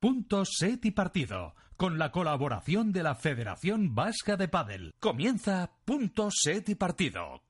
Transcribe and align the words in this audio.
Punto 0.00 0.44
set 0.44 0.84
y 0.84 0.92
partido. 0.92 1.56
Con 1.76 1.98
la 1.98 2.12
colaboración 2.12 2.92
de 2.92 3.02
la 3.02 3.16
Federación 3.16 3.96
Vasca 3.96 4.36
de 4.36 4.46
Padel. 4.46 4.94
Comienza 5.00 5.72
Punto 5.84 6.28
set 6.30 6.68
y 6.68 6.76
partido. 6.76 7.42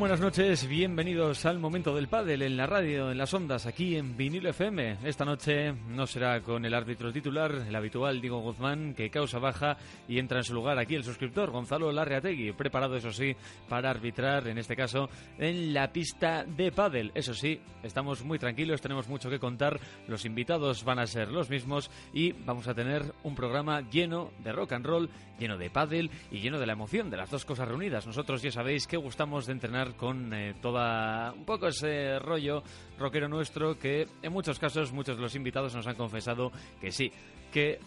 Buenas 0.00 0.20
noches, 0.20 0.66
bienvenidos 0.66 1.44
al 1.44 1.58
momento 1.58 1.94
del 1.94 2.08
pádel 2.08 2.40
en 2.40 2.56
la 2.56 2.66
radio, 2.66 3.10
en 3.10 3.18
las 3.18 3.34
ondas, 3.34 3.66
aquí 3.66 3.96
en 3.96 4.16
Vinilo 4.16 4.48
FM. 4.48 4.96
Esta 5.04 5.26
noche 5.26 5.74
no 5.88 6.06
será 6.06 6.40
con 6.40 6.64
el 6.64 6.72
árbitro 6.72 7.12
titular, 7.12 7.52
el 7.68 7.76
habitual 7.76 8.18
Diego 8.18 8.40
Guzmán, 8.40 8.94
que 8.94 9.10
causa 9.10 9.38
baja 9.38 9.76
y 10.08 10.18
entra 10.18 10.38
en 10.38 10.44
su 10.44 10.54
lugar 10.54 10.78
aquí 10.78 10.94
el 10.94 11.04
suscriptor 11.04 11.50
Gonzalo 11.50 11.92
Larreategui, 11.92 12.52
preparado 12.52 12.96
eso 12.96 13.12
sí 13.12 13.36
para 13.68 13.90
arbitrar, 13.90 14.48
en 14.48 14.56
este 14.56 14.74
caso, 14.74 15.10
en 15.38 15.74
la 15.74 15.92
pista 15.92 16.44
de 16.44 16.72
pádel. 16.72 17.12
Eso 17.14 17.34
sí, 17.34 17.60
estamos 17.82 18.24
muy 18.24 18.38
tranquilos, 18.38 18.80
tenemos 18.80 19.06
mucho 19.06 19.28
que 19.28 19.38
contar, 19.38 19.78
los 20.08 20.24
invitados 20.24 20.82
van 20.82 20.98
a 20.98 21.06
ser 21.06 21.28
los 21.28 21.50
mismos 21.50 21.90
y 22.14 22.32
vamos 22.32 22.66
a 22.68 22.74
tener 22.74 23.12
un 23.22 23.34
programa 23.34 23.82
lleno 23.90 24.30
de 24.42 24.52
rock 24.52 24.72
and 24.72 24.86
roll, 24.86 25.10
lleno 25.38 25.58
de 25.58 25.68
pádel 25.68 26.10
y 26.30 26.40
lleno 26.40 26.58
de 26.58 26.66
la 26.66 26.72
emoción 26.72 27.10
de 27.10 27.18
las 27.18 27.30
dos 27.30 27.44
cosas 27.44 27.68
reunidas. 27.68 28.06
Nosotros 28.06 28.40
ya 28.40 28.50
sabéis 28.50 28.86
que 28.86 28.96
gustamos 28.96 29.44
de 29.44 29.52
entrenar 29.52 29.89
con 29.94 30.32
eh, 30.32 30.54
toda 30.60 31.32
un 31.32 31.44
poco 31.44 31.68
ese 31.68 32.18
rollo 32.18 32.62
rockero 32.98 33.28
nuestro 33.28 33.78
que 33.78 34.06
en 34.22 34.32
muchos 34.32 34.58
casos 34.58 34.92
muchos 34.92 35.16
de 35.16 35.22
los 35.22 35.34
invitados 35.34 35.74
nos 35.74 35.86
han 35.86 35.96
confesado 35.96 36.52
que 36.80 36.92
sí, 36.92 37.12
que 37.52 37.78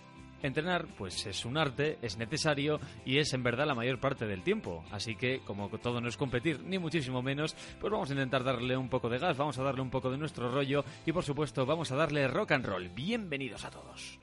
entrenar 0.43 0.85
pues 0.97 1.25
es 1.25 1.45
un 1.45 1.57
arte, 1.57 1.97
es 2.01 2.17
necesario 2.17 2.79
y 3.05 3.17
es 3.17 3.33
en 3.33 3.43
verdad 3.43 3.65
la 3.65 3.75
mayor 3.75 3.99
parte 3.99 4.25
del 4.25 4.43
tiempo. 4.43 4.83
Así 4.91 5.15
que 5.15 5.39
como 5.39 5.69
todo 5.69 6.01
no 6.01 6.07
es 6.07 6.17
competir 6.17 6.61
ni 6.63 6.77
muchísimo 6.77 7.21
menos, 7.21 7.55
pues 7.79 7.91
vamos 7.91 8.09
a 8.09 8.13
intentar 8.13 8.43
darle 8.43 8.77
un 8.77 8.89
poco 8.89 9.09
de 9.09 9.19
gas, 9.19 9.38
vamos 9.38 9.57
a 9.57 9.63
darle 9.63 9.81
un 9.81 9.89
poco 9.89 10.11
de 10.11 10.17
nuestro 10.17 10.51
rollo 10.51 10.83
y 11.05 11.11
por 11.11 11.23
supuesto 11.23 11.65
vamos 11.65 11.91
a 11.91 11.95
darle 11.95 12.27
rock 12.27 12.51
and 12.51 12.65
roll. 12.65 12.89
Bienvenidos 12.89 13.65
a 13.65 13.71
todos. 13.71 14.19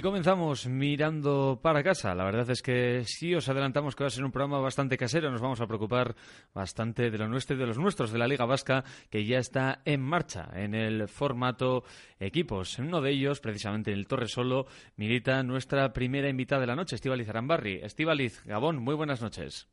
Y 0.00 0.02
comenzamos 0.02 0.66
mirando 0.66 1.60
para 1.62 1.82
casa. 1.82 2.14
La 2.14 2.24
verdad 2.24 2.48
es 2.48 2.62
que 2.62 3.02
sí 3.04 3.34
os 3.34 3.50
adelantamos 3.50 3.94
que 3.94 4.02
va 4.02 4.08
a 4.08 4.10
ser 4.10 4.24
un 4.24 4.32
programa 4.32 4.58
bastante 4.58 4.96
casero. 4.96 5.30
Nos 5.30 5.42
vamos 5.42 5.60
a 5.60 5.66
preocupar 5.66 6.16
bastante 6.54 7.10
de 7.10 7.18
lo 7.18 7.28
nuestro 7.28 7.54
y 7.54 7.58
de 7.58 7.66
los 7.66 7.76
nuestros, 7.76 8.10
de 8.10 8.16
la 8.16 8.26
Liga 8.26 8.46
Vasca, 8.46 8.82
que 9.10 9.26
ya 9.26 9.36
está 9.36 9.82
en 9.84 10.00
marcha 10.00 10.48
en 10.54 10.74
el 10.74 11.06
formato 11.06 11.84
equipos. 12.18 12.78
En 12.78 12.86
uno 12.86 13.02
de 13.02 13.10
ellos, 13.10 13.40
precisamente 13.40 13.92
en 13.92 13.98
el 13.98 14.06
Torre 14.06 14.26
Solo, 14.26 14.64
milita 14.96 15.42
nuestra 15.42 15.92
primera 15.92 16.30
invitada 16.30 16.62
de 16.62 16.68
la 16.68 16.76
noche, 16.76 16.96
Estivaliz 16.96 17.28
Arambarri. 17.28 17.80
Estivaliz, 17.82 18.42
Gabón, 18.46 18.78
muy 18.78 18.94
buenas 18.94 19.20
noches. 19.20 19.68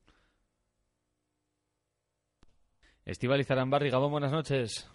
Estivaliz 3.05 3.49
Arambarri, 3.49 3.89
Gabón, 3.89 4.11
buenas 4.11 4.33
noches. 4.33 4.91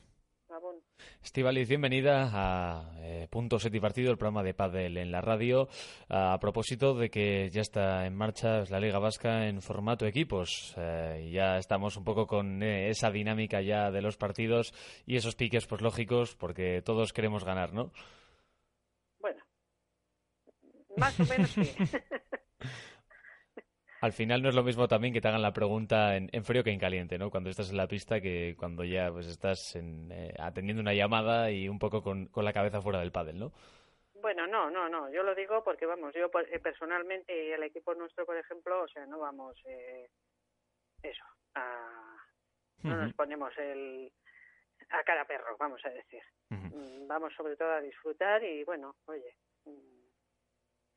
Estivaliz, 1.22 1.69
bienvenida 1.69 2.30
a 2.32 2.98
eh, 2.98 3.28
Punto 3.30 3.58
Set 3.60 3.72
y 3.74 3.80
Partido, 3.80 4.10
el 4.10 4.19
programa 4.19 4.42
de 4.42 4.54
Padel 4.54 4.96
en 4.98 5.12
la 5.12 5.20
radio. 5.20 5.69
A 6.08 6.36
propósito 6.40 6.94
de 6.94 7.10
que 7.10 7.48
ya 7.50 7.60
está 7.60 8.06
en 8.06 8.16
marcha 8.16 8.64
la 8.69 8.80
Liga 8.80 8.98
Vasca 8.98 9.46
en 9.46 9.62
formato 9.62 10.04
equipos. 10.04 10.74
Eh, 10.76 11.30
ya 11.32 11.58
estamos 11.58 11.96
un 11.96 12.02
poco 12.02 12.26
con 12.26 12.60
eh, 12.62 12.90
esa 12.90 13.12
dinámica 13.12 13.62
ya 13.62 13.92
de 13.92 14.02
los 14.02 14.16
partidos 14.16 14.74
y 15.06 15.14
esos 15.14 15.36
piques 15.36 15.66
pues 15.66 15.80
lógicos 15.80 16.34
porque 16.34 16.82
todos 16.82 17.12
queremos 17.12 17.44
ganar, 17.44 17.72
¿no? 17.72 17.92
Bueno, 19.20 19.42
más 20.96 21.19
o 21.20 21.24
menos 21.24 21.50
sí. 21.50 21.62
Al 24.02 24.12
final 24.12 24.43
no 24.43 24.49
es 24.49 24.56
lo 24.56 24.64
mismo 24.64 24.88
también 24.88 25.14
que 25.14 25.20
te 25.20 25.28
hagan 25.28 25.43
la 25.43 25.52
pregunta 25.52 26.16
en, 26.16 26.44
frío 26.44 26.64
que 26.64 26.72
en 26.72 26.81
caliente, 26.81 27.19
¿no? 27.19 27.31
Cuando 27.31 27.50
estás 27.50 27.70
en 27.70 27.76
la 27.76 27.87
pista 27.87 28.20
que 28.20 28.56
cuando 28.58 28.82
ya 28.82 29.12
pues 29.12 29.28
estás 29.28 29.76
eh, 29.76 30.34
atendiendo 30.40 30.82
una 30.82 30.93
llamada 30.93 31.52
y 31.52 31.69
un 31.69 31.78
poco 31.78 32.02
con, 32.02 32.28
la 32.34 32.52
cabeza 32.52 32.82
fuera 32.82 32.99
del 32.99 33.12
pádel, 33.12 33.38
¿no? 33.38 33.52
Bueno, 34.20 34.44
no, 34.49 34.69
no, 34.70 34.88
no. 34.88 35.08
Yo 35.12 35.22
lo 35.22 35.37
digo 35.37 35.62
porque, 35.62 35.87
vamos, 35.87 36.12
yo 36.14 36.28
eh, 36.50 36.58
personalmente 36.58 37.32
y 37.32 37.52
el 37.52 37.62
equipo 37.62 37.94
nuestro, 37.94 38.26
por 38.26 38.37
ejemplo, 38.37 38.82
o 38.82 38.88
sea, 38.88 39.06
no 39.06 39.20
vamos, 39.20 39.56
eh, 39.66 40.10
eso, 41.00 41.25
a, 41.55 42.16
no 42.82 42.96
nos 42.96 43.14
ponemos 43.14 43.56
el 43.56 44.10
a 44.90 45.05
cara 45.05 45.25
perro, 45.25 45.56
vamos 45.60 45.81
a 45.84 45.90
decir. 45.90 46.22
Mm, 46.48 47.06
vamos 47.06 47.32
sobre 47.34 47.55
todo 47.55 47.70
a 47.70 47.81
disfrutar 47.81 48.43
y, 48.43 48.64
bueno, 48.64 48.96
oye, 49.06 49.37
mm, 49.64 50.01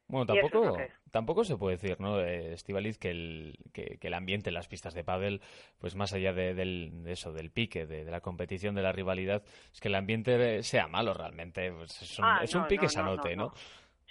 bueno, 0.08 0.26
tampoco, 0.26 0.78
tampoco 1.12 1.44
se 1.44 1.58
puede 1.58 1.78
decir, 1.78 2.00
¿no, 2.00 2.22
Estivaliz, 2.22 2.98
que 2.98 3.10
el, 3.10 3.58
que, 3.74 3.98
el 4.00 4.14
ambiente 4.14 4.50
en 4.50 4.54
las 4.54 4.68
pistas 4.68 4.94
de 4.94 5.04
pádel, 5.04 5.42
pues 5.80 5.96
más 5.96 6.14
allá 6.14 6.32
de, 6.34 6.54
del, 6.54 7.04
eso, 7.08 7.32
del 7.32 7.50
pique, 7.50 7.88
de, 7.88 8.04
la 8.06 8.22
competición, 8.22 8.76
de 8.76 8.84
la 8.84 8.92
rivalidad, 8.92 9.44
es 9.74 9.82
que 9.82 9.88
el 9.88 9.96
ambiente 9.96 10.62
sea 10.62 10.88
malo 10.88 11.14
realmente. 11.14 11.72
Pues 11.72 12.02
es 12.02 12.20
un, 12.20 12.26
ah, 12.26 12.40
es 12.44 12.54
un 12.54 12.68
pique 12.68 12.88
sanote, 12.88 13.36
¿no? 13.36 13.52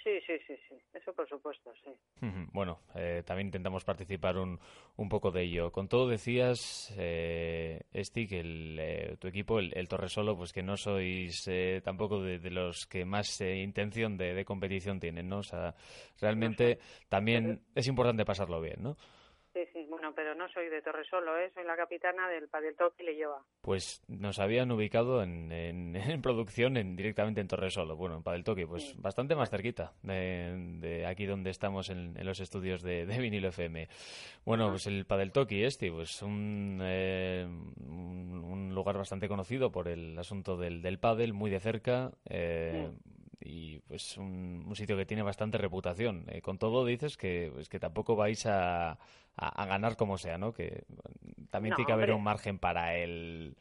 Sí, 0.05 0.11
sí, 0.27 0.33
sí, 0.45 0.53
sí, 0.69 0.75
eso 0.93 1.11
por 1.13 1.27
supuesto, 1.27 1.73
sí. 1.83 1.89
Bueno, 2.53 2.77
eh, 2.93 3.23
también 3.25 3.47
intentamos 3.47 3.83
participar 3.83 4.37
un, 4.37 4.59
un 4.97 5.09
poco 5.09 5.31
de 5.31 5.41
ello. 5.41 5.71
Con 5.71 5.87
todo 5.87 6.07
decías, 6.07 6.93
eh, 6.95 7.81
Esti, 7.91 8.27
que 8.27 8.41
el, 8.41 8.77
eh, 8.79 9.17
tu 9.19 9.27
equipo, 9.27 9.57
el, 9.57 9.75
el 9.75 9.87
Torresolo, 9.87 10.37
pues 10.37 10.53
que 10.53 10.61
no 10.61 10.77
sois 10.77 11.47
eh, 11.47 11.81
tampoco 11.83 12.21
de, 12.21 12.37
los 12.51 12.85
que 12.85 13.03
más 13.03 13.41
intención 13.41 14.15
de, 14.15 14.35
de, 14.35 14.45
competición 14.45 14.99
tienen, 14.99 15.27
¿no? 15.27 15.39
O 15.39 15.43
sea, 15.43 15.73
realmente 16.21 16.77
también 17.09 17.63
es 17.73 17.87
importante 17.87 18.25
pasarlo 18.25 18.61
bien, 18.61 18.83
¿no? 18.83 18.97
Sí, 19.55 19.61
sí, 19.71 19.85
bueno, 19.89 20.11
pero 20.13 20.35
no 20.35 20.49
soy 20.49 20.67
de 20.67 20.81
Torresolo, 20.81 21.39
¿eh? 21.39 21.49
soy 21.53 21.63
la 21.63 21.77
capitana 21.77 22.27
del 22.27 22.49
Padel 22.49 22.75
Toki 22.75 23.03
le 23.03 23.15
lleva. 23.15 23.41
Pues 23.61 24.03
nos 24.09 24.37
habían 24.39 24.69
ubicado 24.69 25.23
en, 25.23 25.49
en, 25.49 25.93
producción 26.21 26.75
en, 26.75 26.97
directamente 26.97 27.39
en 27.39 27.47
Torresolo, 27.47 27.95
bueno, 27.95 28.17
en 28.17 28.23
Padel 28.23 28.43
Toki, 28.43 28.65
pues 28.65 29.01
bastante 29.01 29.33
más 29.33 29.49
cerquita 29.49 29.93
de, 30.03 31.05
aquí 31.07 31.25
donde 31.25 31.51
estamos 31.51 31.89
en, 31.89 32.15
los 32.25 32.41
estudios 32.41 32.81
de, 32.81 33.05
de 33.05 33.17
vinilo 33.17 33.47
FM. 33.47 33.87
Bueno, 34.43 34.71
pues 34.71 34.87
el 34.87 35.05
Padel 35.05 35.31
Toki 35.31 35.63
este, 35.63 35.89
pues 35.89 36.21
un, 36.21 36.81
eh, 36.83 37.47
un, 37.47 38.75
lugar 38.75 38.97
bastante 38.97 39.29
conocido 39.29 39.71
por 39.71 39.87
el 39.87 40.19
asunto 40.19 40.57
del, 40.57 40.81
del 40.81 40.99
pádel, 40.99 41.31
muy 41.31 41.49
de 41.49 41.61
cerca. 41.61 42.11
Eh, 42.25 42.91
y 43.45 43.79
pues 43.87 44.17
un, 44.17 44.75
sitio 44.75 44.97
que 44.97 45.05
tiene 45.05 45.23
bastante 45.23 45.57
reputación. 45.57 46.25
Eh, 46.29 46.41
con 46.41 46.57
todo 46.57 46.85
dices 46.85 47.17
que, 47.17 47.51
pues, 47.53 47.69
que 47.69 47.79
tampoco 47.79 48.15
vais 48.15 48.45
a, 48.45 48.97
a, 49.37 49.65
ganar 49.65 49.95
como 49.95 50.17
sea, 50.17 50.37
¿no? 50.37 50.53
Que 50.53 50.83
también 51.49 51.75
tiene 51.75 51.87
que 51.87 51.93
haber 51.93 52.11
un 52.11 52.23
margen 52.23 52.59
para 52.59 52.95
el 52.95 53.55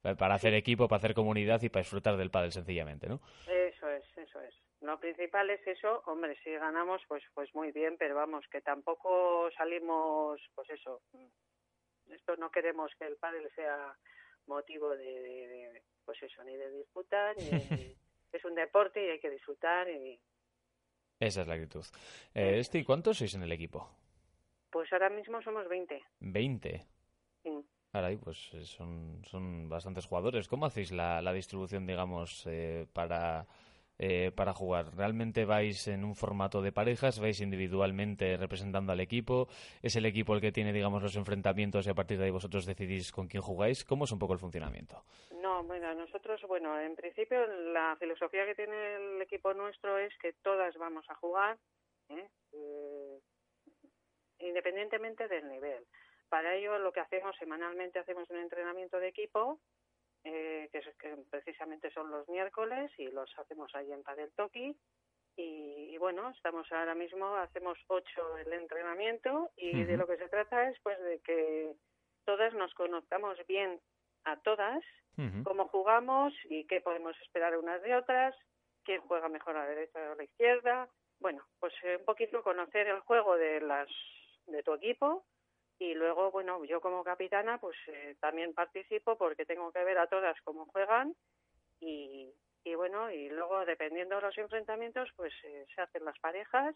para 0.00 0.34
hacer 0.34 0.54
equipo, 0.54 0.88
para 0.88 0.98
hacer 0.98 1.14
comunidad 1.14 1.60
y 1.62 1.68
para 1.68 1.82
disfrutar 1.82 2.16
del 2.16 2.30
pádel 2.30 2.52
sencillamente, 2.52 3.08
¿no? 3.08 3.20
Eso 3.46 3.88
es, 3.90 4.04
eso 4.16 4.40
es. 4.40 4.54
Lo 4.80 4.98
principal 5.00 5.50
es 5.50 5.66
eso, 5.66 6.02
hombre, 6.06 6.36
si 6.44 6.52
ganamos 6.52 7.02
pues 7.08 7.24
pues 7.34 7.52
muy 7.54 7.72
bien, 7.72 7.96
pero 7.98 8.14
vamos, 8.14 8.46
que 8.48 8.60
tampoco 8.60 9.50
salimos, 9.56 10.40
pues 10.54 10.70
eso, 10.70 11.02
esto 12.10 12.36
no 12.36 12.50
queremos 12.50 12.92
que 12.96 13.06
el 13.06 13.16
pádel 13.16 13.50
sea 13.56 13.96
motivo 14.46 14.96
de, 14.96 15.82
pues 16.04 16.22
eso, 16.22 16.42
ni 16.44 16.56
de 16.56 16.70
disputa, 16.70 17.34
ni 17.34 17.50
es 18.32 18.44
un 18.44 18.54
deporte 18.54 19.04
y 19.04 19.10
hay 19.10 19.20
que 19.20 19.30
disfrutar 19.30 19.88
y... 19.88 20.20
Esa 21.20 21.42
es 21.42 21.48
la 21.48 21.54
actitud. 21.54 21.84
Eh, 22.34 22.58
este, 22.58 22.84
¿cuántos 22.84 23.18
sois 23.18 23.34
en 23.34 23.42
el 23.42 23.50
equipo? 23.50 23.90
Pues 24.70 24.92
ahora 24.92 25.10
mismo 25.10 25.42
somos 25.42 25.68
20. 25.68 26.00
¿20? 26.20 26.86
Sí. 27.42 27.50
Ahora, 27.92 28.16
pues 28.22 28.50
eh, 28.52 28.64
son, 28.64 29.22
son 29.24 29.68
bastantes 29.68 30.06
jugadores. 30.06 30.46
¿Cómo 30.46 30.66
hacéis 30.66 30.92
la, 30.92 31.20
la 31.22 31.32
distribución, 31.32 31.86
digamos, 31.86 32.46
eh, 32.46 32.86
para, 32.92 33.46
eh, 33.98 34.30
para 34.34 34.52
jugar? 34.52 34.94
¿Realmente 34.96 35.44
vais 35.44 35.88
en 35.88 36.04
un 36.04 36.14
formato 36.14 36.62
de 36.62 36.72
parejas? 36.72 37.20
¿Vais 37.20 37.40
individualmente 37.40 38.36
representando 38.36 38.92
al 38.92 39.00
equipo? 39.00 39.48
¿Es 39.82 39.96
el 39.96 40.06
equipo 40.06 40.34
el 40.34 40.40
que 40.40 40.52
tiene, 40.52 40.72
digamos, 40.72 41.02
los 41.02 41.16
enfrentamientos 41.16 41.86
y 41.86 41.90
a 41.90 41.94
partir 41.94 42.18
de 42.18 42.26
ahí 42.26 42.30
vosotros 42.30 42.66
decidís 42.66 43.12
con 43.12 43.28
quién 43.28 43.42
jugáis? 43.42 43.84
¿Cómo 43.84 44.04
es 44.04 44.12
un 44.12 44.18
poco 44.18 44.34
el 44.34 44.38
funcionamiento? 44.38 45.02
No, 45.42 45.64
bueno, 45.64 45.94
nosotros, 45.94 46.40
bueno, 46.46 46.78
en 46.80 46.94
principio 46.94 47.46
la 47.72 47.96
filosofía 47.98 48.46
que 48.46 48.54
tiene 48.54 48.96
el 48.96 49.22
equipo 49.22 49.52
nuestro 49.54 49.98
es 49.98 50.16
que 50.18 50.32
todas 50.42 50.76
vamos 50.76 51.04
a 51.08 51.14
jugar. 51.14 51.58
¿eh? 52.08 52.28
independientemente 54.40 55.28
del 55.28 55.48
nivel. 55.48 55.84
Para 56.28 56.54
ello 56.54 56.78
lo 56.78 56.92
que 56.92 57.00
hacemos 57.00 57.36
semanalmente 57.36 57.98
hacemos 57.98 58.28
un 58.30 58.38
entrenamiento 58.38 58.98
de 58.98 59.08
equipo 59.08 59.58
eh, 60.24 60.68
que, 60.72 60.80
que, 60.98 61.16
precisamente 61.30 61.90
son 61.90 62.10
los 62.10 62.28
miércoles 62.28 62.90
y 62.98 63.08
los 63.08 63.30
hacemos 63.38 63.74
ahí 63.74 63.92
en 63.92 64.02
Padel 64.02 64.32
Toki. 64.32 64.76
Y, 65.36 65.96
bueno 65.98 66.30
estamos 66.30 66.70
ahora 66.72 66.94
mismo 66.94 67.36
hacemos 67.36 67.78
ocho 67.88 68.38
el 68.38 68.52
entrenamiento 68.52 69.50
y 69.56 69.84
de 69.84 69.96
lo 69.96 70.06
que 70.06 70.16
se 70.16 70.28
trata 70.28 70.68
es 70.68 70.78
pues 70.82 70.98
de 71.00 71.18
que 71.20 71.74
todas 72.24 72.54
nos 72.54 72.72
conozcamos 72.74 73.36
bien 73.46 73.80
a 74.24 74.36
todas 74.40 74.82
cómo 75.44 75.66
jugamos 75.68 76.32
y 76.48 76.64
qué 76.66 76.80
podemos 76.80 77.16
esperar 77.22 77.56
unas 77.56 77.82
de 77.82 77.96
otras 77.96 78.34
quién 78.84 79.00
juega 79.02 79.28
mejor 79.28 79.56
a 79.56 79.64
la 79.64 79.68
derecha 79.68 79.98
o 79.98 80.12
a 80.12 80.16
la 80.16 80.24
izquierda. 80.24 80.88
Bueno 81.20 81.44
pues 81.58 81.72
eh, 81.82 81.96
un 81.96 82.04
poquito 82.04 82.42
conocer 82.42 82.86
el 82.86 83.00
juego 83.00 83.36
de 83.36 83.60
las 83.60 83.88
de 84.46 84.62
tu 84.62 84.74
equipo 84.74 85.24
y 85.78 85.94
luego, 85.94 86.30
bueno, 86.30 86.64
yo 86.64 86.80
como 86.80 87.04
capitana 87.04 87.58
pues 87.58 87.76
eh, 87.86 88.16
también 88.20 88.52
participo 88.52 89.16
porque 89.16 89.46
tengo 89.46 89.70
que 89.72 89.84
ver 89.84 89.98
a 89.98 90.08
todas 90.08 90.40
cómo 90.42 90.66
juegan 90.66 91.14
y, 91.80 92.32
y 92.64 92.74
bueno, 92.74 93.10
y 93.10 93.28
luego 93.28 93.64
dependiendo 93.64 94.16
de 94.16 94.22
los 94.22 94.38
enfrentamientos 94.38 95.08
pues 95.14 95.32
eh, 95.44 95.66
se 95.74 95.80
hacen 95.80 96.04
las 96.04 96.18
parejas 96.18 96.74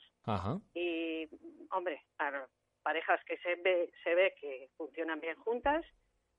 y, 0.74 1.28
hombre, 1.70 2.04
parejas 2.82 3.20
que 3.24 3.38
se 3.38 3.56
ve, 3.56 3.92
se 4.04 4.14
ve 4.14 4.34
que 4.40 4.70
funcionan 4.76 5.20
bien 5.20 5.36
juntas 5.36 5.84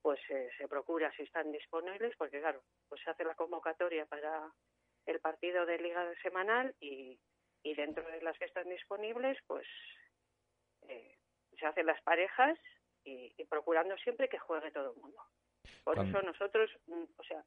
pues 0.01 0.19
eh, 0.29 0.49
se 0.57 0.67
procura 0.67 1.11
si 1.15 1.23
están 1.23 1.51
disponibles 1.51 2.15
porque 2.17 2.39
claro, 2.39 2.61
pues 2.87 3.01
se 3.03 3.09
hace 3.09 3.25
la 3.25 3.35
convocatoria 3.35 4.05
para 4.05 4.51
el 5.05 5.19
partido 5.19 5.65
de 5.65 5.79
liga 5.79 6.05
semanal 6.21 6.73
y, 6.79 7.19
y 7.61 7.73
dentro 7.73 8.03
de 8.03 8.21
las 8.21 8.37
que 8.37 8.45
están 8.45 8.69
disponibles 8.69 9.37
pues 9.47 9.67
se 11.59 11.65
hacen 11.65 11.85
las 11.85 12.01
parejas 12.01 12.57
y, 13.03 13.33
procurando 13.49 13.97
siempre 13.97 14.29
que 14.29 14.39
juegue 14.39 14.71
todo 14.71 14.93
el 14.93 15.01
mundo. 15.01 15.21
Por 15.83 15.99
eso 15.99 16.21
nosotros, 16.21 16.69
mm, 16.87 17.03
o 17.17 17.23
sea, 17.23 17.43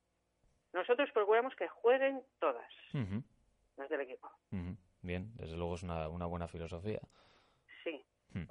nosotros 0.73 1.11
procuramos 1.13 1.55
que 1.57 1.69
jueguen 1.69 2.23
todas 2.39 2.71
las 2.93 3.89
del 3.89 4.01
equipo. 4.01 4.31
Bien, 5.03 5.31
desde 5.37 5.57
luego 5.57 5.75
es 5.75 5.83
una, 5.83 6.09
una 6.09 6.27
buena 6.27 6.49
filosofía. 6.49 7.01
Sí. 7.85 8.05
Hmm. 8.33 8.45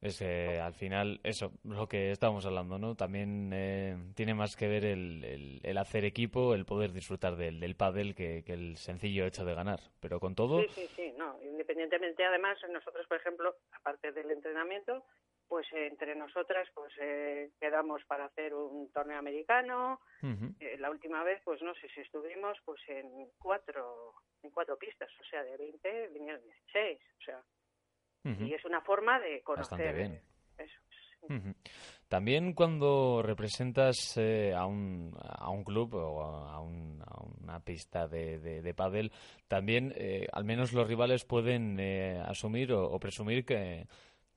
Es 0.00 0.18
que 0.20 0.60
al 0.60 0.74
final, 0.74 1.20
eso, 1.24 1.50
lo 1.64 1.88
que 1.88 2.12
estábamos 2.12 2.46
hablando, 2.46 2.78
¿no? 2.78 2.94
También 2.94 3.50
eh, 3.52 3.96
tiene 4.14 4.32
más 4.32 4.54
que 4.54 4.68
ver 4.68 4.84
el, 4.84 5.60
el, 5.62 5.78
hacer 5.78 6.04
equipo, 6.04 6.54
el 6.54 6.64
poder 6.64 6.92
disfrutar 6.92 7.34
del, 7.36 7.58
del 7.58 7.74
pádel 7.74 8.14
que, 8.14 8.44
que, 8.44 8.52
el 8.52 8.76
sencillo 8.76 9.26
hecho 9.26 9.44
de 9.44 9.54
ganar. 9.54 9.80
Pero 10.00 10.20
con 10.20 10.36
todo... 10.36 10.62
Sí, 10.62 10.68
sí, 10.68 10.88
sí, 10.94 11.12
no. 11.16 11.36
Independientemente, 11.42 12.24
además, 12.24 12.58
nosotros, 12.70 13.06
por 13.08 13.16
ejemplo, 13.16 13.56
aparte 13.72 14.12
del 14.12 14.30
entrenamiento, 14.30 15.04
pues 15.48 15.66
entre 15.72 16.14
nosotras 16.14 16.68
pues 16.74 16.92
eh, 17.00 17.50
quedamos 17.58 18.04
para 18.04 18.26
hacer 18.26 18.54
un 18.54 18.92
torneo 18.92 19.18
americano. 19.18 20.00
Eh, 20.60 20.76
la 20.78 20.90
última 20.90 21.24
vez, 21.24 21.40
pues 21.44 21.62
no 21.62 21.74
sé 21.74 21.88
si 21.88 22.02
estuvimos 22.02 22.58
pues 22.64 22.80
en 22.88 23.28
cuatro 23.38 24.14
en 24.42 24.50
cuatro 24.50 24.76
pistas, 24.76 25.10
o 25.20 25.24
sea, 25.24 25.42
de 25.42 25.56
20 25.56 26.08
vinieron 26.08 26.42
16, 26.42 27.00
o 27.00 27.24
sea. 27.24 27.42
Y 28.40 28.54
es 28.54 28.64
una 28.64 28.80
forma 28.80 29.18
de 29.20 29.42
conocer. 29.42 29.78
Bastante 29.78 29.92
bien. 29.92 30.20
Eso. 30.58 31.54
También 32.08 32.54
cuando 32.54 33.22
representas 33.22 34.16
eh, 34.16 34.54
a, 34.54 34.64
un, 34.66 35.14
a 35.20 35.50
un 35.50 35.62
club 35.62 35.94
o 35.94 36.22
a, 36.22 36.60
una 36.60 37.60
pista 37.60 38.06
de, 38.08 38.38
de, 38.38 38.74
pádel, 38.74 39.12
también 39.46 39.94
al 40.32 40.44
menos 40.44 40.72
los 40.72 40.86
rivales 40.86 41.24
pueden 41.24 41.78
asumir 42.20 42.72
o 42.72 42.98
presumir 42.98 43.44
que, 43.44 43.86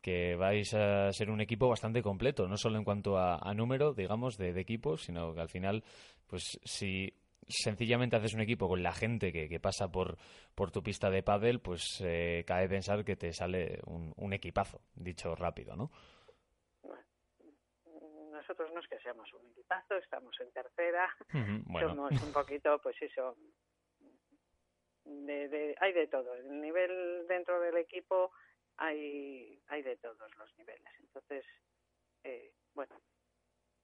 que 0.01 0.35
vais 0.35 0.73
a 0.73 1.13
ser 1.13 1.29
un 1.29 1.41
equipo 1.41 1.69
bastante 1.69 2.01
completo, 2.01 2.47
no 2.47 2.57
solo 2.57 2.77
en 2.77 2.83
cuanto 2.83 3.17
a, 3.17 3.53
número, 3.53 3.93
digamos, 3.93 4.37
de, 4.37 4.59
equipos, 4.59 5.03
sino 5.03 5.33
que 5.33 5.41
al 5.41 5.49
final, 5.49 5.83
pues 6.27 6.59
si 6.63 7.13
sencillamente 7.47 8.15
haces 8.15 8.33
un 8.33 8.41
equipo 8.41 8.67
con 8.67 8.83
la 8.83 8.93
gente 8.93 9.31
que, 9.31 9.59
pasa 9.59 9.91
por, 9.91 10.17
por 10.55 10.71
tu 10.71 10.81
pista 10.81 11.09
de 11.09 11.23
pádel, 11.23 11.59
pues 11.59 12.01
eh, 12.03 12.43
cabe 12.45 12.69
pensar 12.69 13.03
que 13.03 13.15
te 13.15 13.33
sale 13.33 13.79
un, 13.85 14.33
equipazo, 14.33 14.81
dicho 14.95 15.35
rápido, 15.35 15.75
¿no? 15.75 15.91
nosotros 18.31 18.71
no 18.73 18.79
es 18.79 18.87
que 18.87 18.99
seamos 18.99 19.31
un 19.33 19.45
equipazo, 19.51 19.95
estamos 19.97 20.35
en 20.39 20.51
tercera, 20.51 21.15
somos 21.31 22.11
un 22.23 22.33
poquito, 22.33 22.79
pues 22.81 22.99
eso, 23.01 23.37
de, 25.05 25.47
de, 25.47 25.75
hay 25.79 25.93
de 25.93 26.07
todo. 26.07 26.33
El 26.35 26.59
nivel 26.59 27.27
dentro 27.27 27.59
del 27.59 27.77
equipo 27.77 28.31
hay, 28.77 29.61
hay 29.67 29.81
de 29.83 29.97
todos 29.97 30.35
los 30.37 30.57
niveles. 30.57 30.91
Entonces, 30.99 31.45
eh, 32.23 32.51
bueno, 32.73 32.99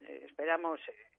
eh, 0.02 0.26
esperamos 0.26 0.80
eh, 0.88 1.17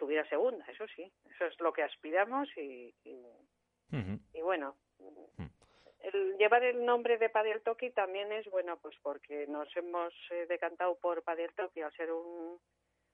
subir 0.00 0.18
a 0.18 0.28
segunda, 0.28 0.64
eso 0.66 0.86
sí, 0.96 1.12
eso 1.30 1.44
es 1.44 1.60
lo 1.60 1.72
que 1.72 1.82
aspiramos 1.82 2.48
y, 2.56 2.94
y, 3.04 4.40
bueno, 4.42 4.74
mm. 4.98 5.44
el 6.00 6.36
llevar 6.38 6.64
el 6.64 6.84
nombre 6.84 7.18
de 7.18 7.28
Padel 7.28 7.60
Toki 7.60 7.90
también 7.90 8.32
es 8.32 8.50
bueno, 8.50 8.78
pues 8.78 8.96
porque 9.02 9.46
nos 9.46 9.68
hemos 9.76 10.12
decantado 10.48 10.96
por 10.96 11.22
Padel 11.22 11.52
Toki 11.54 11.82
al 11.82 11.92
ser 11.92 12.10
un, 12.10 12.58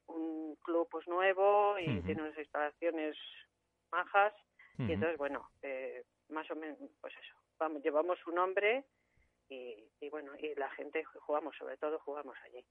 un 0.07 0.57
club 0.63 0.89
pues 0.91 1.07
nuevo 1.09 1.77
y 1.79 2.01
tiene 2.03 2.23
unas 2.23 2.39
instalaciones 2.39 3.17
majas 3.91 4.33
y 4.79 4.93
entonces 4.93 5.19
bueno, 5.19 5.51
más 6.29 6.51
o 6.51 6.55
menos, 6.55 6.79
pues 7.01 7.15
eso, 7.15 7.35
vamos, 7.59 7.83
llevamos 7.83 8.19
su 8.21 8.31
nombre 8.31 8.85
y, 9.49 10.09
bueno, 10.11 10.33
y 10.39 10.55
la 10.55 10.71
gente 10.71 11.05
jugamos, 11.05 11.57
sobre 11.57 11.77
todo 11.77 11.99
jugamos 12.01 12.37
allí. 12.45 12.65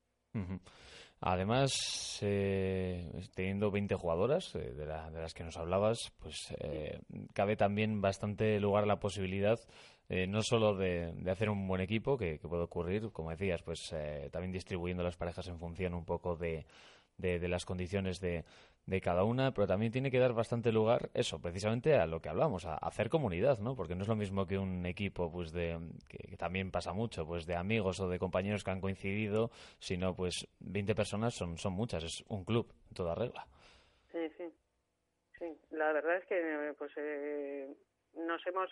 Además, 1.22 2.20
eh, 2.22 3.10
teniendo 3.34 3.72
20 3.72 3.96
jugadoras, 3.96 4.54
eh, 4.56 4.74
de, 4.74 4.86
las 4.86 5.34
que 5.34 5.44
nos 5.44 5.58
hablabas, 5.58 6.12
pues 6.20 6.54
eh, 6.60 7.00
cabe 7.34 7.56
también 7.56 8.02
bastante 8.02 8.60
lugar 8.60 8.86
la 8.86 9.00
posibilidad 9.00 9.60
no 10.08 10.44
solo 10.44 10.76
de, 10.76 11.16
hacer 11.32 11.50
un 11.50 11.68
buen 11.68 11.82
equipo, 11.82 12.16
que, 12.16 12.38
puede 12.38 12.62
ocurrir, 12.62 13.12
como 13.12 13.32
decías, 13.32 13.64
pues 13.64 13.92
también 14.32 14.52
distribuyendo 14.52 15.02
las 15.02 15.18
parejas 15.18 15.48
en 15.48 15.58
función 15.58 15.96
un 15.96 16.06
poco 16.06 16.36
de, 16.36 16.68
de, 17.18 17.48
las 17.48 17.66
condiciones 17.66 18.20
de, 18.20 18.46
de 18.86 19.02
cada 19.02 19.24
una, 19.24 19.52
pero 19.52 19.68
también 19.68 19.92
tiene 19.92 20.12
que 20.12 20.20
dar 20.20 20.34
bastante 20.34 20.72
lugar 20.72 21.10
eso, 21.14 21.42
precisamente 21.42 21.96
a 21.96 22.06
lo 22.06 22.22
que 22.22 22.30
hablamos, 22.30 22.66
a, 22.66 22.76
hacer 22.76 23.10
comunidad, 23.10 23.60
¿no? 23.60 23.76
Porque 23.76 23.96
no 23.96 24.04
es 24.04 24.08
lo 24.08 24.16
mismo 24.16 24.46
que 24.46 24.58
un 24.58 24.86
equipo, 24.86 25.32
pues 25.32 25.52
de 25.52 25.80
que, 26.08 26.38
también 26.38 26.72
pasa 26.72 26.94
mucho, 26.94 27.26
pues 27.26 27.46
de 27.46 27.56
amigos 27.56 28.00
o 28.00 28.10
de 28.10 28.20
compañeros 28.20 28.64
que 28.64 28.72
han 28.72 28.82
coincidido, 28.82 29.50
sino 29.80 30.16
pues 30.16 30.48
20 30.60 30.94
personas 30.96 31.34
son 31.34 31.58
son 31.58 31.74
muchas, 31.74 32.04
es 32.04 32.24
un 32.28 32.46
club 32.46 32.72
en 32.90 32.94
toda 32.94 33.16
regla. 33.16 33.48
Sí, 34.12 34.30
sí, 34.38 34.44
sí. 35.40 35.58
La 35.72 35.92
verdad 35.92 36.18
es 36.18 36.26
que 36.26 36.74
pues 36.78 36.92
eh, 36.98 37.74
nos 38.16 38.46
hemos 38.46 38.70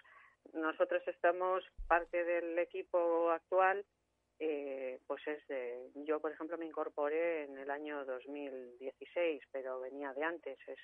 nosotros 0.54 1.02
estamos 1.08 1.64
parte 1.88 2.24
del 2.24 2.60
equipo 2.60 3.32
actual 3.32 3.86
eh, 4.46 5.00
pues 5.08 5.26
es 5.26 5.48
de, 5.48 5.90
yo 6.06 6.20
por 6.20 6.34
ejemplo 6.34 6.58
me 6.58 6.66
incorporé 6.66 7.46
en 7.46 7.58
el 7.58 7.72
año 7.72 8.04
2016, 8.04 9.42
pero 9.54 9.80
venía 9.80 10.12
de 10.12 10.24
antes, 10.26 10.60
es 10.68 10.80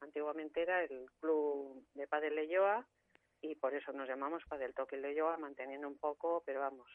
antiguamente 0.00 0.62
era 0.62 0.84
el 0.84 1.10
club 1.18 1.84
de 1.94 2.06
Padel 2.06 2.36
Leyoa 2.36 2.86
y 3.40 3.56
por 3.56 3.74
eso 3.74 3.92
nos 3.92 4.08
llamamos 4.08 4.44
Padel 4.48 4.74
Toque 4.74 4.96
Leyoa, 4.96 5.38
manteniendo 5.38 5.88
un 5.88 5.98
poco, 5.98 6.44
pero 6.46 6.60
vamos, 6.60 6.88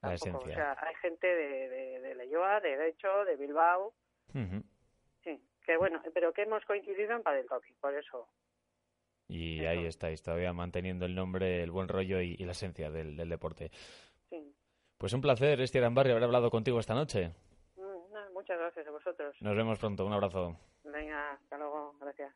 tampoco, 0.00 0.38
o 0.38 0.54
sea, 0.54 0.74
hay 0.80 0.94
gente 1.02 1.26
de, 1.26 1.68
de, 1.68 2.00
de 2.00 2.14
Leyoa, 2.14 2.60
de 2.60 2.70
Derecho, 2.70 3.26
de 3.26 3.36
Bilbao, 3.36 3.92
sí, 4.32 5.38
que 5.66 5.76
bueno, 5.76 6.00
pero 6.14 6.32
que 6.32 6.42
hemos 6.44 6.64
coincidido 6.64 7.12
en 7.12 7.22
Padel 7.22 7.46
Toque, 7.46 7.74
por 7.78 7.94
eso. 7.94 8.26
Y 9.28 9.64
ahí 9.66 9.84
estáis, 9.84 10.22
todavía 10.22 10.52
manteniendo 10.54 11.04
el 11.04 11.14
nombre, 11.14 11.62
el 11.62 11.70
buen 11.70 11.88
rollo 11.88 12.20
y, 12.20 12.36
la 12.38 12.52
esencia 12.52 12.90
del, 12.90 13.16
del 13.16 13.28
deporte. 13.28 13.70
Pues 15.00 15.14
un 15.14 15.22
placer, 15.22 15.58
Estier 15.62 15.88
Barrio, 15.88 16.12
haber 16.12 16.24
hablado 16.24 16.50
contigo 16.50 16.78
esta 16.78 16.92
noche. 16.92 17.32
Mm, 17.74 18.34
muchas 18.34 18.58
gracias 18.58 18.86
a 18.86 18.90
vosotros. 18.90 19.34
Nos 19.40 19.56
vemos 19.56 19.78
pronto, 19.78 20.04
un 20.04 20.12
abrazo. 20.12 20.58
Venga, 20.84 21.32
hasta 21.32 21.56
luego, 21.56 21.94
gracias. 21.98 22.34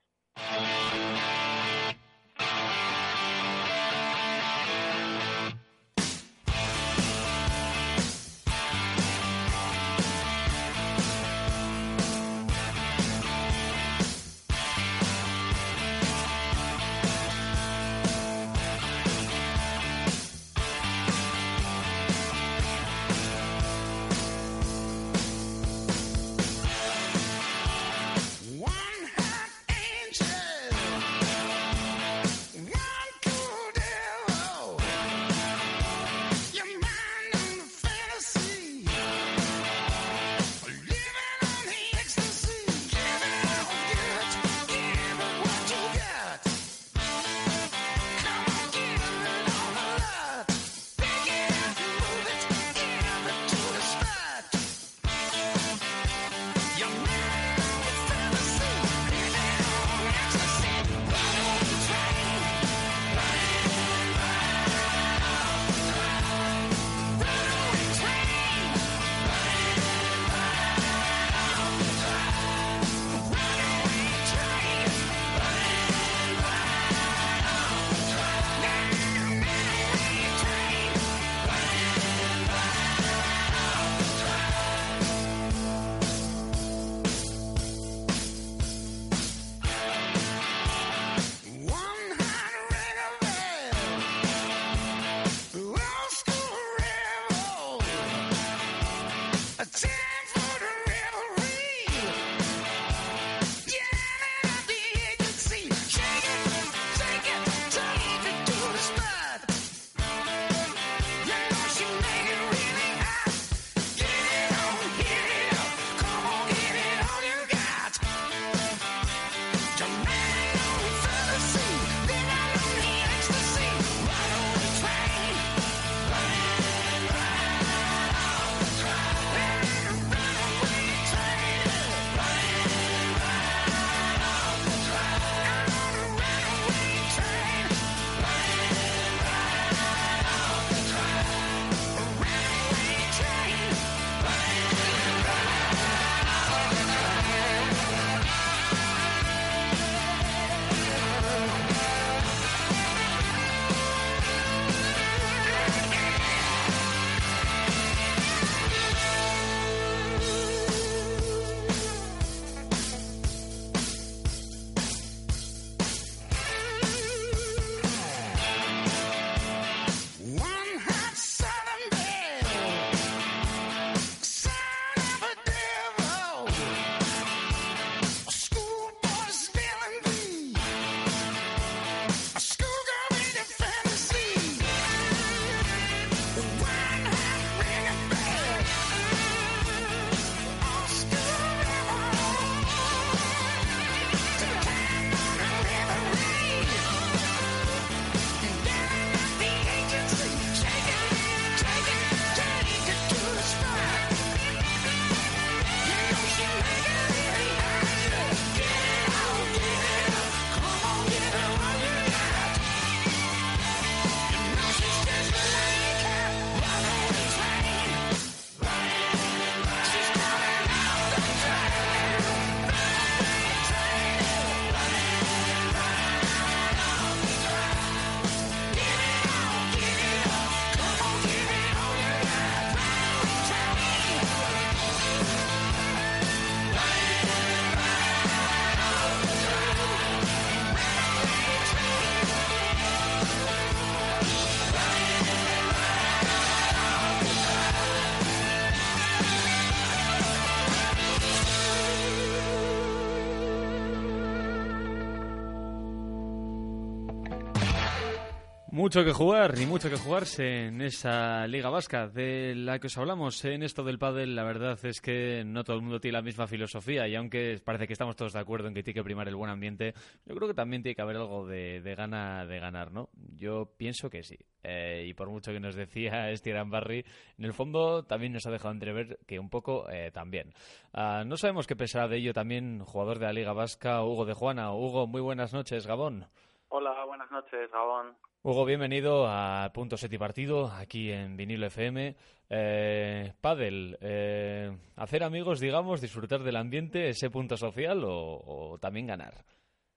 Mucho 258.74 259.04
que 259.04 259.12
jugar, 259.12 259.56
y 259.56 259.66
mucho 259.66 259.88
que 259.88 259.96
jugarse 259.96 260.66
en 260.66 260.80
esa 260.80 261.46
Liga 261.46 261.70
Vasca 261.70 262.08
de 262.08 262.56
la 262.56 262.80
que 262.80 262.88
os 262.88 262.98
hablamos 262.98 263.44
en 263.44 263.62
esto 263.62 263.84
del 263.84 264.00
pádel. 264.00 264.34
La 264.34 264.42
verdad 264.42 264.76
es 264.84 265.00
que 265.00 265.44
no 265.46 265.62
todo 265.62 265.76
el 265.76 265.82
mundo 265.82 266.00
tiene 266.00 266.18
la 266.18 266.22
misma 266.22 266.48
filosofía 266.48 267.06
y 267.06 267.14
aunque 267.14 267.60
parece 267.64 267.86
que 267.86 267.92
estamos 267.92 268.16
todos 268.16 268.32
de 268.32 268.40
acuerdo 268.40 268.66
en 268.66 268.74
que 268.74 268.82
tiene 268.82 268.98
que 268.98 269.04
primar 269.04 269.28
el 269.28 269.36
buen 269.36 269.48
ambiente, 269.48 269.94
yo 270.26 270.34
creo 270.34 270.48
que 270.48 270.54
también 270.54 270.82
tiene 270.82 270.96
que 270.96 271.02
haber 271.02 271.18
algo 271.18 271.46
de, 271.46 271.94
gana 271.96 272.46
de 272.46 272.58
ganar, 272.58 272.90
¿no? 272.90 273.10
Yo 273.36 273.70
pienso 273.76 274.10
que 274.10 274.24
sí. 274.24 274.38
Eh, 274.64 275.04
y 275.06 275.14
por 275.14 275.30
mucho 275.30 275.52
que 275.52 275.60
nos 275.60 275.76
decía 275.76 276.26
Stiran 276.36 276.68
Barry, 276.68 277.04
en 277.38 277.44
el 277.44 277.52
fondo 277.52 278.02
también 278.02 278.32
nos 278.32 278.44
ha 278.44 278.50
dejado 278.50 278.74
entrever 278.74 279.20
que 279.24 279.38
un 279.38 279.50
poco 279.50 279.88
eh, 279.88 280.10
también. 280.10 280.52
Ah, 280.92 281.22
no 281.24 281.36
sabemos 281.36 281.68
qué 281.68 281.76
pensará 281.76 282.08
de 282.08 282.16
ello 282.16 282.32
también 282.32 282.80
jugador 282.80 283.20
de 283.20 283.26
la 283.26 283.34
Liga 283.34 283.52
Vasca, 283.52 284.02
Hugo 284.02 284.24
de 284.24 284.34
Juana. 284.34 284.72
Hugo, 284.72 285.06
muy 285.06 285.20
buenas 285.20 285.52
noches, 285.52 285.86
Gabón. 285.86 286.26
Hola, 286.70 287.04
buenas 287.04 287.30
noches, 287.30 287.70
Gabón. 287.70 288.16
Hugo, 288.46 288.66
bienvenido 288.66 289.26
a 289.26 289.70
Punto 289.72 289.96
Set 289.96 290.12
y 290.12 290.18
Partido, 290.18 290.66
aquí 290.66 291.10
en 291.10 291.34
Vinilo 291.34 291.64
FM. 291.64 292.14
Eh, 292.50 293.32
Padel, 293.40 293.96
eh, 294.02 294.70
hacer 294.96 295.22
amigos, 295.24 295.60
digamos, 295.60 296.02
disfrutar 296.02 296.40
del 296.40 296.56
ambiente, 296.56 297.08
ese 297.08 297.30
punto 297.30 297.56
social 297.56 298.02
o, 298.04 298.76
también 298.82 299.06
ganar. 299.06 299.32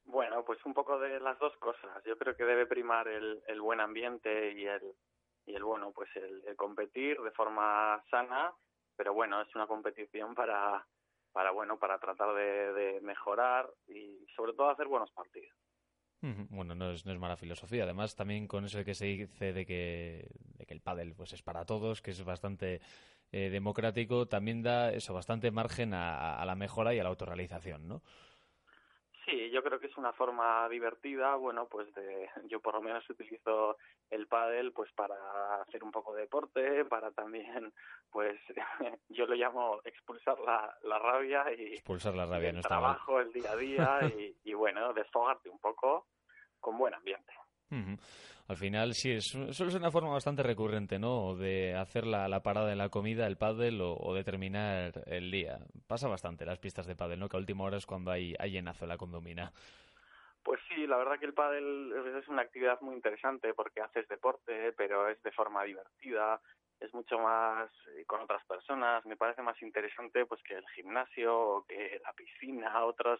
Bueno, 0.05 0.45
pues 0.45 0.65
un 0.65 0.73
poco 0.73 0.97
de 0.97 1.19
las 1.19 1.37
dos 1.39 1.57
cosas. 1.57 2.01
Yo 2.05 2.17
creo 2.17 2.37
que 2.37 2.45
debe 2.45 2.65
primar 2.65 3.09
el, 3.09 3.41
buen 3.59 3.81
ambiente 3.81 4.53
y 4.53 4.65
el, 4.65 4.93
y 5.45 5.53
el 5.53 5.65
bueno, 5.65 5.91
pues 5.91 6.07
el, 6.15 6.55
competir 6.55 7.19
de 7.19 7.31
forma 7.31 8.01
sana, 8.09 8.53
pero 8.95 9.13
bueno, 9.13 9.41
es 9.41 9.53
una 9.55 9.67
competición 9.67 10.33
para 10.33 10.87
bueno, 11.53 11.77
para 11.77 11.99
tratar 11.99 12.33
de 12.33 12.99
mejorar 13.01 13.69
y 13.89 14.25
sobre 14.37 14.53
todo 14.53 14.69
hacer 14.69 14.87
buenos 14.87 15.11
partidos. 15.11 15.53
Bueno, 16.21 16.73
no 16.73 16.91
es, 16.91 17.05
no 17.05 17.13
es 17.13 17.19
mala 17.19 17.37
filosofía. 17.37 17.83
Además, 17.83 18.15
también 18.15 18.47
con 18.47 18.65
eso 18.65 18.83
que 18.83 18.95
se 18.95 19.05
dice 19.05 19.53
de 19.53 19.65
que, 19.65 20.29
de 20.57 20.65
que 20.65 20.73
el 20.73 20.81
pádel 20.81 21.13
pues, 21.13 21.33
es 21.33 21.43
para 21.43 21.65
todos, 21.65 22.01
que 22.01 22.11
es 22.11 22.23
bastante 22.23 22.81
eh, 23.31 23.49
democrático, 23.49 24.27
también 24.27 24.63
da 24.63 24.91
eso 24.91 25.13
bastante 25.13 25.51
margen 25.51 25.93
a, 25.93 26.43
la 26.45 26.55
mejora 26.55 26.95
y 26.95 26.99
a 26.99 27.03
la 27.03 27.09
autorrealización, 27.09 27.87
¿no? 27.87 28.01
Sí, 29.27 29.49
yo 29.51 29.61
creo 29.61 29.77
que 29.77 29.87
es 29.87 29.97
una 29.97 30.13
forma 30.13 30.69
divertida, 30.69 31.35
bueno, 31.35 31.67
pues 31.67 31.93
de, 31.93 32.29
yo 32.49 32.61
por 32.61 32.75
lo 32.75 32.81
menos 32.81 33.07
utilizo 33.09 33.77
el 34.09 34.25
pádel 34.27 34.71
pues 34.71 34.89
para 34.93 35.15
hacer 35.61 35.83
un 35.83 35.91
poco 35.91 36.13
de 36.13 36.21
deporte, 36.21 36.85
para 36.85 37.11
también, 37.11 37.73
pues 38.09 38.39
yo 39.09 39.25
lo 39.25 39.35
llamo 39.35 39.81
expulsar 39.83 40.39
la, 40.39 40.73
la 40.83 40.97
rabia 40.97 41.43
y 41.51 41.73
expulsar 41.73 42.15
la 42.15 42.25
rabia, 42.25 42.51
el 42.51 42.61
trabajo, 42.61 43.19
el 43.19 43.33
día 43.33 43.51
a 43.51 43.55
día 43.57 43.99
y, 44.17 44.37
y 44.45 44.53
bueno, 44.53 44.93
desfogarte 44.93 45.49
un 45.49 45.59
poco 45.59 46.07
con 46.61 46.77
buen 46.77 46.93
ambiente. 46.93 47.33
Al 47.69 48.55
final, 48.55 48.93
sí, 48.93 49.11
es, 49.11 49.25
suele 49.25 49.71
ser 49.71 49.81
una 49.81 49.91
forma 49.91 50.09
bastante 50.09 50.41
recurrente, 50.41 50.99
¿no? 50.99 51.35
De 51.35 51.75
hacer 51.75 52.05
la, 52.05 52.29
la 52.29 52.41
parada 52.41 52.71
en 52.71 52.77
la 52.77 52.89
comida, 52.89 53.27
el 53.27 53.37
pádel 53.37 53.79
o, 53.81 54.13
de 54.13 54.23
terminar 54.23 55.03
el 55.05 55.29
día. 55.29 55.59
Pasa 55.85 56.07
bastante 56.07 56.45
las 56.45 56.59
pistas 56.59 56.87
de 56.87 56.95
pádel, 56.95 57.19
¿no? 57.19 57.27
Que 57.27 57.35
a 57.35 57.39
última 57.39 57.65
hora 57.65 57.77
es 57.77 57.85
cuando 57.85 58.11
hay, 58.11 58.33
hay 58.39 58.51
llenazo 58.51 58.85
en 58.85 58.89
la 58.89 58.97
condomina. 58.97 59.51
Pues 60.43 60.61
sí, 60.69 60.87
la 60.87 60.95
verdad 60.95 61.19
que 61.19 61.25
el 61.25 61.33
pádel 61.33 61.91
es 62.17 62.27
una 62.29 62.43
actividad 62.43 62.79
muy 62.79 62.95
interesante 62.95 63.53
porque 63.53 63.81
haces 63.81 64.07
deporte, 64.07 64.71
pero 64.77 65.09
es 65.09 65.21
de 65.23 65.31
forma 65.33 65.65
divertida, 65.65 66.39
es 66.79 66.93
mucho 66.93 67.19
más 67.19 67.69
eh, 67.97 68.05
con 68.05 68.21
otras 68.21 68.45
personas, 68.45 69.05
me 69.05 69.17
parece 69.17 69.41
más 69.41 69.61
interesante 69.61 70.25
pues 70.25 70.41
que 70.43 70.53
el 70.53 70.67
gimnasio 70.69 71.37
o 71.37 71.65
que 71.65 71.99
la 72.01 72.13
piscina, 72.13 72.85
otros 72.85 73.19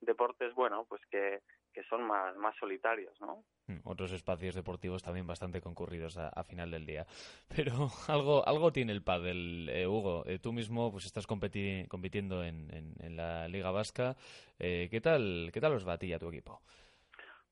deportes, 0.00 0.52
bueno, 0.54 0.84
pues 0.86 1.00
que, 1.06 1.40
que 1.76 1.84
son 1.84 2.04
más, 2.04 2.34
más 2.38 2.56
solitarios, 2.56 3.20
¿no? 3.20 3.44
Mm, 3.66 3.80
otros 3.84 4.10
espacios 4.12 4.54
deportivos 4.54 5.02
también 5.02 5.26
bastante 5.26 5.60
concurridos 5.60 6.16
a, 6.16 6.42
final 6.42 6.70
del 6.70 6.86
día. 6.86 7.04
Pero 7.54 7.90
algo, 8.08 8.48
algo 8.48 8.72
tiene 8.72 8.92
el 8.92 9.02
pádel, 9.02 9.68
eh, 9.68 9.86
Hugo. 9.86 10.24
Eh, 10.24 10.38
tú 10.38 10.54
mismo 10.54 10.90
pues 10.90 11.04
estás 11.04 11.26
compitiendo 11.26 12.42
en, 12.42 12.70
en, 12.72 13.16
la 13.16 13.46
Liga 13.48 13.70
Vasca. 13.72 14.16
Eh, 14.58 14.88
¿qué, 14.90 15.02
tal, 15.02 15.50
¿Qué 15.52 15.60
tal 15.60 15.74
os 15.74 15.86
va 15.86 15.92
a 15.92 15.98
ti 15.98 16.06
y 16.06 16.12
a 16.14 16.18
tu 16.18 16.30
equipo? 16.30 16.62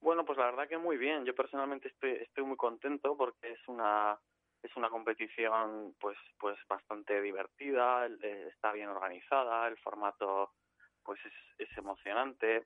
Bueno, 0.01 0.25
pues 0.25 0.39
la 0.39 0.47
verdad 0.47 0.69
que 0.69 0.79
muy 0.79 0.97
bien. 0.97 1.27
Yo 1.27 1.35
personalmente 1.35 1.89
estoy, 1.89 2.13
estoy 2.13 2.45
muy 2.45 2.57
contento 2.57 3.19
porque 3.19 3.53
es 3.53 3.69
una 3.69 4.19
es 4.63 4.75
una 4.77 4.89
competición 4.89 5.95
pues 6.01 6.17
pues 6.39 6.57
bastante 6.67 7.21
divertida, 7.21 8.07
está 8.49 8.73
bien 8.73 8.89
organizada, 8.89 9.69
el 9.69 9.77
formato 9.77 10.53
pues 11.03 11.21
es, 11.27 11.69
es 11.69 11.77
emocionante 11.77 12.65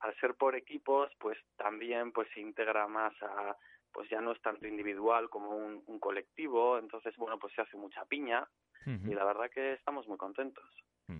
al 0.00 0.18
ser 0.20 0.34
por 0.34 0.56
equipos, 0.56 1.10
pues 1.18 1.38
también 1.56 2.12
pues 2.12 2.28
se 2.34 2.40
integra 2.40 2.86
más 2.86 3.12
a, 3.22 3.56
pues 3.92 4.08
ya 4.08 4.20
no 4.20 4.32
es 4.32 4.40
tanto 4.40 4.66
individual 4.66 5.28
como 5.28 5.50
un, 5.50 5.80
colectivo, 5.98 6.78
entonces 6.78 7.14
bueno, 7.16 7.38
pues 7.38 7.52
se 7.54 7.62
hace 7.62 7.76
mucha 7.76 8.04
piña 8.06 8.48
y 8.86 9.14
la 9.14 9.24
verdad 9.24 9.50
que 9.50 9.74
estamos 9.74 10.08
muy 10.08 10.16
contentos. 10.16 10.64
Mm. 11.06 11.18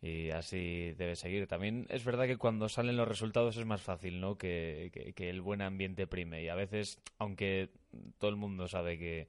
Y 0.00 0.30
así 0.30 0.92
debe 0.96 1.14
seguir. 1.14 1.46
También 1.46 1.86
es 1.90 2.04
verdad 2.04 2.26
que 2.26 2.38
cuando 2.38 2.68
salen 2.68 2.96
los 2.96 3.06
resultados 3.06 3.56
es 3.56 3.66
más 3.66 3.82
fácil, 3.82 4.20
¿no? 4.20 4.36
Que, 4.36 5.12
que, 5.14 5.30
el 5.30 5.42
buen 5.42 5.62
ambiente 5.62 6.06
prime. 6.06 6.42
Y 6.42 6.48
a 6.48 6.54
veces, 6.54 7.00
aunque 7.18 7.70
todo 8.18 8.30
el 8.30 8.36
mundo 8.36 8.66
sabe 8.66 8.98
que, 8.98 9.28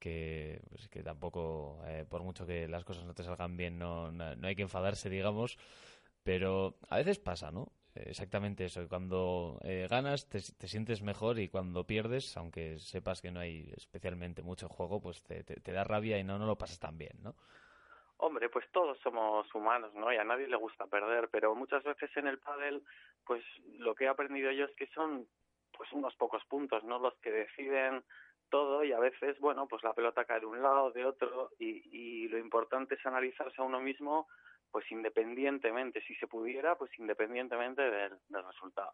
que, 0.00 0.62
pues 0.68 0.88
que 0.88 1.02
tampoco, 1.04 1.80
eh, 1.86 2.06
por 2.08 2.22
mucho 2.22 2.46
que 2.46 2.66
las 2.66 2.84
cosas 2.84 3.04
no 3.04 3.14
te 3.14 3.22
salgan 3.22 3.56
bien, 3.56 3.78
no, 3.78 4.10
no 4.10 4.46
hay 4.46 4.56
que 4.56 4.62
enfadarse, 4.62 5.10
digamos. 5.10 5.58
Pero 6.24 6.78
a 6.88 6.96
veces 6.96 7.18
pasa, 7.18 7.52
¿no? 7.52 7.70
Exactamente 7.94 8.64
eso. 8.64 8.88
Cuando 8.88 9.58
eh, 9.62 9.86
ganas 9.90 10.28
te, 10.28 10.40
sientes 10.40 11.02
mejor 11.02 11.38
y 11.38 11.48
cuando 11.48 11.84
pierdes, 11.84 12.36
aunque 12.36 12.78
sepas 12.78 13.20
que 13.20 13.30
no 13.30 13.40
hay 13.40 13.72
especialmente 13.76 14.42
mucho 14.42 14.68
juego, 14.68 15.00
pues 15.00 15.22
te, 15.22 15.42
te, 15.42 15.72
da 15.72 15.84
rabia 15.84 16.18
y 16.18 16.24
no, 16.24 16.38
no 16.38 16.46
lo 16.46 16.56
pasas 16.56 16.78
tan 16.78 16.98
bien, 16.98 17.18
¿no? 17.22 17.34
Hombre, 18.18 18.48
pues 18.50 18.70
todos 18.70 18.98
somos 19.00 19.52
humanos, 19.54 19.94
¿no? 19.94 20.12
Y 20.12 20.16
a 20.16 20.24
nadie 20.24 20.46
le 20.46 20.56
gusta 20.56 20.86
perder, 20.86 21.28
pero 21.30 21.54
muchas 21.54 21.82
veces 21.82 22.10
en 22.16 22.26
el 22.26 22.38
pádel, 22.38 22.82
pues 23.24 23.42
lo 23.78 23.94
que 23.94 24.04
he 24.04 24.08
aprendido 24.08 24.50
yo 24.52 24.66
es 24.66 24.76
que 24.76 24.86
son 24.88 25.26
pues 25.72 25.90
unos 25.92 26.14
pocos 26.16 26.44
puntos, 26.44 26.84
¿no? 26.84 26.98
Los 26.98 27.14
que 27.20 27.30
deciden 27.30 28.04
todo 28.50 28.84
y 28.84 28.92
a 28.92 28.98
veces, 28.98 29.38
bueno, 29.40 29.66
pues 29.68 29.82
la 29.82 29.94
pelota 29.94 30.24
cae 30.26 30.40
de 30.40 30.46
un 30.46 30.60
lado, 30.60 30.90
de 30.90 31.06
otro 31.06 31.50
y, 31.58 31.82
y 31.90 32.28
lo 32.28 32.36
importante 32.38 32.96
es 32.96 33.06
analizarse 33.06 33.62
a 33.62 33.64
uno 33.64 33.80
mismo 33.80 34.28
pues 34.70 34.90
independientemente, 34.90 36.00
si 36.02 36.14
se 36.16 36.26
pudiera, 36.26 36.76
pues 36.76 36.90
independientemente 36.98 37.82
del, 37.82 38.18
resultado. 38.28 38.92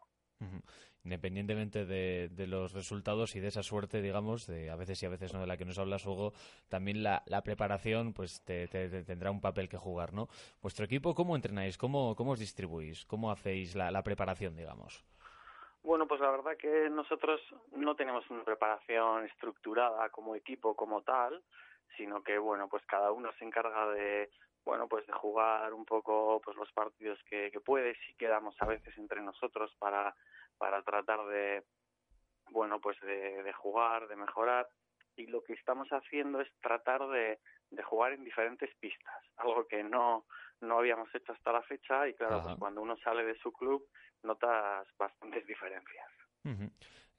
Independientemente 1.03 1.85
de, 1.85 2.29
de, 2.29 2.47
los 2.47 2.73
resultados 2.73 3.35
y 3.35 3.39
de 3.39 3.47
esa 3.47 3.63
suerte, 3.63 4.01
digamos, 4.01 4.45
de 4.45 4.69
a 4.69 4.75
veces 4.75 5.01
y 5.01 5.05
a 5.05 5.09
veces 5.09 5.33
no 5.33 5.39
de 5.39 5.47
la 5.47 5.57
que 5.57 5.65
nos 5.65 5.79
hablas, 5.79 6.05
Hugo, 6.05 6.33
también 6.67 7.01
la, 7.01 7.23
la 7.25 7.41
preparación 7.43 8.13
pues 8.13 8.43
te, 8.43 8.67
tendrá 8.67 9.31
un 9.31 9.41
papel 9.41 9.69
que 9.69 9.77
jugar, 9.77 10.13
¿no? 10.13 10.27
¿Vuestro 10.61 10.85
equipo 10.85 11.15
cómo 11.15 11.35
entrenáis? 11.35 11.77
¿Cómo, 11.77 12.15
cómo 12.15 12.31
os 12.31 12.39
distribuís? 12.39 13.05
¿Cómo 13.05 13.31
hacéis 13.31 13.75
la, 13.75 13.89
la 13.89 14.03
preparación, 14.03 14.55
digamos? 14.55 15.05
Bueno, 15.83 16.05
pues 16.05 16.19
la 16.19 16.31
verdad 16.31 16.57
que 16.57 16.89
nosotros 16.89 17.39
no 17.71 17.95
tenemos 17.95 18.29
una 18.29 18.43
preparación 18.43 19.23
estructurada 19.25 20.09
como 20.09 20.35
equipo, 20.35 20.75
como 20.75 21.01
tal, 21.03 21.41
sino 21.95 22.21
que, 22.21 22.37
bueno, 22.37 22.67
pues 22.67 22.85
cada 22.85 23.11
uno 23.13 23.31
se 23.39 23.45
encarga 23.45 23.87
de 23.91 24.29
bueno, 24.67 24.89
pues 24.89 25.07
de 25.07 25.13
jugar 25.13 25.73
un 25.73 25.85
poco 25.85 26.41
pues 26.43 26.57
los 26.57 26.69
partidos 26.73 27.17
que, 27.23 27.49
que 27.51 27.61
puede, 27.61 27.95
si 28.05 28.13
quedamos 28.15 28.53
a 28.59 28.65
veces 28.65 28.95
entre 28.97 29.21
nosotros 29.21 29.73
para, 29.79 30.13
para 30.57 30.83
tratar 30.83 31.25
de, 31.27 31.63
bueno, 32.51 32.81
pues 32.81 32.99
de, 32.99 33.43
de 33.43 33.53
jugar, 33.53 34.09
de 34.09 34.17
mejorar. 34.17 34.67
Y 35.15 35.27
lo 35.27 35.41
que 35.41 35.53
estamos 35.53 35.87
haciendo 35.89 36.41
es 36.41 36.49
tratar 36.59 37.07
de, 37.07 37.39
de 37.71 37.83
jugar 37.83 38.11
en 38.11 38.25
diferentes 38.25 38.69
pistas, 38.75 39.23
algo 39.37 39.65
que 39.67 39.83
no, 39.83 40.25
no 40.59 40.79
habíamos 40.79 41.15
hecho 41.15 41.31
hasta 41.31 41.53
la 41.53 41.61
fecha 41.61 42.05
y 42.05 42.13
claro, 42.13 42.41
pues 42.43 42.57
cuando 42.59 42.81
uno 42.81 42.97
sale 42.97 43.23
de 43.23 43.37
su 43.39 43.53
club 43.53 43.87
notas 44.23 44.85
bastantes 44.97 45.47
diferencias. 45.47 46.11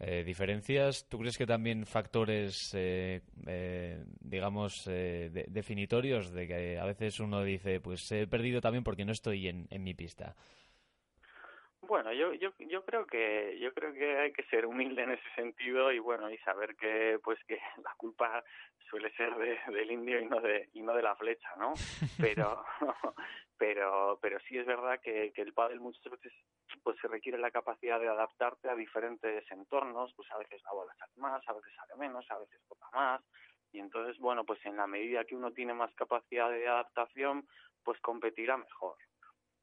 Eh, 0.00 0.22
diferencias, 0.24 1.08
¿tú 1.08 1.18
crees 1.18 1.36
que 1.36 1.46
también 1.46 1.84
factores, 1.84 2.70
eh, 2.74 3.20
eh, 3.46 4.04
digamos, 4.20 4.84
definitorios 4.84 6.30
de 6.30 6.46
que 6.46 6.78
a 6.78 6.84
veces 6.84 7.18
uno 7.18 7.42
dice, 7.42 7.80
pues 7.80 8.10
he 8.12 8.28
perdido 8.28 8.60
también 8.60 8.84
porque 8.84 9.04
no 9.04 9.10
estoy 9.10 9.48
en, 9.48 9.66
en 9.70 9.82
mi 9.82 9.94
pista? 9.94 10.36
Bueno, 11.88 12.12
yo, 12.12 12.34
yo, 12.34 12.50
yo 12.58 12.84
creo 12.84 13.06
que 13.06 13.58
yo 13.58 13.72
creo 13.72 13.94
que 13.94 14.18
hay 14.18 14.32
que 14.34 14.42
ser 14.44 14.66
humilde 14.66 15.04
en 15.04 15.12
ese 15.12 15.34
sentido 15.34 15.90
y 15.90 15.98
bueno 15.98 16.30
y 16.30 16.36
saber 16.38 16.76
que 16.76 17.18
pues 17.24 17.42
que 17.44 17.58
la 17.82 17.94
culpa 17.96 18.44
suele 18.90 19.10
ser 19.16 19.34
de, 19.36 19.58
del 19.72 19.90
indio 19.90 20.20
y 20.20 20.26
no 20.26 20.38
de 20.38 20.68
y 20.74 20.82
no 20.82 20.92
de 20.92 21.00
la 21.00 21.16
flecha, 21.16 21.48
¿no? 21.56 21.72
Pero 22.20 22.62
pero 23.56 24.18
pero 24.20 24.38
sí 24.40 24.58
es 24.58 24.66
verdad 24.66 25.00
que, 25.00 25.32
que 25.32 25.40
el 25.40 25.54
pádel 25.54 25.80
muchas 25.80 26.12
veces 26.12 26.30
pues 26.82 26.98
se 27.00 27.08
requiere 27.08 27.38
la 27.38 27.50
capacidad 27.50 27.98
de 27.98 28.08
adaptarte 28.08 28.68
a 28.68 28.74
diferentes 28.74 29.50
entornos, 29.50 30.12
pues 30.14 30.30
a 30.30 30.36
veces 30.36 30.62
la 30.64 30.72
bola 30.72 30.92
sale 30.98 31.12
más, 31.16 31.42
a 31.48 31.54
veces 31.54 31.72
sale 31.74 31.96
menos, 31.96 32.30
a 32.30 32.38
veces 32.38 32.60
toca 32.68 32.86
más 32.92 33.22
y 33.72 33.78
entonces 33.78 34.18
bueno 34.18 34.44
pues 34.44 34.64
en 34.66 34.76
la 34.76 34.86
medida 34.86 35.24
que 35.24 35.34
uno 35.34 35.52
tiene 35.52 35.72
más 35.72 35.92
capacidad 35.94 36.50
de 36.50 36.68
adaptación 36.68 37.48
pues 37.82 37.98
competirá 38.02 38.58
mejor. 38.58 38.96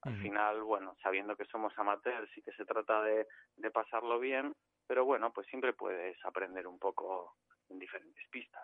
Al 0.06 0.22
final, 0.22 0.62
bueno, 0.62 0.96
sabiendo 1.02 1.36
que 1.36 1.46
somos 1.46 1.74
amateurs 1.78 2.30
y 2.38 2.42
que 2.42 2.52
se 2.52 2.64
trata 2.66 3.02
de, 3.02 3.28
de 3.58 3.72
pasarlo 3.72 4.20
bien, 4.20 4.56
pero 4.86 5.04
bueno, 5.04 5.34
pues 5.34 5.48
siempre 5.48 5.74
puedes 5.74 6.16
aprender 6.24 6.68
un 6.68 6.78
poco 6.78 7.36
en 7.70 7.80
diferentes 7.80 8.24
pistas. 8.30 8.64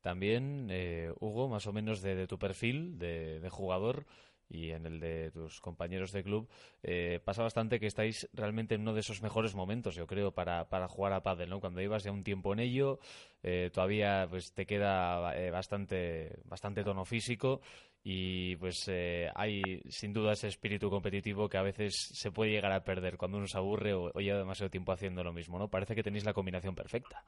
También, 0.00 0.68
eh, 0.70 1.12
Hugo, 1.20 1.48
más 1.48 1.66
o 1.66 1.72
menos 1.72 2.02
de, 2.02 2.26
tu 2.26 2.38
perfil 2.38 2.98
de, 2.98 3.38
de 3.40 3.50
jugador, 3.50 4.06
y 4.48 4.70
en 4.70 4.86
el 4.86 5.00
de 5.00 5.30
tus 5.32 5.60
compañeros 5.60 6.12
de 6.12 6.22
club, 6.22 6.48
eh, 6.82 7.20
pasa 7.24 7.42
bastante 7.42 7.80
que 7.80 7.86
estáis 7.86 8.28
realmente 8.32 8.74
en 8.74 8.82
uno 8.82 8.94
de 8.94 9.00
esos 9.00 9.22
mejores 9.22 9.54
momentos, 9.54 9.94
yo 9.94 10.06
creo, 10.06 10.32
para, 10.32 10.68
para 10.68 10.88
jugar 10.88 11.12
a 11.12 11.22
pádel, 11.22 11.50
¿no? 11.50 11.60
Cuando 11.60 11.80
llevas 11.80 12.04
ya 12.04 12.12
un 12.12 12.22
tiempo 12.24 12.52
en 12.52 12.60
ello, 12.60 12.98
eh, 13.42 13.70
todavía 13.72 14.26
pues 14.28 14.52
te 14.52 14.66
queda 14.66 15.36
eh, 15.36 15.50
bastante, 15.50 16.38
bastante 16.44 16.84
tono 16.84 17.04
físico 17.04 17.60
y 18.08 18.54
pues 18.54 18.88
hay 19.34 19.82
sin 19.88 20.12
duda 20.12 20.32
ese 20.32 20.46
espíritu 20.46 20.88
competitivo 20.88 21.48
que 21.48 21.58
a 21.58 21.62
veces 21.62 21.96
se 21.96 22.30
puede 22.30 22.52
llegar 22.52 22.70
a 22.70 22.84
perder 22.84 23.16
cuando 23.16 23.38
uno 23.38 23.48
se 23.48 23.58
aburre 23.58 23.94
o, 23.94 24.12
o 24.14 24.20
lleva 24.20 24.38
demasiado 24.38 24.70
tiempo 24.70 24.92
haciendo 24.92 25.24
lo 25.24 25.32
mismo, 25.32 25.58
¿no? 25.58 25.66
Parece 25.66 25.96
que 25.96 26.04
tenéis 26.04 26.24
la 26.24 26.32
combinación 26.32 26.76
perfecta. 26.76 27.24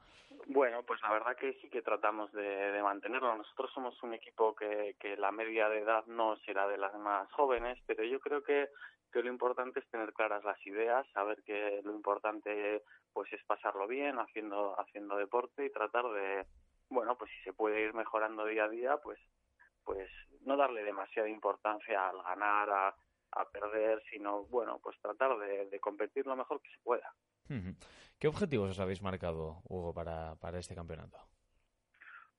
Bueno, 0.46 0.84
pues 0.84 1.00
la 1.02 1.10
verdad 1.10 1.36
que 1.36 1.54
sí 1.54 1.68
que 1.68 1.82
tratamos 1.82 2.30
de, 2.32 2.80
mantenerlo. 2.80 3.36
Nosotros 3.36 3.72
somos 3.74 4.00
un 4.04 4.14
equipo 4.14 4.54
que, 4.54 4.94
que 5.00 5.16
la 5.16 5.32
media 5.32 5.68
de 5.68 5.80
edad 5.80 6.06
no 6.06 6.36
será 6.46 6.68
de 6.68 6.78
las 6.78 6.94
más 6.94 7.28
jóvenes, 7.32 7.78
pero 7.84 8.04
yo 8.04 8.20
creo 8.20 8.44
que, 8.44 8.68
que 9.12 9.22
lo 9.22 9.30
importante 9.30 9.80
es 9.80 9.90
tener 9.90 10.12
claras 10.12 10.44
las 10.44 10.64
ideas, 10.64 11.08
saber 11.12 11.42
que 11.42 11.80
lo 11.82 11.92
importante 11.92 12.84
pues 13.12 13.32
es 13.32 13.42
pasarlo 13.46 13.88
bien 13.88 14.16
haciendo 14.20 14.78
haciendo 14.78 15.16
deporte 15.16 15.66
y 15.66 15.72
tratar 15.72 16.04
de 16.12 16.46
bueno 16.88 17.18
pues 17.18 17.30
si 17.32 17.42
se 17.42 17.52
puede 17.52 17.82
ir 17.82 17.92
mejorando 17.94 18.44
día 18.44 18.64
a 18.64 18.68
día 18.68 18.96
pues 18.98 19.18
pues 19.88 20.10
no 20.42 20.54
darle 20.54 20.84
demasiada 20.84 21.30
importancia 21.30 22.10
al 22.10 22.22
ganar 22.22 22.68
a, 22.68 22.96
a 23.32 23.48
perder 23.48 24.02
sino 24.10 24.44
bueno 24.44 24.78
pues 24.82 25.00
tratar 25.00 25.38
de, 25.38 25.64
de 25.70 25.80
competir 25.80 26.26
lo 26.26 26.36
mejor 26.36 26.60
que 26.60 26.68
se 26.68 26.78
pueda. 26.82 27.10
¿Qué 28.18 28.28
objetivos 28.28 28.72
os 28.72 28.80
habéis 28.80 29.00
marcado, 29.00 29.62
Hugo, 29.64 29.94
para, 29.94 30.34
para 30.34 30.58
este 30.58 30.74
campeonato? 30.74 31.16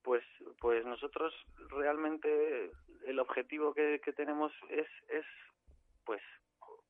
Pues, 0.03 0.23
pues 0.61 0.85
nosotros 0.85 1.33
realmente 1.69 2.71
el 3.07 3.19
objetivo 3.19 3.73
que, 3.73 3.99
que 4.05 4.13
tenemos 4.13 4.51
es, 4.69 4.87
es 5.07 5.25
pues 6.05 6.21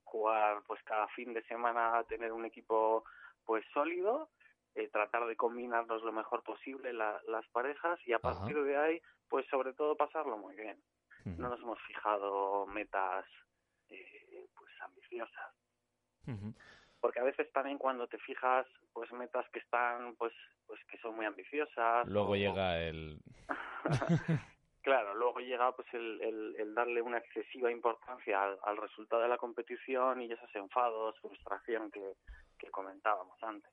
jugar 0.04 0.62
pues 0.68 0.84
cada 0.84 1.08
fin 1.10 1.34
de 1.34 1.44
semana 1.44 2.04
tener 2.10 2.34
un 2.34 2.44
equipo 2.44 3.06
pues 3.46 3.64
sólido 3.74 4.30
eh, 4.76 4.90
tratar 4.90 5.26
de 5.26 5.38
combinarnos 5.38 6.04
lo 6.04 6.12
mejor 6.12 6.44
posible 6.44 6.92
la, 6.92 7.22
las 7.28 7.48
parejas 7.48 7.98
y 8.06 8.12
a 8.12 8.20
partir 8.20 8.62
de 8.62 8.76
ahí 8.76 9.02
pues 9.30 9.46
sobre 9.48 9.74
todo 9.74 9.96
pasarlo 9.96 10.38
muy 10.38 10.56
bien. 10.56 10.78
No 11.26 11.50
nos 11.50 11.60
hemos 11.60 11.80
fijado 11.82 12.66
metas 12.68 13.26
eh, 13.90 14.48
pues 14.58 14.72
ambiciosas. 14.82 15.54
Porque 17.00 17.20
a 17.20 17.24
veces 17.24 17.52
también 17.52 17.78
cuando 17.78 18.08
te 18.08 18.18
fijas 18.20 18.66
pues 18.94 19.12
metas 19.12 19.48
que 19.52 19.60
están 19.60 20.16
pues 20.16 20.34
pues 20.66 20.80
que 20.86 20.98
son 21.00 21.16
muy 21.16 21.26
ambiciosas 21.26 22.08
luego 22.08 22.36
llega 22.36 22.80
el 22.82 23.20
claro 24.82 25.16
luego 25.16 25.40
llega 25.40 25.72
pues 25.76 25.88
el, 25.94 26.22
el, 26.22 26.56
el, 26.60 26.76
darle 26.76 27.02
una 27.02 27.20
excesiva 27.20 27.72
importancia 27.72 28.44
al, 28.44 28.60
al, 28.64 28.78
resultado 28.78 29.22
de 29.22 29.30
la 29.30 29.38
competición 29.38 30.22
y 30.22 30.32
esos 30.32 30.54
enfados 30.56 31.18
frustración 31.20 31.90
que, 31.92 32.14
que 32.60 32.70
comentábamos 32.70 33.42
antes. 33.42 33.72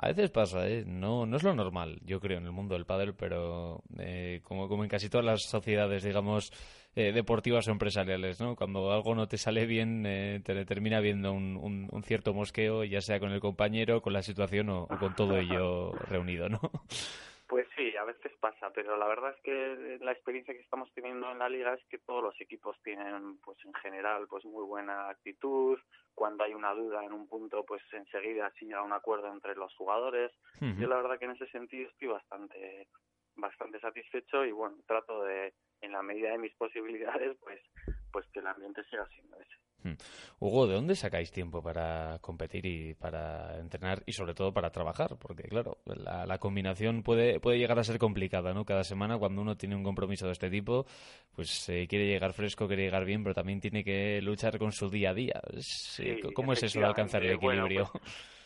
A 0.00 0.08
veces 0.08 0.30
pasa, 0.30 0.68
¿eh? 0.68 0.84
No, 0.86 1.26
no 1.26 1.36
es 1.36 1.42
lo 1.42 1.54
normal, 1.54 1.98
yo 2.04 2.20
creo, 2.20 2.38
en 2.38 2.44
el 2.44 2.52
mundo 2.52 2.74
del 2.74 2.86
pádel, 2.86 3.14
pero 3.14 3.82
eh, 3.98 4.40
como, 4.44 4.68
como 4.68 4.84
en 4.84 4.88
casi 4.88 5.08
todas 5.08 5.26
las 5.26 5.42
sociedades, 5.42 6.04
digamos, 6.04 6.52
eh, 6.94 7.10
deportivas 7.12 7.66
o 7.66 7.72
empresariales, 7.72 8.40
¿no? 8.40 8.54
Cuando 8.54 8.92
algo 8.92 9.16
no 9.16 9.26
te 9.26 9.38
sale 9.38 9.66
bien, 9.66 10.04
eh, 10.06 10.40
te 10.44 10.64
termina 10.64 11.00
viendo 11.00 11.32
un, 11.32 11.88
un, 11.90 12.02
cierto 12.04 12.32
mosqueo, 12.32 12.84
ya 12.84 13.00
sea 13.00 13.18
con 13.18 13.32
el 13.32 13.40
compañero, 13.40 14.00
con 14.00 14.12
la 14.12 14.22
situación 14.22 14.68
o 14.70 14.86
con 14.86 15.16
todo 15.16 15.36
ello 15.36 15.90
reunido, 16.08 16.48
¿no? 16.48 16.60
Pues 17.48 17.66
sí, 17.74 17.96
a 17.96 18.04
veces 18.04 18.30
pasa, 18.40 18.70
pero 18.74 18.98
la 18.98 19.06
verdad 19.06 19.34
es 19.34 19.40
que 19.42 19.98
la 20.02 20.12
experiencia 20.12 20.52
que 20.52 20.60
estamos 20.60 20.92
teniendo 20.92 21.32
en 21.32 21.38
la 21.38 21.48
liga 21.48 21.72
es 21.72 21.82
que 21.88 21.96
todos 21.98 22.22
los 22.22 22.38
equipos 22.42 22.76
tienen, 22.82 23.38
pues 23.38 23.56
en 23.64 23.72
general, 23.72 24.26
pues 24.28 24.44
muy 24.44 24.66
buena 24.66 25.08
actitud. 25.08 25.78
Cuando 26.14 26.44
hay 26.44 26.52
una 26.52 26.74
duda 26.74 27.02
en 27.04 27.14
un 27.14 27.26
punto, 27.26 27.64
pues 27.64 27.82
enseguida 27.92 28.52
sí 28.58 28.66
llega 28.66 28.82
un 28.82 28.92
acuerdo 28.92 29.32
entre 29.32 29.54
los 29.54 29.74
jugadores. 29.76 30.30
Uh 30.60 30.66
-huh. 30.66 30.78
Yo 30.78 30.88
la 30.88 30.96
verdad 30.96 31.18
que 31.18 31.24
en 31.24 31.30
ese 31.30 31.46
sentido 31.46 31.88
estoy 31.88 32.08
bastante, 32.08 32.88
bastante 33.36 33.80
satisfecho 33.80 34.44
y 34.44 34.52
bueno, 34.52 34.76
trato 34.86 35.24
de, 35.24 35.54
en 35.80 35.92
la 35.92 36.02
medida 36.02 36.32
de 36.32 36.38
mis 36.38 36.54
posibilidades, 36.54 37.38
pues, 37.40 37.62
pues 38.12 38.26
que 38.30 38.40
el 38.40 38.46
ambiente 38.46 38.84
siga 38.90 39.06
siendo 39.08 39.40
ese. 39.40 39.56
Hmm. 39.82 39.92
Hugo, 40.40 40.66
¿de 40.66 40.74
dónde 40.74 40.96
sacáis 40.96 41.30
tiempo 41.30 41.62
para 41.62 42.18
competir 42.20 42.66
y 42.66 42.94
para 42.94 43.58
entrenar 43.58 44.02
y 44.06 44.12
sobre 44.12 44.34
todo 44.34 44.52
para 44.52 44.70
trabajar? 44.70 45.16
Porque 45.20 45.44
claro, 45.44 45.78
la, 45.84 46.26
la, 46.26 46.38
combinación 46.38 47.04
puede, 47.04 47.38
puede 47.38 47.58
llegar 47.58 47.78
a 47.78 47.84
ser 47.84 47.98
complicada, 47.98 48.52
¿no? 48.52 48.64
Cada 48.64 48.82
semana 48.82 49.18
cuando 49.18 49.40
uno 49.40 49.56
tiene 49.56 49.76
un 49.76 49.84
compromiso 49.84 50.26
de 50.26 50.32
este 50.32 50.50
tipo, 50.50 50.84
pues 51.34 51.68
eh, 51.68 51.86
quiere 51.88 52.06
llegar 52.06 52.32
fresco, 52.32 52.66
quiere 52.66 52.82
llegar 52.84 53.04
bien, 53.04 53.22
pero 53.22 53.34
también 53.34 53.60
tiene 53.60 53.84
que 53.84 54.20
luchar 54.20 54.58
con 54.58 54.72
su 54.72 54.90
día 54.90 55.10
a 55.10 55.14
día. 55.14 55.40
Sí, 55.60 56.20
¿Cómo 56.34 56.52
es 56.52 56.62
eso 56.64 56.80
de 56.80 56.86
alcanzar 56.86 57.22
el 57.22 57.34
equilibrio? 57.34 57.88
Bueno, 57.92 58.00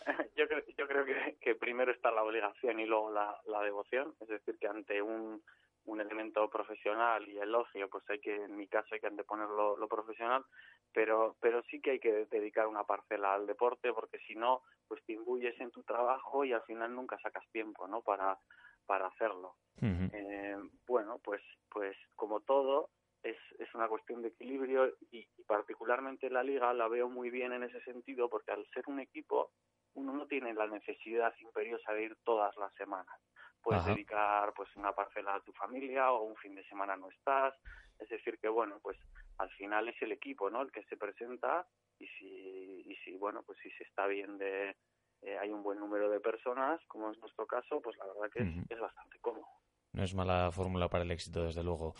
pues, 0.04 0.34
yo 0.36 0.46
creo, 0.46 0.62
yo 0.76 0.86
creo 0.86 1.04
que, 1.06 1.36
que, 1.40 1.54
primero 1.54 1.92
está 1.92 2.10
la 2.10 2.22
obligación 2.22 2.78
y 2.78 2.86
luego 2.86 3.10
la, 3.10 3.40
la 3.46 3.62
devoción, 3.62 4.14
es 4.20 4.28
decir, 4.28 4.58
que 4.58 4.66
ante 4.66 5.00
un 5.00 5.42
un 5.84 6.00
elemento 6.00 6.48
profesional 6.48 7.28
y 7.28 7.38
elogio, 7.38 7.88
pues 7.88 8.04
hay 8.08 8.20
que, 8.20 8.34
en 8.34 8.56
mi 8.56 8.68
caso, 8.68 8.94
hay 8.94 9.00
que 9.00 9.08
anteponer 9.08 9.48
lo, 9.48 9.76
lo, 9.76 9.88
profesional, 9.88 10.44
pero, 10.92 11.36
pero 11.40 11.62
sí 11.64 11.80
que 11.80 11.92
hay 11.92 11.98
que 12.00 12.26
dedicar 12.30 12.66
una 12.66 12.84
parcela 12.84 13.34
al 13.34 13.46
deporte, 13.46 13.92
porque 13.92 14.18
si 14.20 14.34
no, 14.34 14.62
pues 14.86 15.02
te 15.04 15.14
imbuyes 15.14 15.58
en 15.60 15.70
tu 15.70 15.82
trabajo 15.82 16.44
y 16.44 16.52
al 16.52 16.62
final 16.62 16.94
nunca 16.94 17.18
sacas 17.18 17.44
tiempo, 17.50 17.88
¿no? 17.88 18.02
Para, 18.02 18.38
para 18.86 19.06
hacerlo. 19.06 19.56
Uh 19.80 19.86
-huh. 19.86 20.10
eh, 20.12 20.56
bueno, 20.86 21.18
pues, 21.18 21.42
pues 21.68 21.96
como 22.14 22.40
todo, 22.40 22.90
es, 23.22 23.38
es 23.58 23.74
una 23.74 23.88
cuestión 23.88 24.22
de 24.22 24.28
equilibrio 24.28 24.88
y, 25.10 25.28
y 25.36 25.42
particularmente 25.44 26.30
la 26.30 26.42
liga 26.42 26.72
la 26.74 26.88
veo 26.88 27.08
muy 27.08 27.30
bien 27.30 27.52
en 27.52 27.64
ese 27.64 27.80
sentido, 27.82 28.28
porque 28.28 28.52
al 28.52 28.66
ser 28.68 28.84
un 28.86 29.00
equipo, 29.00 29.50
uno 29.94 30.12
no 30.12 30.26
tiene 30.26 30.54
la 30.54 30.66
necesidad 30.66 31.34
imperiosa 31.40 31.92
de 31.92 32.04
ir 32.04 32.16
todas 32.24 32.56
las 32.56 32.72
semanas 32.74 33.14
puedes 33.62 33.82
Ajá. 33.82 33.92
dedicar 33.94 34.52
pues 34.54 34.68
una 34.76 34.92
parcela 34.92 35.34
a 35.36 35.40
tu 35.40 35.52
familia 35.52 36.12
o 36.12 36.24
un 36.24 36.36
fin 36.36 36.54
de 36.54 36.64
semana 36.64 36.96
no 36.96 37.08
estás 37.10 37.54
es 37.98 38.08
decir 38.08 38.38
que 38.38 38.48
bueno 38.48 38.78
pues 38.82 38.98
al 39.38 39.50
final 39.50 39.88
es 39.88 40.00
el 40.02 40.12
equipo 40.12 40.50
no 40.50 40.62
el 40.62 40.72
que 40.72 40.82
se 40.84 40.96
presenta 40.96 41.66
y 41.98 42.06
si 42.18 42.82
y 42.86 42.96
si 43.04 43.16
bueno 43.16 43.42
pues 43.42 43.58
si 43.62 43.70
se 43.72 43.84
está 43.84 44.06
bien 44.06 44.38
de 44.38 44.76
eh, 45.22 45.38
hay 45.38 45.50
un 45.50 45.62
buen 45.62 45.78
número 45.78 46.10
de 46.10 46.20
personas 46.20 46.80
como 46.88 47.10
es 47.10 47.18
nuestro 47.18 47.46
caso 47.46 47.80
pues 47.80 47.96
la 47.98 48.06
verdad 48.06 48.30
que 48.32 48.42
uh 48.42 48.46
-huh. 48.46 48.64
es, 48.64 48.70
es 48.70 48.80
bastante 48.80 49.18
cómodo 49.20 49.46
no 49.92 50.02
es 50.02 50.14
mala 50.14 50.50
fórmula 50.50 50.88
para 50.88 51.04
el 51.04 51.10
éxito 51.10 51.44
desde 51.44 51.62
luego 51.62 51.94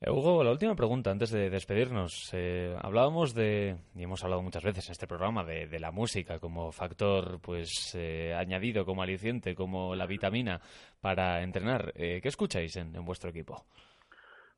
eh, 0.00 0.10
Hugo, 0.10 0.44
la 0.44 0.50
última 0.50 0.74
pregunta 0.74 1.10
antes 1.10 1.30
de 1.30 1.50
despedirnos. 1.50 2.30
Eh, 2.32 2.76
hablábamos 2.80 3.34
de, 3.34 3.76
y 3.94 4.02
hemos 4.02 4.22
hablado 4.24 4.42
muchas 4.42 4.62
veces 4.62 4.86
en 4.88 4.92
este 4.92 5.06
programa, 5.06 5.44
de, 5.44 5.66
de 5.66 5.80
la 5.80 5.90
música 5.90 6.38
como 6.38 6.72
factor 6.72 7.40
pues 7.40 7.94
eh, 7.94 8.34
añadido, 8.34 8.84
como 8.84 9.02
aliciente, 9.02 9.54
como 9.54 9.94
la 9.94 10.06
vitamina 10.06 10.60
para 11.00 11.42
entrenar. 11.42 11.92
Eh, 11.94 12.20
¿Qué 12.22 12.28
escucháis 12.28 12.76
en, 12.76 12.94
en, 12.94 13.04
vuestro 13.04 13.30
equipo? 13.30 13.64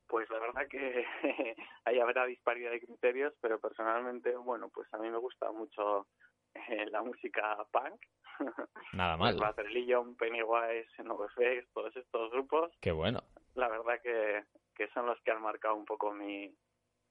Pues 0.09 0.29
la 0.31 0.38
verdad 0.38 0.66
que 0.70 1.05
ahí 1.85 1.99
habrá 1.99 2.27
disparidad 2.27 2.70
de 2.70 2.81
criterios, 2.81 3.35
pero 3.40 3.59
personalmente, 3.59 4.37
bueno, 4.37 4.68
pues 4.72 4.92
a 4.94 4.99
mí 4.99 5.11
me 5.11 5.18
gusta 5.18 5.51
mucho 5.53 6.07
eh, 6.68 6.87
la 6.90 7.03
música 7.03 7.57
punk. 7.70 8.01
Nada 8.92 9.16
mal. 9.16 9.37
Legion, 9.70 10.16
Pennywise, 10.16 11.03
NoFX, 11.03 11.72
todos 11.72 11.96
estos 11.96 12.31
grupos. 12.31 12.72
Qué 12.81 12.92
bueno. 12.92 13.20
La 13.55 13.68
verdad 13.68 14.01
que 14.03 14.44
que 14.77 14.89
son 14.89 15.07
los 15.07 15.21
que 15.23 15.31
han 15.31 15.43
marcado 15.43 15.75
un 15.75 15.85
poco 15.85 16.12
mi, 16.12 16.55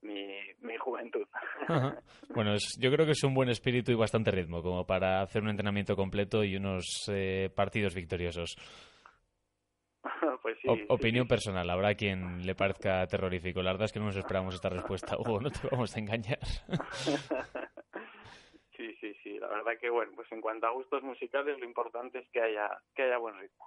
mi, 0.02 0.38
mi 0.60 0.78
juventud. 0.78 1.28
Ajá. 1.68 2.00
Bueno, 2.36 2.54
es, 2.54 2.78
yo 2.80 2.92
creo 2.92 3.06
que 3.06 3.14
es 3.14 3.24
un 3.24 3.34
buen 3.34 3.50
espíritu 3.50 3.92
y 3.92 3.96
bastante 3.96 4.32
ritmo, 4.32 4.62
como 4.62 4.86
para 4.86 5.22
hacer 5.22 5.42
un 5.42 5.50
entrenamiento 5.50 5.96
completo 5.96 6.44
y 6.44 6.58
unos 6.58 6.86
eh, 7.10 7.50
partidos 7.56 7.96
victoriosos. 7.96 8.56
pues 10.42 10.58
sí, 10.62 10.68
o, 10.68 10.76
sí, 10.76 10.86
opinión 10.90 11.26
sí. 11.26 11.30
personal, 11.30 11.70
habrá 11.70 11.96
quien 11.96 12.46
le 12.46 12.56
parezca 12.56 13.08
terrorífico. 13.08 13.62
La 13.62 13.72
verdad 13.72 13.86
es 13.86 13.94
que 13.94 14.00
no 14.00 14.06
nos 14.06 14.18
esperamos 14.18 14.54
esta 14.54 14.70
respuesta, 14.70 15.16
Hugo, 15.20 15.40
no 15.40 15.50
te 15.50 15.68
vamos 15.72 15.96
a 15.96 16.00
engañar. 16.00 16.40
sí, 18.76 18.96
sí, 19.00 19.14
sí, 19.24 19.40
la 19.40 19.48
verdad 19.48 19.74
que 19.80 19.90
bueno, 19.90 20.12
pues 20.16 20.32
en 20.32 20.42
cuanto 20.42 20.68
a 20.68 20.72
gustos 20.72 21.02
musicales, 21.04 21.58
lo 21.58 21.66
importante 21.66 22.20
es 22.20 22.30
que 22.32 22.42
haya, 22.42 22.70
que 22.94 23.04
haya 23.04 23.18
buen 23.18 23.40
ritmo. 23.40 23.66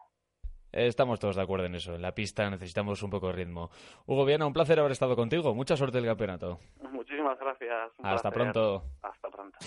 Estamos 0.72 1.18
todos 1.18 1.36
de 1.36 1.42
acuerdo 1.42 1.66
en 1.66 1.74
eso. 1.74 1.94
En 1.94 2.02
la 2.02 2.14
pista 2.14 2.48
necesitamos 2.50 3.02
un 3.02 3.10
poco 3.10 3.28
de 3.28 3.32
ritmo. 3.34 3.70
Hugo 4.06 4.24
Viana, 4.24 4.46
un 4.46 4.52
placer 4.52 4.78
haber 4.78 4.92
estado 4.92 5.16
contigo. 5.16 5.54
Mucha 5.54 5.76
suerte 5.76 5.98
en 5.98 6.04
el 6.04 6.10
campeonato. 6.10 6.58
Muchísimas 6.90 7.38
gracias. 7.38 7.90
Hasta 8.02 8.30
placer. 8.30 8.52
pronto. 8.52 8.84
Hasta 9.02 9.28
pronto. 9.30 9.58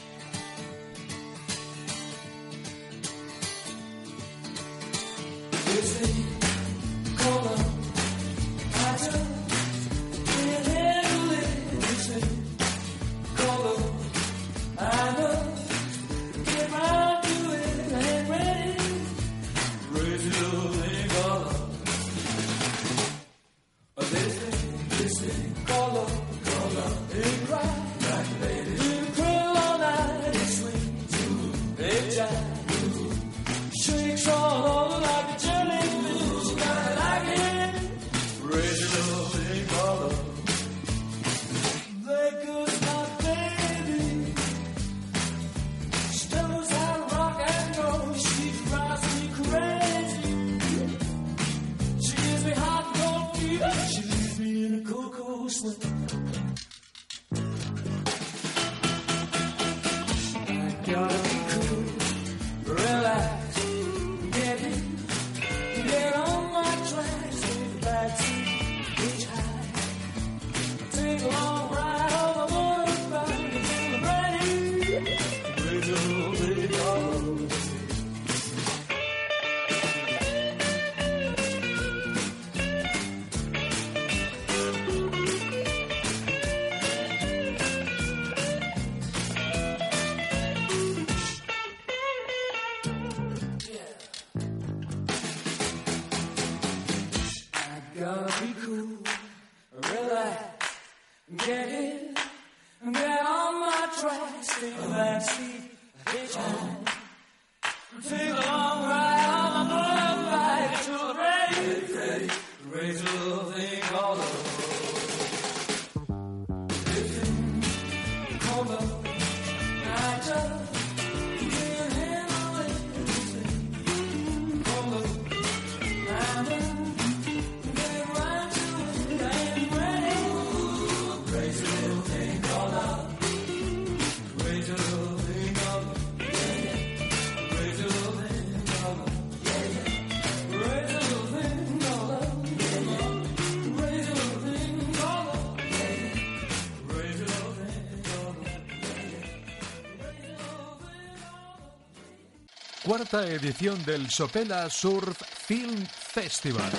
Cuarta 152.91 153.25
edición 153.25 153.81
del 153.85 154.09
Sopela 154.09 154.69
Surf 154.69 155.21
Film 155.47 155.85
Festival. 155.87 156.69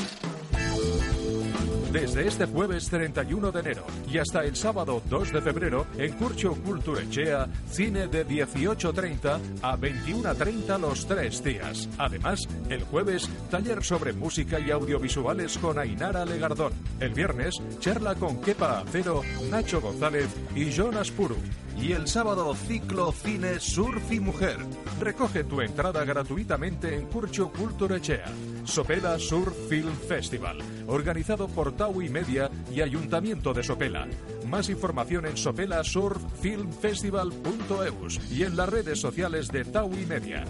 Desde 1.90 2.28
este 2.28 2.44
jueves 2.44 2.90
31 2.90 3.50
de 3.50 3.60
enero 3.60 3.86
y 4.06 4.18
hasta 4.18 4.44
el 4.44 4.54
sábado 4.54 5.00
2 5.08 5.32
de 5.32 5.40
febrero 5.40 5.86
en 5.96 6.12
Curcio 6.18 6.54
Culturechea, 6.54 7.48
cine 7.70 8.08
de 8.08 8.26
18.30 8.26 9.40
a 9.62 9.78
21.30 9.78 10.78
los 10.78 11.06
tres 11.06 11.42
días. 11.42 11.88
Además, 11.96 12.46
el 12.68 12.82
jueves, 12.84 13.30
taller 13.50 13.82
sobre 13.82 14.12
música 14.12 14.60
y 14.60 14.70
audiovisuales 14.70 15.56
con 15.56 15.78
Ainara 15.78 16.26
Legardón. 16.26 16.74
El 17.00 17.14
viernes, 17.14 17.54
charla 17.78 18.16
con 18.16 18.38
Kepa 18.42 18.80
Acero, 18.80 19.22
Nacho 19.50 19.80
González 19.80 20.28
y 20.54 20.70
Jonas 20.70 21.10
Puru. 21.10 21.38
Y 21.80 21.92
el 21.92 22.06
sábado, 22.06 22.54
ciclo 22.54 23.12
cine 23.12 23.58
Surf 23.58 24.12
y 24.12 24.20
Mujer. 24.20 24.58
Recoge 25.02 25.42
tu 25.42 25.60
entrada 25.60 26.04
gratuitamente 26.04 26.94
en 26.94 27.06
Curcio 27.06 27.50
Culturechea. 27.50 28.26
Sopela 28.62 29.18
Surf 29.18 29.52
Film 29.68 29.96
Festival, 29.96 30.58
organizado 30.86 31.48
por 31.48 31.76
Tau 31.76 32.00
y 32.02 32.08
Media 32.08 32.48
y 32.72 32.82
Ayuntamiento 32.82 33.52
de 33.52 33.64
Sopela. 33.64 34.06
Más 34.46 34.68
información 34.68 35.26
en 35.26 35.36
sopelasurffilmfestival.eus 35.36 38.20
y 38.30 38.44
en 38.44 38.56
las 38.56 38.68
redes 38.68 39.00
sociales 39.00 39.48
de 39.48 39.64
Tau 39.64 39.90
Media. 40.06 40.44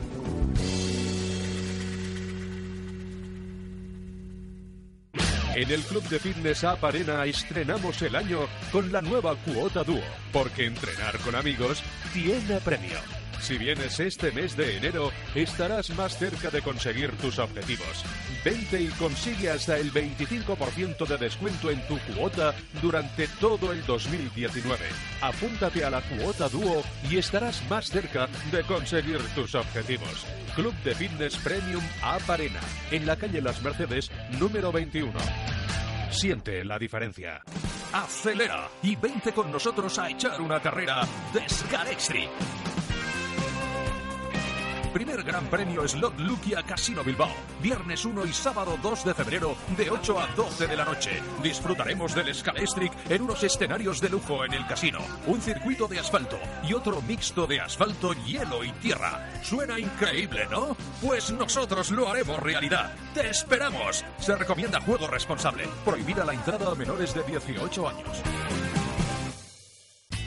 En 5.55 5.71
el 5.71 5.83
Club 5.83 6.03
de 6.11 6.19
Fitness 6.19 6.65
App 6.65 6.85
Arena 6.85 7.25
estrenamos 7.25 8.03
el 8.03 8.17
año 8.17 8.41
con 8.71 8.93
la 8.93 9.01
nueva 9.01 9.35
cuota 9.35 9.83
dúo, 9.83 10.03
porque 10.31 10.67
entrenar 10.67 11.17
con 11.21 11.37
amigos 11.37 11.83
tiene 12.13 12.61
premio. 12.61 12.99
Si 13.43 13.59
vienes 13.59 13.99
este 13.99 14.31
mes 14.31 14.57
de 14.57 14.77
enero, 14.77 15.11
estarás 15.35 15.91
más 15.91 16.17
cerca 16.17 16.49
de 16.49 16.63
conseguir 16.63 17.11
tus 17.17 17.41
objetivos. 17.41 18.05
Vente 18.45 18.81
y 18.81 18.87
consigue 18.91 19.51
hasta 19.51 19.79
el 19.79 19.93
25% 19.93 21.05
de 21.09 21.19
descuento 21.19 21.69
en 21.69 21.85
tu 21.89 21.99
cuota 22.15 22.55
durante 22.81 23.27
todo 23.41 23.73
el 23.73 23.85
2019. 23.85 24.79
Apúntate 25.21 25.85
a 25.85 25.91
la 25.91 26.03
cuota 26.03 26.49
dúo 26.49 26.85
y 27.11 27.19
estarás 27.19 27.69
más 27.69 27.89
cerca 27.89 28.29
de 28.53 28.63
conseguir 28.63 29.19
tus 29.35 29.57
objetivos. 29.57 30.25
Club 30.55 30.75
de 30.85 30.95
Fitness 30.95 31.37
Premium 31.39 31.83
App 32.01 32.31
Arena, 32.31 32.61
en 32.93 33.05
la 33.07 33.17
calle 33.17 33.43
Las 33.43 33.61
Mercedes, 33.61 34.13
número 34.39 34.71
21. 34.71 35.13
Siente 36.11 36.65
la 36.65 36.79
diferencia. 36.79 37.43
Acelera 37.93 38.69
y 38.83 38.95
vente 38.95 39.33
con 39.33 39.51
nosotros 39.51 39.99
a 39.99 40.09
echar 40.09 40.41
una 40.41 40.61
carrera 40.61 41.03
de 41.35 41.49
Scarextri. 41.49 42.29
Primer 44.93 45.23
Gran 45.23 45.47
Premio 45.47 45.89
Slot 45.89 46.19
Lukia 46.21 46.63
Casino 46.63 47.03
Bilbao. 47.03 47.33
Viernes 47.63 48.05
1 48.05 48.27
y 48.27 48.33
sábado 48.33 48.79
2 48.83 49.05
de 49.07 49.15
febrero 49.15 49.57
de 49.77 49.91
8 49.91 50.21
a 50.21 50.27
12 50.37 50.67
de 50.67 50.77
la 50.77 50.85
noche. 50.85 51.23
Disfrutaremos 51.43 52.15
del 52.15 52.35
Scalestric 52.35 52.93
en 53.09 53.23
unos 53.23 53.43
escenarios 53.43 54.01
de 54.01 54.11
lujo 54.11 54.45
en 54.45 54.53
el 54.53 54.67
casino. 54.67 54.99
Un 55.27 55.41
circuito 55.41 55.89
de 55.89 55.99
asfalto 55.99 56.39
y 56.69 56.75
otro 56.75 57.01
mixto 57.03 57.47
de 57.47 57.61
asfalto, 57.61 58.13
hielo 58.27 58.63
y 58.65 58.73
tierra. 58.73 59.31
Suena 59.43 59.79
increíble, 59.79 60.47
¿no? 60.51 60.77
Pues 61.01 61.33
nosotros 61.33 61.91
lo 61.91 62.11
haremos 62.11 62.39
realidad. 62.39 62.93
¡Te 63.15 63.31
esperamos! 63.31 64.05
Se 64.19 64.37
recomienda 64.37 64.81
juego 64.81 65.07
responsable. 65.07 65.69
Prohibida 65.85 66.25
la 66.25 66.35
entrada 66.35 66.71
a 66.71 66.75
menores 66.75 67.15
de 67.15 67.23
18 67.23 67.89
años. 67.89 68.23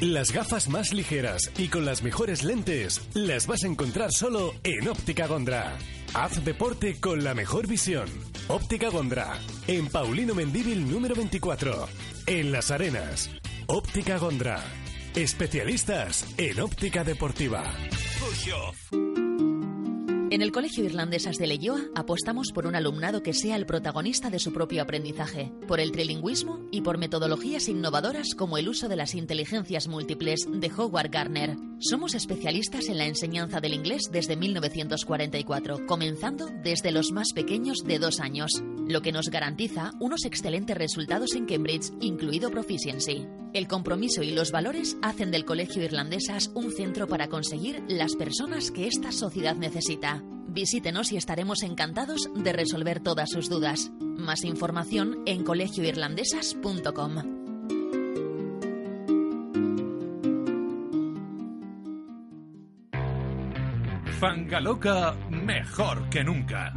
Las 0.02 0.34
gafas 0.34 0.68
más 0.68 0.94
ligeras 0.94 1.50
y 1.58 1.70
con 1.70 1.86
las 1.86 2.04
mejores 2.04 2.44
lentes 2.44 3.02
las 3.14 3.48
vas 3.48 3.64
a 3.64 3.68
encontrar 3.68 4.12
solo 4.12 4.54
en 4.66 4.90
Óptica 4.90 5.26
Gondra. 5.26 5.78
Haz 6.14 6.44
deporte 6.44 7.00
con 7.00 7.24
la 7.24 7.34
mejor 7.34 7.66
visión. 7.66 8.06
Óptica 8.50 8.90
Gondra, 8.90 9.40
en 9.68 9.88
Paulino 9.88 10.36
Mendíbil 10.36 10.92
número 10.92 11.16
24, 11.16 11.88
en 12.28 12.52
Las 12.52 12.72
Arenas. 12.72 13.30
Óptica 13.68 14.18
Gondra, 14.18 14.62
especialistas 15.16 16.26
en 16.38 16.60
óptica 16.60 17.06
deportiva. 17.06 17.64
En 20.32 20.42
el 20.42 20.52
Colegio 20.52 20.84
Irlandesas 20.84 21.38
de 21.38 21.46
apostamos 21.94 22.52
por 22.52 22.66
un 22.66 22.76
alumnado 22.76 23.22
que 23.22 23.32
sea 23.32 23.56
el 23.56 23.68
protagonista 23.68 24.32
de 24.32 24.40
su 24.40 24.52
propio 24.52 24.82
aprendizaje, 24.82 25.52
por 25.68 25.80
el 25.80 25.92
trilingüismo 25.92 26.68
y 26.72 26.82
por 26.82 26.98
metodologías 26.98 27.70
innovadoras 27.70 28.34
como 28.36 28.58
el 28.58 28.68
uso 28.68 28.90
de 28.90 28.96
las 28.96 29.14
inteligencias 29.14 29.88
múltiples 29.88 30.48
de 30.50 30.72
Howard 30.76 31.12
Gardner. 31.12 31.56
Somos 31.80 32.16
especialistas 32.16 32.90
en 32.90 32.98
la 32.98 33.06
enseñanza 33.06 33.62
del 33.62 33.76
inglés 33.76 34.10
desde 34.12 34.36
1944, 34.36 35.86
comenzando 35.86 36.48
desde 36.64 36.92
los 36.92 37.12
más 37.12 37.32
pequeños 37.34 37.84
de 37.86 38.00
dos 38.00 38.20
años, 38.20 38.64
lo 38.88 39.02
que 39.02 39.12
nos 39.12 39.30
garantiza 39.30 39.92
unos 40.00 40.26
excelentes 40.26 40.76
resultados 40.76 41.36
en 41.36 41.46
Cambridge, 41.46 41.92
incluido 42.02 42.50
Proficiency. 42.50 43.28
El 43.56 43.68
compromiso 43.70 44.22
y 44.22 44.32
los 44.32 44.52
valores 44.52 44.98
hacen 45.02 45.32
del 45.32 45.46
Colegio 45.46 45.82
Irlandesas 45.82 46.52
un 46.56 46.74
centro 46.74 47.08
para 47.08 47.30
conseguir 47.30 47.82
las 47.88 48.18
personas 48.18 48.70
que 48.70 48.86
esta 48.86 49.14
sociedad 49.14 49.56
necesita. 49.56 50.22
Visítenos 50.50 51.14
y 51.14 51.16
estaremos 51.16 51.64
encantados 51.64 52.30
de 52.36 52.52
resolver 52.52 53.00
todas 53.00 53.30
sus 53.30 53.48
dudas. 53.48 53.94
Más 54.02 54.44
información 54.44 55.24
en 55.26 55.46
colegioirlandesas.com. 55.46 57.16
Fangaloca 64.20 65.14
mejor 65.30 66.10
que 66.10 66.26
nunca. 66.26 66.74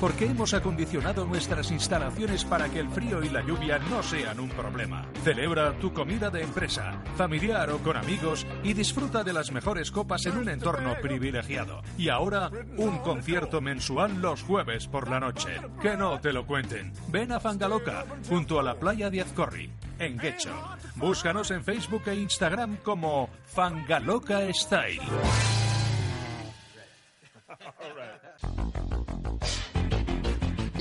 Porque 0.00 0.26
hemos 0.26 0.54
acondicionado 0.54 1.24
nuestras 1.24 1.70
instalaciones 1.70 2.44
para 2.44 2.68
que 2.68 2.80
el 2.80 2.88
frío 2.90 3.22
y 3.22 3.28
la 3.28 3.42
lluvia 3.42 3.78
no 3.78 4.02
sean 4.02 4.40
un 4.40 4.50
problema. 4.50 5.06
Celebra 5.22 5.72
tu 5.78 5.92
comida 5.92 6.30
de 6.30 6.42
empresa, 6.42 7.02
familiar 7.16 7.70
o 7.70 7.78
con 7.78 7.96
amigos 7.96 8.46
y 8.62 8.74
disfruta 8.74 9.24
de 9.24 9.32
las 9.32 9.52
mejores 9.52 9.90
copas 9.90 10.26
en 10.26 10.36
un 10.36 10.48
entorno 10.48 10.94
privilegiado. 11.00 11.82
Y 11.96 12.08
ahora, 12.08 12.50
un 12.76 12.98
concierto 12.98 13.60
mensual 13.60 14.20
los 14.20 14.42
jueves 14.42 14.86
por 14.86 15.08
la 15.08 15.20
noche. 15.20 15.50
Que 15.80 15.96
no 15.96 16.20
te 16.20 16.32
lo 16.32 16.46
cuenten. 16.46 16.92
Ven 17.08 17.32
a 17.32 17.40
Fangaloca, 17.40 18.04
junto 18.28 18.60
a 18.60 18.62
la 18.62 18.74
playa 18.74 19.10
de 19.10 19.20
Azcorri, 19.20 19.70
en 19.98 20.18
Guecho. 20.18 20.52
Búscanos 20.96 21.50
en 21.50 21.64
Facebook 21.64 22.02
e 22.06 22.14
Instagram 22.14 22.76
como 22.78 23.28
Fangaloca 23.46 24.40
Style. 24.52 25.00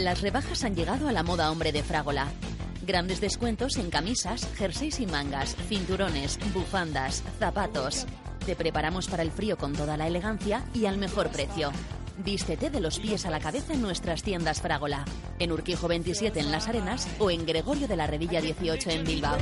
Las 0.03 0.19
rebajas 0.19 0.65
han 0.65 0.75
llegado 0.75 1.07
a 1.07 1.13
la 1.13 1.23
moda 1.23 1.49
hombre 1.49 1.71
de 1.71 1.81
Frágola. 1.81 2.27
Grandes 2.85 3.21
descuentos 3.21 3.77
en 3.77 3.89
camisas, 3.89 4.45
jerseys 4.57 4.99
y 4.99 5.05
mangas, 5.05 5.55
cinturones, 5.69 6.37
bufandas, 6.53 7.23
zapatos. 7.39 8.05
Te 8.45 8.57
preparamos 8.57 9.07
para 9.07 9.23
el 9.23 9.31
frío 9.31 9.57
con 9.57 9.71
toda 9.71 9.95
la 9.95 10.05
elegancia 10.05 10.65
y 10.73 10.87
al 10.87 10.97
mejor 10.97 11.29
precio. 11.29 11.71
Vístete 12.17 12.69
de 12.69 12.81
los 12.81 12.99
pies 12.99 13.25
a 13.25 13.29
la 13.29 13.39
cabeza 13.39 13.71
en 13.71 13.81
nuestras 13.81 14.23
tiendas 14.23 14.61
Frágola, 14.61 15.05
en 15.39 15.53
Urquijo 15.53 15.87
27 15.87 16.37
en 16.37 16.51
Las 16.51 16.67
Arenas 16.67 17.07
o 17.19 17.31
en 17.31 17.45
Gregorio 17.45 17.87
de 17.87 17.95
la 17.95 18.05
Redilla 18.05 18.41
18 18.41 18.89
en 18.89 19.05
Bilbao. 19.05 19.37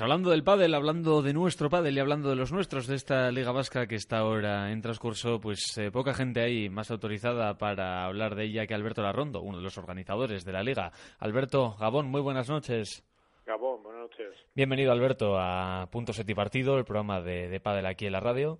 Pues 0.00 0.06
hablando 0.06 0.30
del 0.30 0.42
pádel, 0.42 0.72
hablando 0.74 1.20
de 1.20 1.34
nuestro 1.34 1.68
pádel 1.68 1.94
y 1.94 2.00
hablando 2.00 2.30
de 2.30 2.34
los 2.36 2.52
nuestros, 2.52 2.86
de 2.86 2.96
esta 2.96 3.30
Liga 3.30 3.52
Vasca 3.52 3.86
que 3.86 3.96
está 3.96 4.20
ahora 4.20 4.72
en 4.72 4.80
transcurso, 4.80 5.38
pues 5.42 5.76
eh, 5.76 5.90
poca 5.90 6.14
gente 6.14 6.40
ahí 6.40 6.70
más 6.70 6.90
autorizada 6.90 7.58
para 7.58 8.06
hablar 8.06 8.34
de 8.34 8.44
ella 8.44 8.66
que 8.66 8.72
Alberto 8.72 9.02
Larrondo, 9.02 9.42
uno 9.42 9.58
de 9.58 9.62
los 9.62 9.76
organizadores 9.76 10.46
de 10.46 10.52
la 10.52 10.62
Liga. 10.62 10.90
Alberto, 11.18 11.76
Gabón, 11.78 12.06
muy 12.06 12.22
buenas 12.22 12.48
noches. 12.48 13.04
Gabón, 13.44 13.82
buenas 13.82 14.00
noches. 14.04 14.34
Bienvenido, 14.54 14.90
Alberto, 14.90 15.38
a 15.38 15.86
Punto 15.92 16.14
Set 16.14 16.30
y 16.30 16.34
Partido, 16.34 16.78
el 16.78 16.86
programa 16.86 17.20
de, 17.20 17.50
de 17.50 17.60
pádel 17.60 17.84
aquí 17.84 18.06
en 18.06 18.12
la 18.12 18.20
radio. 18.20 18.58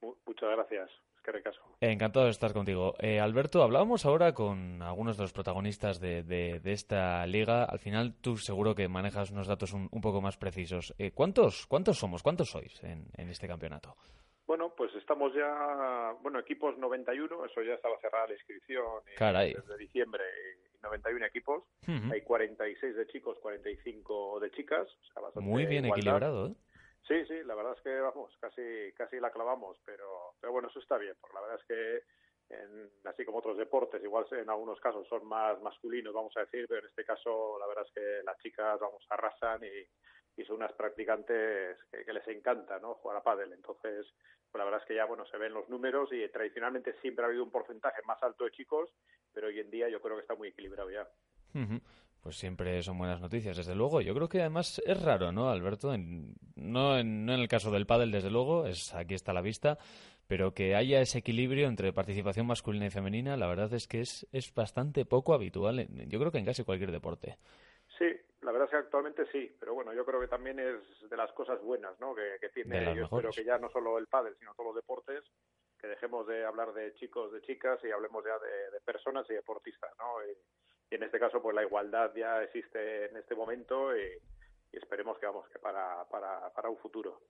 Mu- 0.00 0.14
Muchas 0.24 0.48
gracias. 0.52 0.88
Es 1.26 1.32
que 1.32 1.32
recaso. 1.32 1.60
Encantado 1.80 2.26
de 2.26 2.30
estar 2.30 2.52
contigo. 2.52 2.94
Eh, 3.00 3.18
Alberto, 3.18 3.62
hablábamos 3.62 4.06
ahora 4.06 4.32
con 4.32 4.80
algunos 4.80 5.16
de 5.16 5.24
los 5.24 5.32
protagonistas 5.32 5.98
de, 6.00 6.22
de- 6.22 6.60
de 6.60 6.72
esta 6.72 7.26
liga. 7.26 7.64
Al 7.64 7.78
final, 7.80 8.14
tú 8.20 8.36
seguro 8.36 8.74
que 8.76 8.86
manejas 8.88 9.30
unos 9.32 9.48
datos 9.48 9.72
un, 9.72 9.88
un 9.90 10.00
poco 10.00 10.20
más 10.20 10.36
precisos. 10.36 10.94
Eh, 10.98 11.10
¿cuántos, 11.12 11.66
¿Cuántos 11.66 11.98
somos? 11.98 12.22
¿Cuántos 12.22 12.50
sois 12.50 12.82
en, 12.84 13.06
en 13.16 13.28
este 13.28 13.48
campeonato? 13.48 13.96
Bueno, 14.46 14.72
pues 14.76 14.94
estamos 14.94 15.32
ya, 15.34 16.12
bueno, 16.22 16.38
equipos 16.38 16.78
91, 16.78 17.44
eso 17.46 17.62
ya 17.62 17.74
estaba 17.74 17.98
cerrada 18.00 18.28
la 18.28 18.34
inscripción 18.34 18.84
Caray. 19.16 19.54
desde 19.54 19.76
diciembre, 19.76 20.22
y 20.78 20.82
91 20.84 21.26
equipos. 21.26 21.64
Ujú. 21.82 22.12
Hay 22.12 22.22
46 22.22 22.94
de 22.96 23.06
chicos, 23.08 23.36
45 23.42 24.38
de 24.38 24.50
chicas. 24.52 24.86
o 24.86 25.12
sea, 25.12 25.22
bastante 25.22 25.48
Muy 25.50 25.66
bien 25.66 25.84
igualdad. 25.84 25.98
equilibrado, 26.22 26.46
¿eh? 26.50 26.54
Sí, 27.06 27.24
sí, 27.26 27.42
la 27.44 27.54
verdad 27.54 27.74
es 27.76 27.82
que 27.82 28.00
vamos, 28.00 28.36
casi 28.40 28.92
casi 28.96 29.20
la 29.20 29.30
clavamos, 29.30 29.78
pero 29.84 30.34
pero 30.40 30.52
bueno, 30.52 30.68
eso 30.68 30.80
está 30.80 30.98
bien, 30.98 31.14
porque 31.20 31.34
la 31.34 31.40
verdad 31.40 31.60
es 31.60 31.66
que 31.66 32.02
en- 32.48 32.90
así 33.04 33.24
como 33.24 33.38
otros 33.38 33.56
deportes, 33.56 34.02
igual 34.02 34.26
en 34.32 34.50
algunos 34.50 34.80
casos 34.80 35.06
son 35.08 35.24
más 35.26 35.60
masculinos, 35.62 36.12
vamos 36.12 36.36
a 36.36 36.40
decir, 36.40 36.66
pero 36.68 36.80
en 36.80 36.86
este 36.86 37.04
caso 37.04 37.58
la 37.60 37.66
verdad 37.66 37.84
es 37.86 37.92
que 37.92 38.22
las 38.24 38.38
chicas 38.38 38.80
vamos 38.80 39.04
arrasan 39.10 39.62
y, 39.64 40.40
y 40.40 40.44
son 40.44 40.56
unas 40.56 40.72
practicantes 40.72 41.78
que, 41.90 42.12
les 42.12 42.26
encanta, 42.28 42.78
¿no? 42.78 42.94
Jugar 42.94 43.18
a 43.18 43.22
pádel. 43.22 43.52
Entonces, 43.52 44.06
pues 44.50 44.58
la 44.58 44.64
verdad 44.64 44.80
es 44.82 44.86
que 44.86 44.94
ya 44.94 45.04
bueno 45.04 45.24
se 45.26 45.38
ven 45.38 45.54
los 45.54 45.68
números 45.68 46.12
y 46.12 46.28
tradicionalmente 46.28 46.94
siempre 47.00 47.24
ha 47.24 47.28
habido 47.28 47.44
un 47.44 47.50
porcentaje 47.50 48.02
más 48.02 48.20
alto 48.22 48.44
de 48.44 48.50
chicos, 48.50 48.90
pero 49.32 49.46
hoy 49.46 49.60
en 49.60 49.70
día 49.70 49.88
yo 49.88 50.00
creo 50.00 50.16
que 50.16 50.22
está 50.22 50.34
muy 50.34 50.48
equilibrado 50.48 50.90
ya. 50.90 51.08
Pues 52.26 52.38
siempre 52.38 52.82
son 52.82 52.98
buenas 52.98 53.20
noticias, 53.20 53.56
desde 53.56 53.76
luego. 53.76 54.00
Yo 54.00 54.12
creo 54.12 54.28
que 54.28 54.40
además 54.40 54.82
es 54.84 55.00
raro, 55.00 55.30
¿no, 55.30 55.48
Alberto? 55.48 55.94
En- 55.94 56.34
no, 56.56 56.98
en, 56.98 57.24
no 57.24 57.34
en 57.34 57.38
el 57.38 57.46
caso 57.46 57.70
del 57.70 57.86
pádel, 57.86 58.10
desde 58.10 58.32
luego, 58.32 58.66
es 58.66 58.92
aquí 58.96 59.14
está 59.14 59.32
la 59.32 59.42
vista, 59.42 59.78
pero 60.26 60.52
que 60.52 60.74
haya 60.74 61.00
ese 61.00 61.18
equilibrio 61.18 61.68
entre 61.68 61.92
participación 61.92 62.48
masculina 62.48 62.86
y 62.86 62.90
femenina, 62.90 63.36
la 63.36 63.46
verdad 63.46 63.72
es 63.74 63.86
que 63.86 64.00
es, 64.00 64.26
es 64.32 64.52
bastante 64.52 65.04
poco 65.04 65.34
habitual, 65.34 65.78
en- 65.78 66.10
yo 66.10 66.18
creo 66.18 66.32
que 66.32 66.38
en 66.38 66.46
casi 66.46 66.64
cualquier 66.64 66.90
deporte. 66.90 67.38
Sí, 67.96 68.06
la 68.42 68.50
verdad 68.50 68.64
es 68.64 68.70
que 68.72 68.76
actualmente 68.78 69.24
sí, 69.30 69.54
pero 69.60 69.74
bueno, 69.74 69.94
yo 69.94 70.04
creo 70.04 70.18
que 70.20 70.26
también 70.26 70.58
es 70.58 71.08
de 71.08 71.16
las 71.16 71.30
cosas 71.30 71.62
buenas, 71.62 71.96
¿no? 72.00 72.12
Que, 72.12 72.38
que 72.40 72.48
tiene, 72.48 72.86
yo 72.86 73.02
mejores. 73.02 73.28
espero 73.28 73.30
que 73.30 73.44
ya 73.44 73.58
no 73.58 73.70
solo 73.70 73.98
el 73.98 74.08
pádel, 74.08 74.34
sino 74.40 74.52
todos 74.54 74.74
los 74.74 74.82
deportes, 74.82 75.22
que 75.78 75.86
dejemos 75.86 76.26
de 76.26 76.44
hablar 76.44 76.74
de 76.74 76.92
chicos, 76.96 77.30
de 77.30 77.40
chicas 77.42 77.78
y 77.84 77.92
hablemos 77.92 78.24
ya 78.24 78.36
de, 78.44 78.72
de 78.72 78.80
personas 78.80 79.24
y 79.30 79.34
deportistas, 79.34 79.92
¿no? 80.00 80.24
Y, 80.28 80.34
y 80.90 80.94
en 80.94 81.02
este 81.02 81.18
caso, 81.18 81.42
pues 81.42 81.54
la 81.54 81.62
igualdad 81.62 82.12
ya 82.14 82.42
existe 82.42 83.06
en 83.06 83.16
este 83.16 83.34
momento 83.34 83.96
y, 83.96 84.18
esperemos 84.72 85.18
que 85.18 85.26
vamos 85.26 85.48
que 85.48 85.58
para, 85.58 86.04
para, 86.10 86.52
para 86.52 86.68
un 86.68 86.76
futuro. 86.76 87.20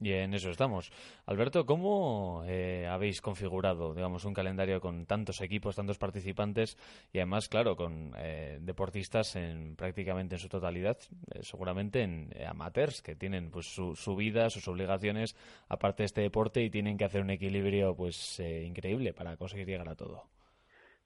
Y 0.00 0.12
en 0.12 0.34
eso 0.34 0.50
estamos. 0.50 0.92
Alberto, 1.24 1.64
¿cómo 1.64 2.44
eh, 2.46 2.86
habéis 2.86 3.22
configurado, 3.22 3.94
digamos, 3.94 4.24
un 4.26 4.34
calendario 4.34 4.80
con 4.80 5.06
tantos 5.06 5.40
equipos, 5.40 5.76
tantos 5.76 5.96
participantes 5.96 6.76
y 7.12 7.18
además, 7.18 7.48
claro, 7.48 7.74
con 7.74 8.12
eh, 8.18 8.58
deportistas 8.60 9.36
en 9.36 9.74
prácticamente 9.76 10.34
en 10.34 10.40
su 10.40 10.48
totalidad, 10.48 10.98
eh, 11.32 11.42
seguramente 11.42 12.02
en 12.02 12.30
eh, 12.34 12.44
amateurs 12.44 13.00
que 13.00 13.16
tienen 13.16 13.50
pues 13.50 13.66
su, 13.66 13.96
su 13.96 14.14
vida, 14.16 14.50
sus 14.50 14.68
obligaciones 14.68 15.34
aparte 15.68 16.02
de 16.02 16.06
este 16.06 16.20
deporte 16.20 16.62
y 16.62 16.68
tienen 16.68 16.98
que 16.98 17.06
hacer 17.06 17.22
un 17.22 17.30
equilibrio 17.30 17.96
pues 17.96 18.38
eh, 18.40 18.64
increíble 18.64 19.14
para 19.14 19.36
conseguir 19.38 19.66
llegar 19.66 19.88
a 19.88 19.96
todo. 19.96 20.28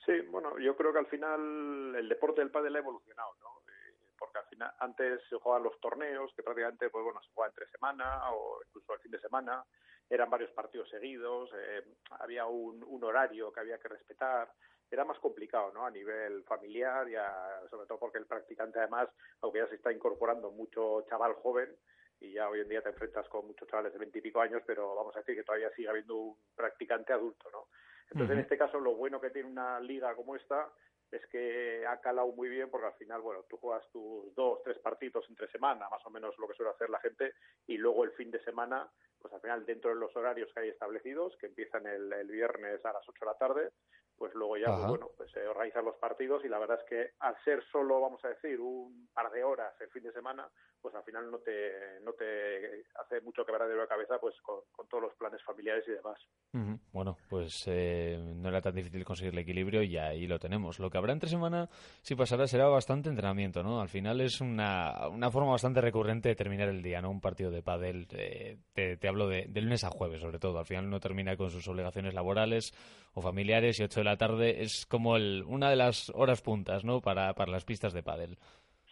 Sí, 0.09 0.23
bueno, 0.31 0.59
yo 0.59 0.75
creo 0.75 0.91
que 0.91 1.01
al 1.01 1.07
final 1.09 1.95
el 1.95 2.09
deporte 2.09 2.41
del 2.41 2.51
pádel 2.51 2.75
ha 2.77 2.79
evolucionado, 2.79 3.35
¿no? 3.43 3.61
Eh, 3.69 3.93
Porque 4.19 4.39
al 4.39 4.47
final 4.47 4.73
antes 4.79 5.21
se 5.29 5.37
jugaban 5.37 5.65
los 5.65 5.79
torneos, 5.81 6.33
que 6.35 6.43
prácticamente, 6.43 6.89
pues 6.89 7.05
bueno, 7.05 7.21
se 7.21 7.29
jugaba 7.35 7.51
entre 7.51 7.69
semana 7.69 8.33
o 8.33 8.59
incluso 8.67 8.95
al 8.95 9.01
fin 9.01 9.11
de 9.11 9.21
semana, 9.21 9.63
eran 10.09 10.31
varios 10.31 10.51
partidos 10.53 10.89
seguidos, 10.89 11.51
eh, 11.55 11.85
había 12.21 12.47
un, 12.47 13.05
horario 13.05 13.53
que 13.53 13.61
había 13.61 13.77
que 13.77 13.89
respetar, 13.89 14.51
era 14.91 15.05
más 15.05 15.19
complicado, 15.19 15.73
¿no? 15.75 15.85
A 15.85 15.91
nivel 15.91 16.43
familiar, 16.45 17.07
ya, 17.07 17.61
sobre 17.69 17.87
todo 17.87 17.99
porque 17.99 18.17
el 18.17 18.25
practicante 18.25 18.79
además, 18.79 19.11
aunque 19.43 19.59
ya 19.59 19.69
se 19.69 19.75
está 19.75 19.93
incorporando 19.93 20.51
mucho 20.51 21.03
chaval 21.03 21.35
joven, 21.35 21.77
y 22.19 22.33
ya 22.33 22.49
hoy 22.49 22.61
en 22.61 22.69
día 22.71 22.81
te 22.81 22.89
enfrentas 22.89 23.29
con 23.29 23.47
muchos 23.47 23.69
chavales 23.69 23.93
de 23.93 23.99
veintipico 23.99 24.41
años, 24.41 24.63
pero 24.67 24.95
vamos 24.95 25.15
a 25.15 25.19
decir 25.19 25.37
que 25.37 25.45
todavía 25.45 25.71
sigue 25.73 25.91
habiendo 25.91 26.17
un 26.17 26.37
practicante 26.57 27.13
adulto, 27.13 27.51
¿no? 27.51 27.67
Entonces, 28.11 28.37
en 28.37 28.43
este 28.43 28.59
caso, 28.59 28.81
lo 28.81 28.95
bueno 28.95 29.21
que 29.21 29.31
tiene 29.31 29.49
una 29.49 29.81
liga 29.81 30.15
como 30.15 30.35
esta 30.35 30.69
es 31.11 31.27
que 31.29 31.87
ha 31.87 32.01
calado 32.01 32.33
muy 32.33 32.49
bien 32.49 32.71
porque 32.71 32.87
al 32.87 32.95
final, 32.95 33.21
bueno, 33.21 33.45
tú 33.49 33.57
juegas 33.57 33.89
tus 33.91 34.35
dos, 34.35 34.63
tres 34.63 34.79
partidos 34.79 35.25
entre 35.29 35.51
semana, 35.51 35.89
más 35.89 36.05
o 36.05 36.11
menos 36.11 36.37
lo 36.39 36.47
que 36.47 36.55
suele 36.55 36.73
hacer 36.73 36.91
la 36.91 37.01
gente, 37.01 37.35
y 37.67 37.79
luego 37.79 38.05
el 38.05 38.13
fin 38.13 38.31
de 38.31 38.43
semana, 38.45 38.91
pues 39.19 39.33
al 39.33 39.41
final 39.41 39.65
dentro 39.65 39.91
de 39.91 39.97
los 39.97 40.15
horarios 40.17 40.53
que 40.53 40.61
hay 40.61 40.69
establecidos, 40.69 41.37
que 41.39 41.47
empiezan 41.47 41.87
el, 41.87 42.13
el 42.13 42.29
viernes 42.29 42.85
a 42.85 42.93
las 42.93 43.09
8 43.09 43.25
de 43.25 43.27
la 43.27 43.39
tarde, 43.39 43.71
pues 44.19 44.35
luego 44.35 44.57
ya, 44.57 44.67
pues 44.67 44.89
bueno, 44.89 45.11
pues 45.17 45.31
se 45.31 45.47
organizan 45.47 45.85
los 45.85 45.97
partidos 45.97 46.45
y 46.45 46.49
la 46.49 46.59
verdad 46.59 46.81
es 46.83 46.89
que 46.89 47.11
al 47.21 47.37
ser 47.45 47.63
solo, 47.71 48.01
vamos 48.01 48.25
a 48.25 48.29
decir, 48.29 48.61
un 48.61 49.09
par 49.15 49.31
de 49.31 49.45
horas 49.45 49.73
el 49.81 49.89
fin 49.91 50.03
de 50.03 50.13
semana, 50.13 50.49
pues 50.81 50.95
al 50.95 51.05
final 51.05 51.31
no 51.31 51.39
te, 51.39 52.01
no 52.03 52.13
te 52.13 52.85
hace 52.97 53.21
mucho 53.21 53.45
quebradero 53.45 53.81
de 53.81 53.89
cabeza 53.89 54.19
pues 54.21 54.35
con, 54.43 54.61
con 54.73 54.89
todos 54.89 55.05
los 55.05 55.15
planes 55.15 55.43
familiares 55.45 55.85
y 55.87 55.93
demás. 55.93 56.19
Bueno, 56.93 57.17
pues 57.29 57.65
eh, 57.67 58.19
no 58.19 58.49
era 58.49 58.61
tan 58.61 58.75
difícil 58.75 59.05
conseguir 59.05 59.33
el 59.33 59.41
equilibrio 59.41 59.83
y 59.83 59.97
ahí 59.97 60.27
lo 60.27 60.39
tenemos. 60.39 60.79
Lo 60.79 60.91
que 60.91 60.99
habrá 60.99 61.13
entre 61.13 61.29
semana, 61.29 61.69
si 62.03 62.15
pasará, 62.15 62.47
será 62.47 62.69
bastante 62.69 63.09
entrenamiento, 63.09 63.63
¿no? 63.63 63.81
Al 63.81 63.89
final 63.89 64.21
es 64.21 64.41
una, 64.41 65.09
una 65.09 65.31
forma 65.31 65.53
bastante 65.53 65.81
recurrente 65.81 66.31
de 66.31 66.35
terminar 66.37 66.69
el 66.69 66.83
día, 66.83 67.01
¿no? 67.01 67.11
Un 67.11 67.21
partido 67.21 67.51
de 67.51 67.63
pádel, 67.63 68.07
eh, 68.13 68.59
te, 68.73 68.97
te 68.97 69.09
hablo 69.09 69.29
de, 69.29 69.47
de 69.49 69.61
lunes 69.61 69.85
a 69.85 69.91
jueves, 69.91 70.21
sobre 70.21 70.39
todo. 70.39 70.59
Al 70.59 70.67
final 70.67 70.87
uno 70.87 71.01
termina 71.01 71.37
con 71.37 71.51
sus 71.51 71.67
obligaciones 71.69 72.15
laborales 72.15 72.73
o 73.19 73.23
familiares 73.23 73.79
y 73.79 73.83
8 73.85 74.01
de 74.01 74.05
la 74.05 74.17
tarde 74.17 74.63
es 74.63 74.87
como 74.87 75.17
el, 75.17 75.45
una 75.47 75.69
de 75.71 75.77
las 75.77 76.11
horas 76.15 76.41
puntas, 76.43 76.85
¿no? 76.85 77.01
Para, 77.01 77.35
para 77.35 77.51
las 77.53 77.65
pistas 77.65 77.93
de 77.93 78.03
pádel. 78.03 78.39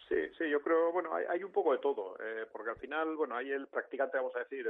Sí, 0.07 0.15
sí, 0.37 0.49
yo 0.49 0.61
creo, 0.61 0.91
bueno, 0.91 1.13
hay, 1.15 1.25
hay 1.29 1.43
un 1.43 1.51
poco 1.51 1.71
de 1.73 1.79
todo, 1.79 2.15
eh, 2.19 2.45
porque 2.51 2.69
al 2.71 2.77
final, 2.77 3.15
bueno, 3.15 3.35
hay 3.35 3.51
el 3.51 3.67
practicante, 3.67 4.17
vamos 4.17 4.35
a 4.35 4.39
decir, 4.39 4.65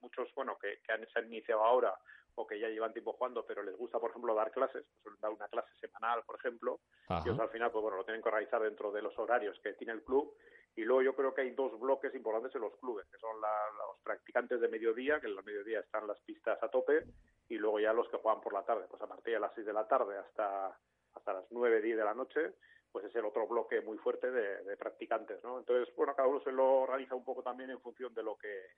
muchos, 0.00 0.32
bueno, 0.34 0.56
que, 0.60 0.78
que 0.86 0.92
han, 0.92 1.06
se 1.12 1.18
han 1.18 1.26
iniciado 1.26 1.64
ahora 1.64 1.94
o 2.36 2.46
que 2.46 2.60
ya 2.60 2.68
llevan 2.68 2.92
tiempo 2.92 3.14
jugando, 3.14 3.44
pero 3.44 3.64
les 3.64 3.76
gusta, 3.76 3.98
por 3.98 4.10
ejemplo, 4.10 4.32
dar 4.34 4.52
clases, 4.52 4.84
pues 5.02 5.18
dar 5.20 5.32
una 5.32 5.48
clase 5.48 5.70
semanal, 5.80 6.22
por 6.24 6.36
ejemplo, 6.36 6.78
y 7.08 7.12
Ajá. 7.12 7.22
ellos 7.26 7.40
al 7.40 7.48
final, 7.50 7.72
pues 7.72 7.82
bueno, 7.82 7.96
lo 7.96 8.04
tienen 8.04 8.22
que 8.22 8.28
organizar 8.28 8.62
dentro 8.62 8.92
de 8.92 9.02
los 9.02 9.18
horarios 9.18 9.58
que 9.60 9.72
tiene 9.72 9.92
el 9.94 10.04
club, 10.04 10.32
y 10.76 10.82
luego 10.82 11.02
yo 11.02 11.16
creo 11.16 11.34
que 11.34 11.40
hay 11.40 11.50
dos 11.50 11.76
bloques 11.80 12.14
importantes 12.14 12.54
en 12.54 12.60
los 12.60 12.76
clubes, 12.76 13.06
que 13.10 13.18
son 13.18 13.40
la- 13.40 13.48
los 13.76 13.98
practicantes 14.04 14.60
de 14.60 14.68
mediodía, 14.68 15.18
que 15.18 15.26
en 15.26 15.36
el 15.36 15.42
mediodía 15.44 15.80
están 15.80 16.06
las 16.06 16.20
pistas 16.20 16.62
a 16.62 16.68
tope, 16.68 17.02
y 17.48 17.56
luego 17.58 17.80
ya 17.80 17.92
los 17.92 18.08
que 18.08 18.18
juegan 18.18 18.40
por 18.40 18.52
la 18.52 18.64
tarde, 18.64 18.86
pues 18.88 19.00
a 19.02 19.06
partir 19.06 19.34
de 19.34 19.40
las 19.40 19.54
6 19.54 19.66
de 19.66 19.72
la 19.72 19.86
tarde 19.88 20.18
hasta, 20.18 20.78
hasta 21.14 21.32
las 21.32 21.44
9, 21.50 21.80
10 21.82 21.96
de 21.96 22.04
la 22.04 22.14
noche, 22.14 22.54
pues 22.92 23.04
es 23.04 23.14
el 23.16 23.24
otro 23.24 23.46
bloque 23.46 23.80
muy 23.80 23.98
fuerte 23.98 24.30
de, 24.30 24.62
de 24.64 24.76
practicantes, 24.76 25.42
¿no? 25.44 25.58
Entonces, 25.58 25.94
bueno, 25.96 26.14
cada 26.14 26.28
uno 26.28 26.40
se 26.40 26.52
lo 26.52 26.80
organiza 26.82 27.14
un 27.14 27.24
poco 27.24 27.42
también 27.42 27.70
en 27.70 27.80
función 27.80 28.14
de 28.14 28.22
lo 28.22 28.36
que 28.36 28.72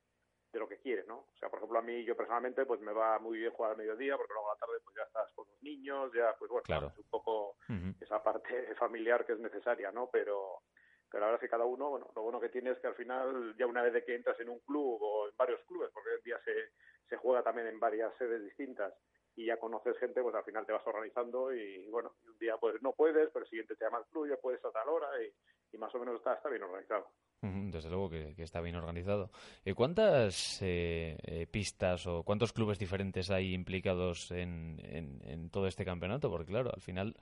de 0.52 0.58
lo 0.58 0.66
que 0.68 0.78
quiere, 0.80 1.04
¿no? 1.04 1.18
O 1.18 1.36
sea, 1.38 1.48
por 1.48 1.60
ejemplo, 1.60 1.78
a 1.78 1.82
mí, 1.82 2.02
yo 2.02 2.16
personalmente, 2.16 2.66
pues 2.66 2.80
me 2.80 2.92
va 2.92 3.20
muy 3.20 3.38
bien 3.38 3.52
jugar 3.52 3.70
al 3.70 3.76
mediodía, 3.76 4.16
porque 4.16 4.32
luego 4.32 4.50
a 4.50 4.54
la 4.54 4.58
tarde, 4.58 4.80
pues 4.82 4.96
ya 4.96 5.04
estás 5.04 5.30
con 5.32 5.46
los 5.48 5.62
niños, 5.62 6.10
ya, 6.12 6.34
pues 6.36 6.50
bueno, 6.50 6.64
Claro. 6.64 6.88
es 6.88 6.98
un 6.98 7.08
poco 7.08 7.56
esa 8.00 8.20
parte 8.20 8.74
familiar 8.76 9.24
que 9.24 9.34
es 9.34 9.38
necesaria, 9.38 9.92
¿no? 9.92 10.08
Pero, 10.10 10.62
pero 11.08 11.20
la 11.20 11.26
verdad 11.26 11.40
es 11.44 11.46
que 11.46 11.50
cada 11.50 11.64
uno, 11.66 11.90
bueno, 11.90 12.10
lo 12.16 12.22
bueno 12.22 12.40
que 12.40 12.48
tiene 12.48 12.70
es 12.72 12.80
que 12.80 12.88
al 12.88 12.96
final, 12.96 13.54
ya 13.56 13.66
una 13.66 13.82
vez 13.82 13.92
de 13.92 14.04
que 14.04 14.16
entras 14.16 14.40
en 14.40 14.48
un 14.48 14.58
club 14.58 14.98
o 15.00 15.28
en 15.28 15.36
varios 15.36 15.60
clubes, 15.68 15.90
porque 15.94 16.10
hoy 16.10 16.16
en 16.16 16.24
día 16.24 16.40
se, 16.44 16.72
se 17.10 17.16
juega 17.18 17.42
también 17.42 17.66
en 17.66 17.78
varias 17.78 18.16
sedes 18.16 18.42
distintas, 18.42 18.94
y 19.36 19.44
ya 19.46 19.58
conoces 19.58 19.98
gente, 19.98 20.22
pues 20.22 20.34
al 20.34 20.44
final 20.44 20.64
te 20.66 20.72
vas 20.72 20.86
organizando 20.86 21.52
y 21.54 21.86
bueno, 21.90 22.14
un 22.26 22.38
día 22.38 22.56
pues 22.56 22.80
no 22.82 22.92
puedes, 22.92 23.28
pero 23.30 23.44
el 23.44 23.50
siguiente 23.50 23.76
te 23.76 23.84
llama 23.84 23.98
el 23.98 24.04
club, 24.06 24.28
ya 24.28 24.36
puedes 24.36 24.64
a 24.64 24.70
tal 24.70 24.88
hora 24.88 25.08
y, 25.22 25.76
y 25.76 25.78
más 25.78 25.94
o 25.94 25.98
menos 25.98 26.16
está, 26.16 26.34
está 26.34 26.48
bien 26.48 26.62
organizado. 26.62 27.08
Desde 27.42 27.88
luego 27.88 28.10
que, 28.10 28.34
que 28.36 28.42
está 28.42 28.60
bien 28.60 28.76
organizado. 28.76 29.30
¿Y 29.64 29.72
cuántas 29.72 30.60
eh, 30.60 31.16
eh, 31.22 31.46
pistas 31.46 32.06
o 32.06 32.22
cuántos 32.22 32.52
clubes 32.52 32.78
diferentes 32.78 33.30
hay 33.30 33.54
implicados 33.54 34.30
en, 34.30 34.78
en- 34.84 35.22
en 35.24 35.48
todo 35.50 35.66
este 35.66 35.86
campeonato? 35.86 36.28
Porque 36.30 36.52
claro, 36.52 36.70
al 36.74 36.82
final 36.82 37.16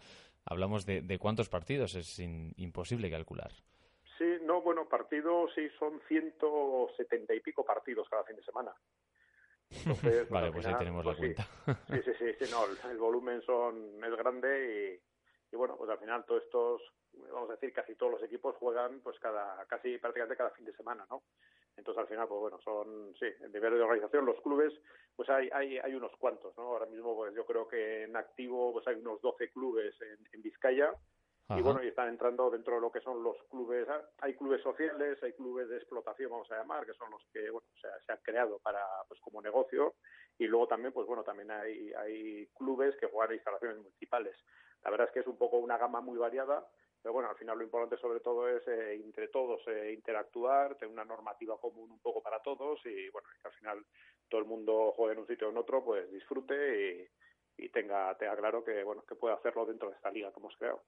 hablamos 0.45 0.86
de, 0.86 1.03
de 1.03 1.18
cuántos 1.20 1.49
partidos, 1.49 1.95
es 1.95 2.18
in- 2.18 2.53
imposible 2.57 3.11
calcular. 3.12 3.53
Sí, 4.16 4.24
no, 4.43 4.61
bueno, 4.61 4.89
partidos 4.89 5.53
sí 5.55 5.68
son 5.78 6.01
170 6.09 7.34
y 7.34 7.41
pico 7.41 7.64
partidos 7.64 8.09
cada 8.09 8.24
fin 8.24 8.34
de 8.34 8.43
semana. 8.43 8.74
Entonces, 9.71 10.29
vale, 10.31 10.47
al 10.47 10.53
pues 10.53 10.66
ahí 10.66 10.75
tenemos 10.79 11.05
la 11.05 11.16
pues 11.16 11.37
cuenta. 11.37 11.49
Sí, 11.89 12.03
sí, 12.05 12.12
sí, 12.19 12.45
sí, 12.45 12.51
no, 12.51 12.64
el, 12.66 12.91
el 12.91 12.99
volumen 12.99 13.43
son 13.43 14.03
es 14.03 14.16
grande 14.16 15.03
y 15.51 15.57
bueno, 15.57 15.77
pues 15.77 15.91
al 15.91 15.99
final 15.99 16.25
todos 16.27 16.43
estos, 16.43 16.83
vamos 17.33 17.49
a 17.51 17.55
decir, 17.55 17.73
casi 17.73 17.95
todos 17.95 18.12
los 18.12 18.23
equipos 18.23 18.57
juegan 18.57 19.01
pues 19.01 19.19
cada, 19.19 19.64
casi 19.66 19.99
prácticamente 19.99 20.37
cada 20.37 20.51
fin 20.51 20.64
de 20.66 20.75
semana, 20.75 21.07
¿no? 21.11 21.23
Entonces 21.77 22.01
al 22.01 22.09
final, 22.09 22.27
pues 22.27 22.41
bueno, 22.41 22.59
son, 22.61 23.14
sí, 23.19 23.27
el 23.41 23.53
nivel 23.53 23.75
de 23.75 23.83
organización, 23.83 24.27
los 24.27 24.41
clubes, 24.41 24.75
pues 25.14 25.29
hay, 25.31 25.49
hay, 25.53 25.79
hay 25.79 25.95
unos 25.95 26.12
cuantos, 26.19 26.57
¿no? 26.57 26.64
Ahora 26.64 26.87
mismo, 26.87 27.14
pues 27.14 27.35
yo 27.35 27.47
creo 27.47 27.69
que 27.69 28.03
en 28.03 28.16
activo, 28.16 28.73
pues 28.73 28.87
hay 28.89 28.97
unos 28.97 29.21
12 29.23 29.51
clubes 29.51 29.95
en, 30.01 30.29
en 30.33 30.43
Vizcaya, 30.43 30.93
Ajá. 31.49 31.59
y 31.59 31.62
bueno, 31.62 31.82
y 31.82 31.88
están 31.88 32.09
entrando 32.09 32.51
dentro 32.51 32.74
de 32.74 32.80
lo 32.80 32.92
que 32.92 33.01
son 33.01 33.22
los 33.22 33.36
clubes, 33.51 33.88
ah, 33.88 34.03
hay 34.20 34.34
clubes 34.34 34.62
sociales, 34.62 35.22
hay 35.22 35.32
clubes 35.32 35.68
de 35.68 35.78
explotación, 35.78 36.30
vamos 36.30 36.51
a 36.51 36.59
llamar, 36.59 36.84
que 36.84 36.94
son 36.94 37.11
los 37.11 37.22
que, 37.32 37.51
bueno, 37.51 37.66
se, 37.80 37.88
se 38.05 38.12
han 38.12 38.18
creado 38.22 38.59
para, 38.59 38.82
pues 39.09 39.20
como 39.20 39.40
negocio, 39.40 39.94
y 40.38 40.46
luego 40.46 40.68
también, 40.68 40.92
pues 40.92 41.07
bueno, 41.07 41.24
también 41.24 41.51
hay, 41.51 41.92
hay 41.94 42.46
clubes 42.49 42.96
que 42.96 43.07
juegan 43.07 43.30
en 43.30 43.36
instalaciones 43.36 43.78
municipales. 43.78 44.36
La 44.84 44.90
verdad 44.90 45.09
es 45.09 45.12
que 45.12 45.20
es 45.20 45.26
un 45.26 45.36
poco 45.36 45.59
una 45.59 45.78
gama 45.78 46.01
muy 46.01 46.16
variada, 46.16 46.64
pero 47.03 47.12
bueno, 47.12 47.28
al 47.30 47.36
final 47.36 47.59
lo 47.59 47.64
importante 47.64 47.96
sobre 47.96 48.20
todo 48.20 48.49
es 48.49 48.66
eh, 48.68 48.94
entre 48.94 49.28
todos 49.28 49.61
eh, 49.66 49.92
interactuar, 49.92 50.76
tener 50.76 50.92
una 50.92 51.05
normativa 51.05 51.59
común 51.59 51.90
un 51.90 52.01
poco 52.01 52.22
para 52.22 52.40
todos 52.40 52.80
y 52.86 53.09
bueno, 53.11 53.28
que 53.42 53.49
al 53.49 53.55
final 53.55 53.86
todo 54.28 54.40
el 54.40 54.46
mundo 54.46 54.92
juegue 54.92 55.14
en 55.14 55.20
un 55.20 55.26
sitio 55.26 55.49
o 55.49 55.51
en 55.51 55.57
otro, 55.57 55.84
pues 55.84 56.11
disfrute 56.12 57.09
y, 57.57 57.64
y 57.64 57.68
tenga, 57.70 58.16
tenga 58.16 58.36
claro 58.36 58.64
que 58.64 58.82
bueno 58.84 59.03
que 59.05 59.16
puede 59.16 59.34
hacerlo 59.34 59.66
dentro 59.66 59.88
de 59.88 59.96
esta 59.96 60.11
liga 60.11 60.32
que 60.32 60.40
hemos 60.40 60.57
creado. 60.57 60.82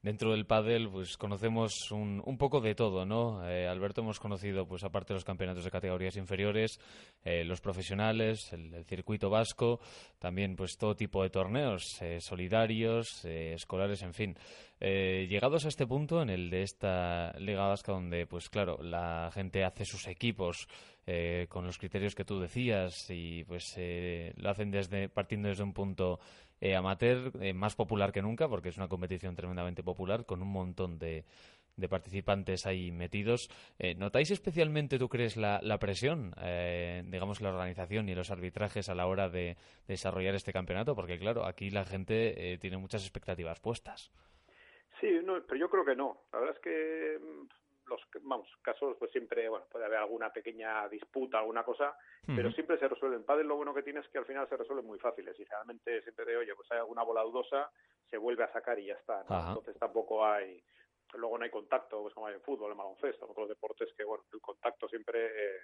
Dentro 0.00 0.30
del 0.30 0.46
pádel, 0.46 0.88
pues 0.88 1.16
conocemos 1.16 1.90
un, 1.90 2.22
un 2.24 2.38
poco 2.38 2.60
de 2.60 2.76
todo, 2.76 3.04
¿no? 3.04 3.44
Eh, 3.48 3.66
Alberto, 3.66 4.00
hemos 4.00 4.20
conocido, 4.20 4.66
pues 4.66 4.84
aparte 4.84 5.12
los 5.12 5.24
campeonatos 5.24 5.64
de 5.64 5.70
categorías 5.70 6.16
inferiores, 6.16 6.78
eh, 7.24 7.44
los 7.44 7.60
profesionales, 7.60 8.52
el, 8.52 8.72
el 8.74 8.84
circuito 8.84 9.28
vasco, 9.28 9.80
también 10.20 10.54
pues 10.54 10.76
todo 10.78 10.94
tipo 10.94 11.22
de 11.22 11.30
torneos, 11.30 12.00
eh, 12.00 12.20
solidarios, 12.20 13.24
eh, 13.24 13.54
escolares, 13.54 14.02
en 14.02 14.14
fin. 14.14 14.36
Eh, 14.80 15.26
llegados 15.28 15.64
a 15.64 15.68
este 15.68 15.86
punto, 15.86 16.22
en 16.22 16.30
el 16.30 16.50
de 16.50 16.62
esta 16.62 17.32
Liga 17.38 17.66
Vasca, 17.66 17.92
donde, 17.92 18.26
pues 18.26 18.48
claro, 18.48 18.78
la 18.82 19.30
gente 19.32 19.64
hace 19.64 19.84
sus 19.84 20.06
equipos 20.06 20.68
eh, 21.06 21.46
con 21.48 21.66
los 21.66 21.78
criterios 21.78 22.14
que 22.14 22.24
tú 22.24 22.38
decías 22.38 23.06
y 23.08 23.44
pues 23.44 23.74
eh, 23.76 24.32
lo 24.36 24.50
hacen 24.50 24.70
desde 24.70 25.08
partiendo 25.08 25.48
desde 25.48 25.62
un 25.62 25.72
punto 25.72 26.20
eh, 26.60 26.76
amateur 26.76 27.32
eh, 27.40 27.54
más 27.54 27.74
popular 27.74 28.12
que 28.12 28.20
nunca 28.20 28.46
porque 28.46 28.68
es 28.68 28.76
una 28.76 28.88
competición 28.88 29.34
tremendamente 29.34 29.82
popular 29.82 30.26
con 30.26 30.42
un 30.42 30.52
montón 30.52 30.98
de, 30.98 31.24
de 31.78 31.88
participantes 31.88 32.66
ahí 32.66 32.90
metidos. 32.90 33.48
Eh, 33.78 33.94
¿Notáis 33.94 34.30
especialmente, 34.30 34.98
tú 34.98 35.08
crees, 35.08 35.36
la, 35.36 35.60
presión, 35.78 36.34
eh, 36.42 37.02
digamos, 37.06 37.40
la 37.40 37.50
organización 37.50 38.08
y 38.08 38.14
los 38.14 38.30
arbitrajes 38.30 38.88
a 38.88 38.94
la 38.94 39.06
hora 39.06 39.28
de, 39.28 39.38
de 39.38 39.56
desarrollar 39.86 40.34
este 40.34 40.52
campeonato? 40.52 40.94
Porque, 40.94 41.18
claro, 41.18 41.46
aquí 41.46 41.70
la 41.70 41.84
gente 41.84 42.52
eh, 42.52 42.58
tiene 42.58 42.76
muchas 42.76 43.02
expectativas 43.02 43.60
puestas. 43.60 44.10
Sí, 45.00 45.20
no, 45.24 45.40
pero 45.42 45.56
yo 45.56 45.70
creo 45.70 45.84
que 45.84 45.96
no. 45.96 46.22
La 46.32 46.40
verdad 46.40 46.56
es 46.56 46.62
que 46.62 47.18
mm, 47.20 47.46
los 47.88 48.00
vamos 48.22 48.48
casos 48.62 48.96
pues 48.98 49.10
siempre 49.10 49.48
bueno 49.48 49.66
puede 49.70 49.86
haber 49.86 49.98
alguna 49.98 50.30
pequeña 50.32 50.88
disputa 50.88 51.38
alguna 51.38 51.64
cosa 51.64 51.96
pero 52.26 52.52
siempre 52.52 52.78
se 52.78 52.88
resuelven. 52.88 53.24
Padres 53.24 53.46
lo 53.46 53.56
bueno 53.56 53.72
que 53.72 53.82
tiene 53.82 54.00
es 54.00 54.08
que 54.08 54.18
al 54.18 54.26
final 54.26 54.46
se 54.48 54.56
resuelven 54.56 54.86
muy 54.86 54.98
fáciles 54.98 55.38
y 55.40 55.44
realmente 55.44 56.02
siempre 56.02 56.26
de 56.26 56.36
oye 56.36 56.54
pues 56.54 56.70
hay 56.70 56.78
alguna 56.78 57.02
bola 57.02 57.22
dudosa 57.22 57.70
se 58.10 58.18
vuelve 58.18 58.44
a 58.44 58.52
sacar 58.52 58.78
y 58.78 58.86
ya 58.86 58.94
está 58.94 59.22
entonces 59.22 59.78
tampoco 59.78 60.26
hay 60.26 60.62
luego 61.14 61.38
no 61.38 61.44
hay 61.44 61.50
contacto 61.50 62.02
pues 62.02 62.12
como 62.12 62.26
hay 62.26 62.34
en 62.34 62.42
fútbol 62.42 62.72
en 62.72 62.78
baloncesto 62.78 63.24
en 63.24 63.30
otros 63.30 63.48
deportes 63.48 63.88
que 63.96 64.04
bueno 64.04 64.24
el 64.32 64.40
contacto 64.40 64.88
siempre 64.88 65.26
eh, 65.26 65.60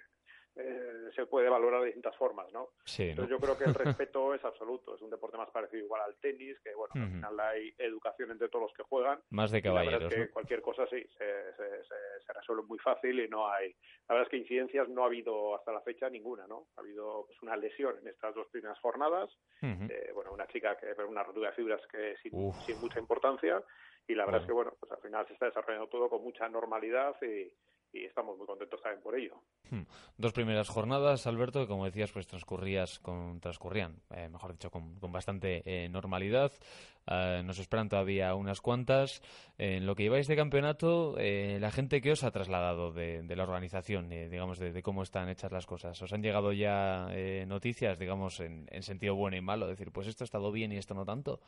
eh, 0.55 1.09
se 1.15 1.25
puede 1.25 1.49
valorar 1.49 1.81
de 1.81 1.87
distintas 1.87 2.15
formas 2.17 2.51
no 2.53 2.69
Sí, 2.85 3.13
¿no? 3.13 3.23
entonces 3.23 3.29
yo 3.31 3.39
creo 3.39 3.57
que 3.57 3.65
el 3.65 3.73
respeto 3.75 4.33
es 4.33 4.43
absoluto 4.43 4.95
es 4.95 5.01
un 5.01 5.09
deporte 5.09 5.37
más 5.37 5.49
parecido 5.51 5.83
igual 5.83 6.01
al 6.01 6.17
tenis 6.19 6.57
que 6.63 6.73
bueno 6.75 6.95
al 6.99 7.07
Ujú. 7.07 7.09
final 7.09 7.39
hay 7.39 7.73
educación 7.77 8.31
entre 8.31 8.49
todos 8.49 8.63
los 8.63 8.73
que 8.73 8.83
juegan 8.83 9.21
Más 9.29 9.51
de 9.51 9.61
y 9.61 9.71
la 9.71 9.83
verdad 9.83 10.03
caballeros, 10.03 10.13
es 10.13 10.15
que 10.15 10.29
¿no? 10.29 10.31
cualquier 10.31 10.61
cosa 10.61 10.85
sí, 10.87 11.01
se, 11.17 11.53
se, 11.55 11.83
se, 11.83 11.95
se 12.25 12.33
resuelve 12.33 12.63
muy 12.63 12.77
fácil 12.79 13.19
y 13.19 13.27
no 13.27 13.47
hay. 13.49 13.69
La 14.07 14.13
verdad 14.15 14.23
es 14.27 14.29
que 14.29 14.37
incidencias 14.37 14.87
no 14.89 15.03
ha 15.03 15.07
habido 15.07 15.55
hasta 15.55 15.71
la 15.71 15.81
fecha 15.81 16.07
ninguna, 16.07 16.45
¿no? 16.45 16.67
Ha 16.75 16.81
habido 16.81 17.25
pues, 17.25 17.41
una 17.41 17.57
lesión 17.57 17.97
en 17.97 18.07
estas 18.07 18.35
dos 18.35 18.47
primeras 18.51 18.79
jornadas, 18.79 19.29
eh, 19.87 20.11
bueno, 20.13 20.31
una 20.33 20.47
chica 20.47 20.77
que 20.77 20.93
una 21.03 21.23
rotura 21.23 21.49
de 21.49 21.55
fibras 21.55 21.81
que 21.91 22.15
sin, 22.21 22.31
Uf. 22.31 22.55
sin 22.65 22.79
mucha 22.79 22.99
importancia 22.99 23.63
y 24.07 24.13
la 24.13 24.25
verdad 24.25 24.41
es 24.41 24.45
que, 24.47 24.53
bueno, 24.53 24.73
pues 24.79 24.91
al 24.91 25.01
final 25.01 25.25
se 25.27 25.33
está 25.33 25.47
desarrollando 25.47 25.89
todo 25.89 26.09
con 26.09 26.21
mucha 26.21 26.47
normalidad 26.47 27.15
y, 27.23 27.51
y 27.95 28.05
estamos 28.05 28.37
muy 28.37 28.45
contentos 28.45 28.81
también 28.81 29.01
por 29.01 29.17
ello. 29.17 29.35
Hmm. 29.69 29.83
Dos 30.17 30.33
primeras 30.33 30.69
jornadas, 30.69 31.25
Alberto, 31.27 31.61
que 31.61 31.67
como 31.67 31.85
decías, 31.85 32.11
pues 32.11 32.27
transcurrías 32.27 32.99
con, 32.99 33.39
transcurrían, 33.39 34.01
eh, 34.11 34.29
mejor 34.29 34.51
dicho, 34.51 34.69
con, 34.69 34.95
con 34.99 35.11
bastante 35.11 35.63
eh, 35.65 35.89
normalidad. 35.89 36.51
Eh, 37.07 37.41
nos 37.45 37.59
esperan 37.59 37.87
todavía 37.89 38.35
unas 38.35 38.61
cuantas. 38.61 39.21
en 39.57 39.85
lo 39.85 39.95
que 39.95 40.03
lleváis 40.03 40.27
de 40.27 40.35
campeonato, 40.35 41.15
eh, 41.17 41.57
la 41.59 41.71
gente 41.71 42.01
que 42.01 42.11
os 42.11 42.23
ha 42.23 42.31
trasladado 42.31 42.91
de, 42.91 43.23
de 43.23 43.35
la 43.35 43.43
organización, 43.43 44.11
eh, 44.11 44.29
digamos, 44.29 44.59
de, 44.59 44.71
de 44.71 44.83
cómo 44.83 45.03
están 45.03 45.29
hechas 45.29 45.51
las 45.51 45.65
cosas. 45.65 46.01
¿Os 46.01 46.11
han 46.13 46.21
llegado 46.21 46.51
ya 46.51 47.07
eh, 47.11 47.45
noticias, 47.47 47.97
digamos, 47.97 48.39
en, 48.39 48.67
en 48.71 48.83
sentido 48.83 49.15
bueno 49.15 49.37
y 49.37 49.41
malo? 49.41 49.67
Decir, 49.67 49.91
pues 49.91 50.07
esto 50.07 50.23
ha 50.23 50.25
estado 50.25 50.51
bien 50.51 50.71
y 50.71 50.77
esto 50.77 50.93
no 50.93 51.05
tanto. 51.05 51.39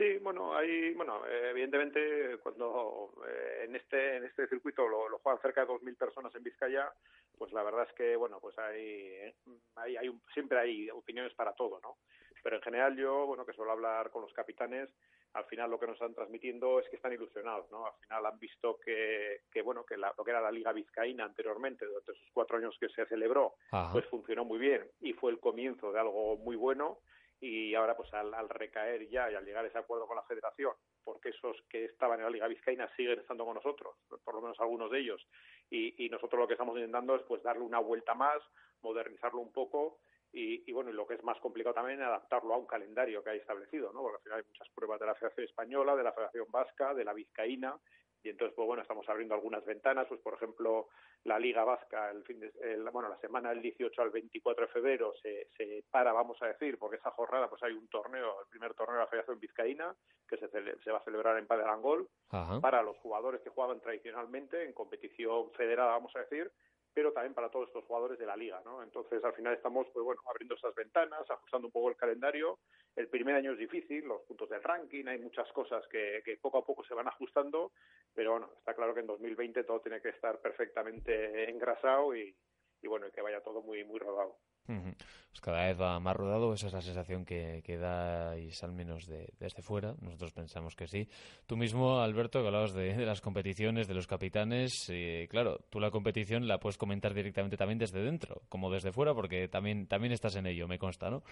Sí, 0.00 0.16
bueno, 0.22 0.56
hay, 0.56 0.94
bueno, 0.94 1.26
eh, 1.26 1.50
evidentemente 1.50 2.38
cuando 2.42 3.12
eh, 3.28 3.64
en 3.64 3.76
este 3.76 4.16
en 4.16 4.24
este 4.24 4.46
circuito 4.48 4.88
lo, 4.88 5.10
lo 5.10 5.18
juegan 5.18 5.42
cerca 5.42 5.60
de 5.60 5.66
2.000 5.66 5.94
personas 5.94 6.34
en 6.34 6.42
Vizcaya, 6.42 6.90
pues 7.36 7.52
la 7.52 7.62
verdad 7.62 7.86
es 7.86 7.94
que 7.94 8.16
bueno, 8.16 8.40
pues 8.40 8.58
hay, 8.58 9.30
hay, 9.76 9.96
hay 9.98 10.08
un- 10.08 10.22
siempre 10.32 10.58
hay 10.58 10.88
opiniones 10.88 11.34
para 11.34 11.52
todo, 11.52 11.80
¿no? 11.82 11.98
Pero 12.42 12.56
en 12.56 12.62
general 12.62 12.96
yo, 12.96 13.26
bueno, 13.26 13.44
que 13.44 13.52
suelo 13.52 13.72
hablar 13.72 14.10
con 14.10 14.22
los 14.22 14.32
capitanes, 14.32 14.88
al 15.34 15.44
final 15.44 15.70
lo 15.70 15.78
que 15.78 15.86
nos 15.86 15.96
están 15.96 16.14
transmitiendo 16.14 16.80
es 16.80 16.88
que 16.88 16.96
están 16.96 17.12
ilusionados, 17.12 17.70
¿no? 17.70 17.84
Al 17.86 17.92
final 18.00 18.24
han 18.24 18.38
visto 18.38 18.78
que, 18.82 19.42
que 19.52 19.60
bueno, 19.60 19.84
que 19.84 19.98
la- 19.98 20.14
lo 20.16 20.24
que 20.24 20.30
era 20.30 20.40
la 20.40 20.50
Liga 20.50 20.72
Vizcaína 20.72 21.24
anteriormente, 21.26 21.84
durante 21.84 22.12
esos 22.12 22.26
cuatro 22.32 22.56
años 22.56 22.74
que 22.80 22.88
se 22.88 23.04
celebró, 23.04 23.56
Ajá. 23.70 23.92
pues 23.92 24.06
funcionó 24.06 24.46
muy 24.46 24.58
bien 24.58 24.90
y 25.02 25.12
fue 25.12 25.30
el 25.30 25.38
comienzo 25.40 25.92
de 25.92 26.00
algo 26.00 26.38
muy 26.38 26.56
bueno 26.56 27.00
y 27.40 27.74
ahora 27.74 27.96
pues 27.96 28.12
al, 28.12 28.32
al 28.34 28.48
recaer 28.48 29.08
ya 29.08 29.30
y 29.30 29.34
al 29.34 29.44
llegar 29.44 29.64
a 29.64 29.68
ese 29.68 29.78
acuerdo 29.78 30.06
con 30.06 30.16
la 30.16 30.22
federación 30.22 30.72
porque 31.02 31.30
esos 31.30 31.56
que 31.68 31.86
estaban 31.86 32.18
en 32.18 32.24
la 32.24 32.30
Liga 32.30 32.46
Vizcaína 32.46 32.88
siguen 32.96 33.20
estando 33.20 33.44
con 33.46 33.54
nosotros 33.54 33.96
por 34.24 34.34
lo 34.34 34.42
menos 34.42 34.60
algunos 34.60 34.90
de 34.90 35.00
ellos 35.00 35.26
y, 35.70 36.04
y 36.04 36.08
nosotros 36.10 36.38
lo 36.38 36.46
que 36.46 36.54
estamos 36.54 36.76
intentando 36.76 37.16
es 37.16 37.22
pues 37.22 37.42
darle 37.42 37.62
una 37.62 37.78
vuelta 37.78 38.14
más 38.14 38.38
modernizarlo 38.82 39.40
un 39.40 39.52
poco 39.52 39.98
y, 40.32 40.68
y 40.68 40.72
bueno 40.72 40.90
y 40.90 40.92
lo 40.92 41.06
que 41.06 41.14
es 41.14 41.24
más 41.24 41.40
complicado 41.40 41.74
también 41.74 42.02
adaptarlo 42.02 42.54
a 42.54 42.58
un 42.58 42.66
calendario 42.66 43.24
que 43.24 43.30
hay 43.30 43.38
establecido 43.38 43.92
no 43.92 44.02
porque 44.02 44.16
al 44.16 44.22
final 44.22 44.38
hay 44.38 44.44
muchas 44.46 44.68
pruebas 44.74 45.00
de 45.00 45.06
la 45.06 45.14
Federación 45.14 45.46
Española 45.46 45.96
de 45.96 46.02
la 46.02 46.12
Federación 46.12 46.46
Vasca 46.50 46.94
de 46.94 47.04
la 47.04 47.14
Vizcaína 47.14 47.78
y 48.22 48.28
entonces 48.28 48.54
pues 48.54 48.66
bueno 48.66 48.82
estamos 48.82 49.08
abriendo 49.08 49.34
algunas 49.34 49.64
ventanas 49.64 50.06
pues 50.08 50.20
por 50.20 50.34
ejemplo 50.34 50.88
la 51.24 51.38
Liga 51.38 51.64
Vasca 51.64 52.10
el 52.10 52.22
fin 52.24 52.40
de, 52.40 52.52
el- 52.60 52.88
bueno 52.90 53.08
la 53.08 53.18
semana 53.18 53.50
del 53.50 53.62
18 53.62 54.02
al 54.02 54.10
24 54.10 54.66
de 54.66 54.72
febrero 54.72 55.12
se, 55.22 55.48
se 55.56 55.84
para 55.90 56.12
vamos 56.12 56.40
a 56.42 56.46
decir 56.48 56.78
porque 56.78 56.96
esa 56.96 57.10
jornada 57.12 57.48
pues 57.48 57.62
hay 57.62 57.72
un 57.72 57.88
torneo 57.88 58.40
el 58.42 58.48
primer 58.48 58.74
torneo 58.74 58.96
de 58.96 59.02
la 59.04 59.08
Federación 59.08 59.40
Vizcaína 59.40 59.94
que 60.28 60.36
se, 60.36 60.48
se 60.48 60.90
va 60.92 60.98
a 60.98 61.04
celebrar 61.04 61.38
en 61.38 61.46
Paderangol 61.46 62.08
Ajá. 62.30 62.60
para 62.60 62.82
los 62.82 62.96
jugadores 62.98 63.40
que 63.42 63.50
jugaban 63.50 63.80
tradicionalmente 63.80 64.64
en 64.64 64.72
competición 64.72 65.50
federada 65.52 65.92
vamos 65.92 66.14
a 66.16 66.20
decir 66.20 66.50
pero 66.92 67.12
también 67.12 67.34
para 67.34 67.50
todos 67.50 67.68
estos 67.68 67.84
jugadores 67.84 68.18
de 68.18 68.26
la 68.26 68.36
liga, 68.36 68.60
¿no? 68.64 68.82
Entonces, 68.82 69.22
al 69.24 69.32
final 69.34 69.54
estamos, 69.54 69.86
pues 69.94 70.04
bueno, 70.04 70.20
abriendo 70.26 70.56
esas 70.56 70.74
ventanas, 70.74 71.20
ajustando 71.30 71.68
un 71.68 71.72
poco 71.72 71.88
el 71.88 71.94
calendario. 71.96 72.58
El 72.96 73.06
primer 73.08 73.36
año 73.36 73.52
es 73.52 73.58
difícil, 73.58 74.06
los 74.06 74.22
puntos 74.22 74.48
del 74.50 74.60
ranking, 74.60 75.06
hay 75.06 75.20
muchas 75.20 75.48
cosas 75.52 75.86
que, 75.86 76.20
que 76.24 76.36
poco 76.38 76.58
a 76.58 76.64
poco 76.66 76.82
se 76.82 76.92
van 76.94 77.06
ajustando, 77.06 77.70
pero 78.14 78.32
bueno, 78.32 78.50
está 78.58 78.74
claro 78.74 78.94
que 78.94 79.00
en 79.00 79.06
2020 79.06 79.64
todo 79.64 79.80
tiene 79.80 80.00
que 80.00 80.10
estar 80.10 80.40
perfectamente 80.40 81.50
engrasado 81.50 82.14
y, 82.14 82.34
y 82.82 82.88
bueno, 82.88 83.06
y 83.06 83.10
que 83.10 83.22
vaya 83.22 83.40
todo 83.40 83.62
muy, 83.62 83.84
muy 83.84 83.98
rodado. 83.98 84.38
Pues 84.66 85.40
cada 85.40 85.66
vez 85.66 85.80
va 85.80 85.98
más 85.98 86.16
rodado, 86.16 86.52
esa 86.52 86.68
es 86.68 86.72
la 86.72 86.80
sensación 86.80 87.24
que, 87.24 87.62
que 87.64 87.76
dais 87.76 88.62
al 88.62 88.72
menos 88.72 89.06
de, 89.06 89.32
desde 89.38 89.62
fuera. 89.62 89.94
Nosotros 90.00 90.32
pensamos 90.32 90.76
que 90.76 90.86
sí. 90.86 91.08
Tú 91.46 91.56
mismo, 91.56 92.00
Alberto, 92.00 92.40
que 92.40 92.46
hablabas 92.46 92.72
de, 92.74 92.94
de 92.94 93.06
las 93.06 93.20
competiciones, 93.20 93.88
de 93.88 93.94
los 93.94 94.06
capitanes, 94.06 94.88
y 94.88 95.26
claro, 95.28 95.58
tú 95.70 95.80
la 95.80 95.90
competición 95.90 96.46
la 96.46 96.58
puedes 96.58 96.78
comentar 96.78 97.14
directamente 97.14 97.56
también 97.56 97.78
desde 97.78 98.00
dentro, 98.00 98.42
como 98.48 98.70
desde 98.70 98.92
fuera, 98.92 99.14
porque 99.14 99.48
también, 99.48 99.88
también 99.88 100.12
estás 100.12 100.36
en 100.36 100.46
ello, 100.46 100.68
me 100.68 100.78
consta, 100.78 101.10
¿no? 101.10 101.22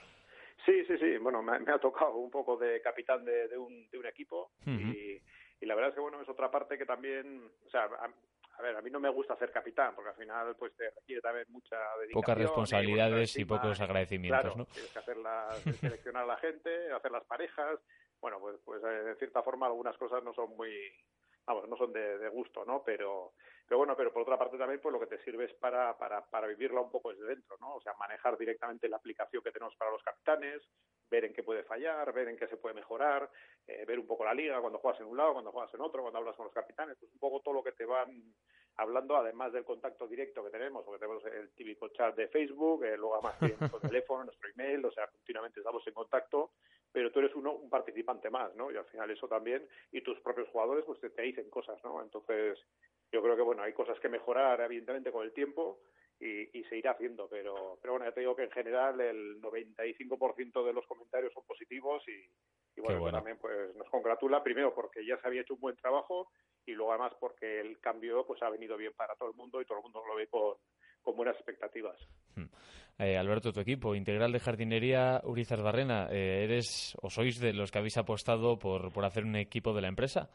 Sí, 0.64 0.84
sí, 0.86 0.98
sí. 0.98 1.16
Bueno, 1.18 1.42
me, 1.42 1.58
me 1.60 1.72
ha 1.72 1.78
tocado 1.78 2.16
un 2.16 2.30
poco 2.30 2.56
de 2.56 2.80
capitán 2.80 3.24
de, 3.24 3.48
de 3.48 3.56
un, 3.56 3.88
de 3.90 3.98
un 3.98 4.06
equipo 4.06 4.50
y, 4.66 5.20
y 5.60 5.66
la 5.66 5.74
verdad 5.74 5.90
es 5.90 5.94
que, 5.94 6.00
bueno, 6.00 6.20
es 6.20 6.28
otra 6.28 6.50
parte 6.50 6.78
que 6.78 6.86
también, 6.86 7.50
o 7.66 7.70
sea, 7.70 7.84
a, 7.84 8.10
a 8.58 8.62
ver, 8.62 8.76
a 8.76 8.82
mí 8.82 8.90
no 8.90 8.98
me 8.98 9.08
gusta 9.08 9.36
ser 9.36 9.52
capitán 9.52 9.94
porque 9.94 10.10
al 10.10 10.16
final 10.16 10.56
pues 10.56 10.74
te 10.74 10.90
requiere 10.90 11.20
también 11.20 11.46
mucha 11.50 11.76
dedicación. 12.00 12.20
Pocas 12.20 12.38
responsabilidades 12.38 13.36
y 13.38 13.44
pocos 13.44 13.80
agradecimientos, 13.80 14.40
claro, 14.40 14.56
¿no? 14.56 14.64
Tienes 14.66 14.92
que 14.92 14.98
hacer 14.98 15.16
las, 15.16 15.60
seleccionar 15.78 16.24
a 16.24 16.26
la 16.26 16.36
gente, 16.38 16.92
hacer 16.92 17.12
las 17.12 17.24
parejas. 17.24 17.78
Bueno, 18.20 18.40
pues, 18.40 18.56
pues 18.64 18.82
eh, 18.82 19.04
de 19.04 19.14
cierta 19.14 19.42
forma 19.42 19.66
algunas 19.66 19.96
cosas 19.96 20.24
no 20.24 20.34
son 20.34 20.56
muy, 20.56 20.72
vamos, 21.46 21.68
no 21.68 21.76
son 21.76 21.92
de, 21.92 22.18
de 22.18 22.28
gusto, 22.30 22.64
¿no? 22.64 22.82
Pero, 22.84 23.34
pero 23.64 23.78
bueno, 23.78 23.94
pero 23.96 24.12
por 24.12 24.22
otra 24.22 24.36
parte 24.36 24.58
también 24.58 24.80
pues 24.80 24.92
lo 24.92 24.98
que 24.98 25.06
te 25.06 25.22
sirve 25.22 25.44
es 25.44 25.54
para, 25.54 25.96
para, 25.96 26.24
para 26.26 26.48
vivirla 26.48 26.80
un 26.80 26.90
poco 26.90 27.12
desde 27.12 27.26
dentro, 27.26 27.56
¿no? 27.60 27.76
O 27.76 27.80
sea, 27.80 27.92
manejar 27.94 28.36
directamente 28.36 28.88
la 28.88 28.96
aplicación 28.96 29.42
que 29.42 29.52
tenemos 29.52 29.76
para 29.76 29.92
los 29.92 30.02
capitanes, 30.02 30.68
ver 31.10 31.24
en 31.24 31.32
qué 31.32 31.42
puede 31.42 31.62
fallar, 31.64 32.12
ver 32.12 32.28
en 32.28 32.36
qué 32.36 32.46
se 32.46 32.56
puede 32.56 32.74
mejorar, 32.74 33.30
eh, 33.66 33.84
ver 33.86 33.98
un 33.98 34.06
poco 34.06 34.24
la 34.24 34.34
liga 34.34 34.60
cuando 34.60 34.78
juegas 34.78 35.00
en 35.00 35.06
un 35.06 35.16
lado, 35.16 35.34
cuando 35.34 35.52
juegas 35.52 35.72
en 35.74 35.80
otro, 35.80 36.02
cuando 36.02 36.18
hablas 36.18 36.36
con 36.36 36.44
los 36.44 36.54
capitanes, 36.54 36.96
pues 36.98 37.12
un 37.12 37.18
poco 37.18 37.40
todo 37.40 37.54
lo 37.54 37.62
que 37.62 37.72
te 37.72 37.84
van 37.84 38.34
hablando, 38.76 39.16
además 39.16 39.52
del 39.52 39.64
contacto 39.64 40.06
directo 40.06 40.44
que 40.44 40.50
tenemos, 40.50 40.84
porque 40.84 41.00
tenemos 41.00 41.24
el 41.26 41.50
típico 41.50 41.88
chat 41.88 42.14
de 42.14 42.28
Facebook, 42.28 42.84
eh, 42.84 42.96
luego 42.96 43.14
además 43.14 43.40
nuestro 43.60 43.80
teléfono, 43.80 44.24
nuestro 44.24 44.50
email, 44.50 44.84
o 44.84 44.92
sea, 44.92 45.08
continuamente 45.08 45.60
estamos 45.60 45.86
en 45.86 45.94
contacto, 45.94 46.52
pero 46.92 47.10
tú 47.10 47.18
eres 47.18 47.34
uno 47.34 47.54
un 47.54 47.68
participante 47.68 48.30
más, 48.30 48.54
¿no? 48.54 48.70
Y 48.70 48.76
al 48.76 48.86
final 48.86 49.10
eso 49.10 49.26
también, 49.26 49.68
y 49.90 50.00
tus 50.00 50.20
propios 50.20 50.48
jugadores 50.48 50.84
pues 50.84 51.00
te, 51.00 51.10
te 51.10 51.22
dicen 51.22 51.50
cosas, 51.50 51.82
¿no? 51.82 52.00
Entonces, 52.02 52.58
yo 53.10 53.22
creo 53.22 53.36
que 53.36 53.42
bueno, 53.42 53.62
hay 53.62 53.72
cosas 53.72 53.98
que 54.00 54.08
mejorar 54.08 54.60
evidentemente 54.60 55.10
con 55.10 55.24
el 55.24 55.32
tiempo 55.32 55.80
y, 56.20 56.58
y 56.58 56.64
se 56.64 56.76
irá 56.76 56.92
haciendo, 56.92 57.28
pero, 57.28 57.78
pero 57.80 57.94
bueno, 57.94 58.06
ya 58.06 58.12
te 58.12 58.20
digo 58.20 58.34
que 58.34 58.44
en 58.44 58.50
general 58.50 59.00
el 59.00 59.40
95% 59.40 60.64
de 60.64 60.72
los 60.72 60.86
comentarios 60.86 61.32
son 61.32 61.44
positivos 61.44 62.02
y, 62.08 62.78
y 62.78 62.80
bueno, 62.80 63.10
también 63.10 63.38
pues 63.38 63.74
nos 63.76 63.88
congratula, 63.88 64.42
primero 64.42 64.74
porque 64.74 65.04
ya 65.06 65.16
se 65.20 65.26
había 65.26 65.42
hecho 65.42 65.54
un 65.54 65.60
buen 65.60 65.76
trabajo 65.76 66.30
y 66.66 66.72
luego 66.72 66.92
además 66.92 67.12
porque 67.20 67.60
el 67.60 67.78
cambio 67.80 68.26
pues 68.26 68.42
ha 68.42 68.50
venido 68.50 68.76
bien 68.76 68.92
para 68.94 69.14
todo 69.14 69.30
el 69.30 69.36
mundo 69.36 69.60
y 69.60 69.64
todo 69.64 69.78
el 69.78 69.84
mundo 69.84 70.02
lo 70.06 70.16
ve 70.16 70.26
con, 70.26 70.56
con 71.02 71.16
buenas 71.16 71.36
expectativas. 71.36 71.96
Eh, 72.98 73.16
Alberto, 73.16 73.52
tu 73.52 73.60
equipo, 73.60 73.94
Integral 73.94 74.32
de 74.32 74.40
Jardinería 74.40 75.20
Urizar 75.24 75.62
Barrena, 75.62 76.08
eh, 76.10 76.44
¿eres 76.44 76.96
o 77.00 77.10
sois 77.10 77.38
de 77.38 77.52
los 77.52 77.70
que 77.70 77.78
habéis 77.78 77.96
apostado 77.96 78.58
por, 78.58 78.92
por 78.92 79.04
hacer 79.04 79.24
un 79.24 79.36
equipo 79.36 79.72
de 79.72 79.82
la 79.82 79.88
empresa? 79.88 80.30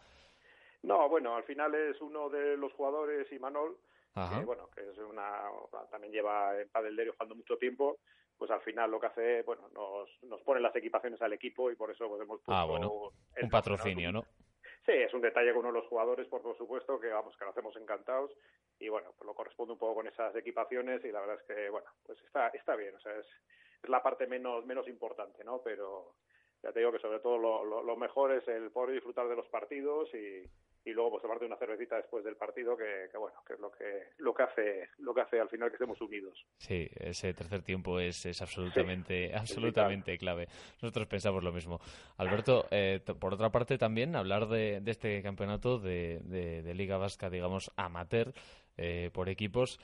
No, 0.82 1.10
bueno, 1.10 1.36
al 1.36 1.44
final 1.44 1.76
es 1.76 2.00
uno 2.02 2.30
de 2.30 2.58
los 2.58 2.72
jugadores, 2.74 3.32
Imanol. 3.32 3.78
Que 4.14 4.46
bueno, 4.46 4.70
que 4.70 4.82
es 4.82 4.98
una, 5.00 5.42
también 5.90 6.14
lleva 6.14 6.60
en 6.60 6.70
Padelderio 6.70 7.14
jugando 7.14 7.36
mucho 7.36 7.58
tiempo, 7.58 7.98
pues 8.38 8.52
al 8.52 8.62
final 8.62 8.92
lo 8.92 9.00
que 9.00 9.08
hace, 9.08 9.42
bueno, 9.44 9.70
nos, 9.74 10.10
nos 10.24 10.42
pone 10.42 10.62
las 10.62 10.76
equipaciones 10.76 11.22
al 11.22 11.34
equipo 11.34 11.72
y 11.72 11.76
por 11.76 11.90
eso 11.90 12.08
pues 12.08 12.22
hemos 12.22 12.42
puesto 12.42 12.54
Ah, 12.54 12.66
bueno, 12.66 13.12
un 13.42 13.50
patrocinio, 13.50 14.12
¿no? 14.12 14.20
¿no? 14.20 14.28
Sí, 14.86 14.92
es 14.92 15.14
un 15.14 15.22
detalle 15.22 15.52
con 15.52 15.62
uno 15.62 15.70
de 15.70 15.80
los 15.80 15.88
jugadores, 15.88 16.28
por, 16.28 16.42
por 16.42 16.58
supuesto, 16.58 17.00
que 17.00 17.08
vamos, 17.08 17.36
que 17.38 17.46
lo 17.46 17.52
hacemos 17.52 17.76
encantados 17.78 18.32
y 18.80 18.90
bueno, 18.90 19.14
pues 19.18 19.26
lo 19.26 19.34
corresponde 19.34 19.74
un 19.74 19.80
poco 19.80 19.96
con 19.96 20.08
esas 20.08 20.36
equipaciones 20.36 21.04
y 21.06 21.12
la 21.12 21.22
verdad 21.22 21.40
es 21.40 21.48
que, 21.48 21.70
bueno, 21.70 21.88
pues 22.06 22.20
está, 22.24 22.50
está 22.50 22.76
bien, 22.76 22.94
o 22.96 23.00
sea, 23.00 23.14
es, 23.18 23.26
es 23.82 23.90
la 23.90 24.04
parte 24.04 24.28
menos, 24.28 24.66
menos 24.66 24.88
importante, 24.88 25.44
¿no? 25.44 25.62
Pero 25.64 26.16
ya 26.62 26.72
te 26.72 26.80
digo 26.80 26.92
que 26.92 27.00
sobre 27.00 27.20
todo 27.20 27.38
lo, 27.38 27.64
lo, 27.64 27.82
lo 27.82 27.96
mejor 27.96 28.34
es 28.34 28.48
el 28.48 28.72
poder 28.72 28.96
disfrutar 28.96 29.28
de 29.28 29.38
los 29.38 29.48
partidos 29.48 30.14
y, 30.14 30.44
y 30.86 30.92
luego 30.92 31.12
pues 31.12 31.22
tomarte 31.22 31.46
una 31.46 31.58
cervecita 31.58 31.96
después 31.98 32.24
del 32.26 32.36
partido 32.36 32.76
que, 32.76 33.08
que 33.12 33.18
bueno, 33.18 33.38
que 33.48 33.54
es 33.54 33.60
lo 33.60 33.72
que, 33.72 33.86
lo 34.18 34.34
que 34.34 34.44
hace, 34.44 34.90
lo 35.00 35.14
que 35.14 35.22
hace 35.22 35.40
al 35.40 35.50
final 35.50 35.70
que 35.70 35.76
estemos 35.76 36.00
unidos. 36.02 36.46
Sí, 36.58 36.90
ese 36.96 37.34
tercer 37.34 37.62
tiempo 37.62 38.00
es, 38.00 38.26
es 38.26 38.42
absolutamente, 38.42 39.34
absolutamente 39.36 40.18
clave. 40.18 40.48
Nosotros 40.82 41.08
pensamos 41.08 41.44
lo 41.44 41.52
mismo. 41.52 41.80
Alberto, 42.18 42.66
eh, 42.72 43.00
por 43.20 43.34
otra 43.34 43.50
parte 43.52 43.78
también 43.78 44.16
hablar 44.16 44.48
de, 44.48 44.82
de 44.82 44.92
este 44.92 45.22
campeonato 45.22 45.80
de, 45.80 46.20
de- 46.24 46.62
de 46.64 46.74
Liga 46.74 46.98
Vasca, 46.98 47.30
digamos, 47.30 47.72
amateur, 47.76 48.34
eh, 48.78 49.10
por 49.14 49.30
equipos. 49.30 49.80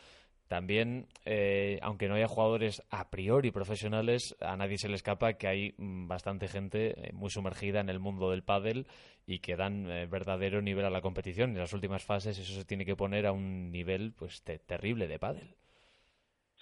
También, 0.49 1.05
eh, 1.25 1.77
aunque 1.83 2.07
no 2.07 2.15
haya 2.15 2.27
jugadores 2.27 2.81
a 2.89 3.11
priori 3.11 3.51
profesionales, 3.51 4.35
a 4.41 4.57
nadie 4.57 4.79
se 4.79 4.89
le 4.89 4.95
escapa 4.95 5.33
que 5.33 5.47
hay 5.47 5.75
mm, 5.77 6.07
bastante 6.07 6.47
gente 6.47 7.09
eh, 7.09 7.13
muy 7.13 7.29
sumergida 7.29 7.79
en 7.81 7.87
el 7.89 7.99
mundo 7.99 8.31
del 8.31 8.41
pádel 8.41 8.87
y 9.27 9.41
que 9.41 9.55
dan 9.55 9.89
eh, 9.91 10.07
verdadero 10.07 10.63
nivel 10.63 10.85
a 10.85 10.89
la 10.89 11.01
competición. 11.01 11.51
En 11.51 11.59
las 11.59 11.73
últimas 11.73 12.03
fases 12.03 12.39
eso 12.39 12.51
se 12.51 12.65
tiene 12.65 12.83
que 12.83 12.95
poner 12.95 13.27
a 13.27 13.31
un 13.31 13.71
nivel 13.71 14.11
pues 14.17 14.41
te- 14.41 14.57
terrible 14.57 15.07
de 15.07 15.19
pádel. 15.19 15.55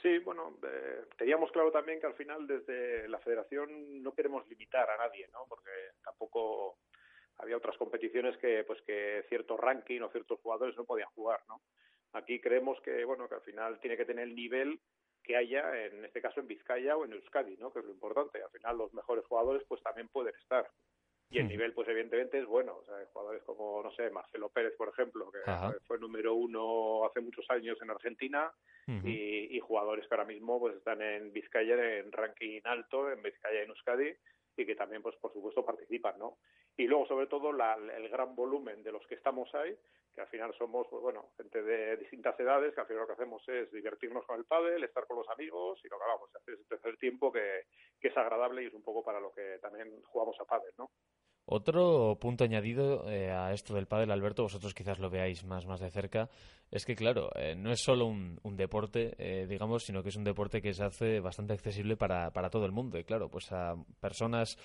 Sí, 0.02 0.20
bueno, 0.20 0.58
eh, 0.64 1.06
teníamos 1.18 1.50
claro 1.54 1.72
también 1.72 2.02
que 2.02 2.08
al 2.08 2.14
final 2.16 2.46
desde 2.46 3.08
la 3.08 3.20
federación 3.20 4.04
no 4.04 4.14
queremos 4.14 4.46
limitar 4.50 4.90
a 4.90 4.98
nadie, 4.98 5.30
¿no? 5.32 5.46
Porque 5.48 5.72
tampoco 6.04 6.80
había 7.38 7.56
otras 7.56 7.78
competiciones 7.78 8.38
que 8.38 8.66
pues 8.66 8.82
que 8.82 9.24
cierto 9.30 9.56
ranking 9.56 10.02
o 10.02 10.10
ciertos 10.10 10.42
jugadores 10.42 10.76
no 10.76 10.84
podían 10.84 11.10
jugar, 11.16 11.40
¿no? 11.48 11.62
Aquí 12.18 12.40
creemos 12.42 12.80
que 12.82 13.06
bueno 13.06 13.28
que 13.30 13.36
al 13.36 13.42
final 13.42 13.80
tiene 13.80 13.98
que 13.98 14.06
tener 14.06 14.28
el 14.28 14.36
nivel 14.36 14.80
que 15.24 15.36
haya 15.36 15.86
en 15.86 16.06
este 16.06 16.22
caso 16.22 16.40
en 16.40 16.48
Vizcaya 16.48 16.96
o 16.98 17.06
en 17.06 17.14
Euskadi, 17.14 17.58
¿no? 17.58 17.72
Que 17.72 17.80
es 17.80 17.86
lo 17.86 17.92
importante. 17.92 18.42
Al 18.42 18.50
final 18.50 18.78
los 18.78 18.94
mejores 18.94 19.26
jugadores 19.26 19.64
pues 19.68 19.82
también 19.84 20.08
pueden 20.10 20.36
estar. 20.36 20.70
Y 21.30 21.40
el 21.40 21.44
Ujú. 21.46 21.52
nivel, 21.52 21.74
pues 21.74 21.90
evidentemente 21.90 22.40
es 22.40 22.46
bueno. 22.46 22.78
O 22.78 22.86
sea, 22.86 22.96
hay 22.96 23.06
jugadores 23.12 23.44
como, 23.44 23.84
no 23.84 23.92
sé, 23.92 24.10
Marcelo 24.10 24.48
Pérez, 24.50 24.74
por 24.78 24.88
ejemplo, 24.88 25.30
que 25.30 25.40
Ajá. 25.46 25.76
fue 25.86 26.00
número 26.00 26.34
uno 26.34 27.04
hace 27.06 27.20
muchos 27.20 27.46
años 27.50 27.78
en 27.82 27.90
Argentina, 27.90 28.50
y 29.04 29.60
jugadores 29.60 30.08
que 30.08 30.16
ahora 30.16 30.26
mismo 30.26 30.58
pues 30.60 30.78
están 30.78 31.02
en 31.02 31.34
Vizcaya 31.34 31.98
en 32.00 32.12
ranking 32.14 32.62
alto, 32.64 33.12
en 33.12 33.22
Vizcaya 33.22 33.60
y 33.60 33.64
en 33.64 33.70
Euskadi, 33.70 34.16
y 34.56 34.66
que 34.66 34.76
también, 34.76 35.02
pues 35.02 35.18
por 35.18 35.34
supuesto, 35.34 35.66
participan, 35.66 36.18
¿no? 36.18 36.38
Y 36.78 36.88
luego, 36.88 37.06
sobre 37.08 37.28
todo, 37.28 37.52
la, 37.52 37.76
el 37.76 38.08
gran 38.08 38.34
volumen 38.34 38.82
de 38.82 38.94
los 38.94 39.06
que 39.08 39.16
estamos 39.16 39.54
ahí, 39.54 39.78
que 40.18 40.22
al 40.22 40.30
final 40.30 40.52
somos, 40.58 40.88
pues 40.90 41.00
bueno, 41.04 41.30
gente 41.38 41.62
de 41.62 41.96
distintas 41.98 42.40
edades, 42.40 42.74
que 42.74 42.82
al 42.82 42.88
final 42.88 43.02
lo 43.02 43.08
que 43.08 43.14
hacemos 43.14 43.48
es 43.48 43.72
divertirnos 43.72 44.26
con 44.26 44.40
el 44.40 44.46
pádel, 44.46 44.84
estar 44.84 45.06
con 45.06 45.18
los 45.18 45.30
amigos, 45.30 45.80
y 45.84 45.88
lo 45.90 46.00
que 46.00 46.04
hagamos, 46.06 46.36
hacer 46.36 46.56
ese 46.56 46.64
tercer 46.64 46.98
tiempo 46.98 47.32
que, 47.32 47.66
que 48.02 48.08
es 48.08 48.18
agradable 48.18 48.64
y 48.64 48.66
es 48.66 48.74
un 48.74 48.82
poco 48.82 49.04
para 49.04 49.20
lo 49.20 49.32
que 49.32 49.60
también 49.62 50.02
jugamos 50.06 50.36
a 50.40 50.46
pádel, 50.46 50.74
¿no? 50.76 50.90
Otro 51.46 52.18
punto 52.20 52.44
añadido 52.44 53.08
eh, 53.10 53.32
a 53.32 53.54
esto 53.54 53.76
del 53.76 53.86
pádel, 53.86 54.10
Alberto, 54.10 54.42
vosotros 54.42 54.74
quizás 54.74 54.98
lo 54.98 55.12
veáis 55.12 55.46
más, 55.46 55.68
más 55.68 55.80
de 55.80 55.92
cerca, 55.92 56.30
es 56.72 56.84
que, 56.84 56.96
claro, 56.96 57.30
eh, 57.36 57.56
no 57.56 57.72
es 57.72 57.80
solo 57.80 58.08
un, 58.08 58.40
un 58.42 58.58
deporte, 58.58 59.14
eh, 59.20 59.46
digamos, 59.46 59.86
sino 59.86 60.02
que 60.02 60.10
es 60.10 60.18
un 60.18 60.24
deporte 60.24 60.64
que 60.64 60.74
se 60.74 60.84
hace 60.84 61.20
bastante 61.20 61.54
accesible 61.54 61.96
para, 61.96 62.32
para 62.32 62.50
todo 62.50 62.66
el 62.66 62.72
mundo. 62.72 62.98
Y, 62.98 63.04
claro, 63.04 63.30
pues 63.30 63.52
a 63.52 63.76
personas 64.02 64.58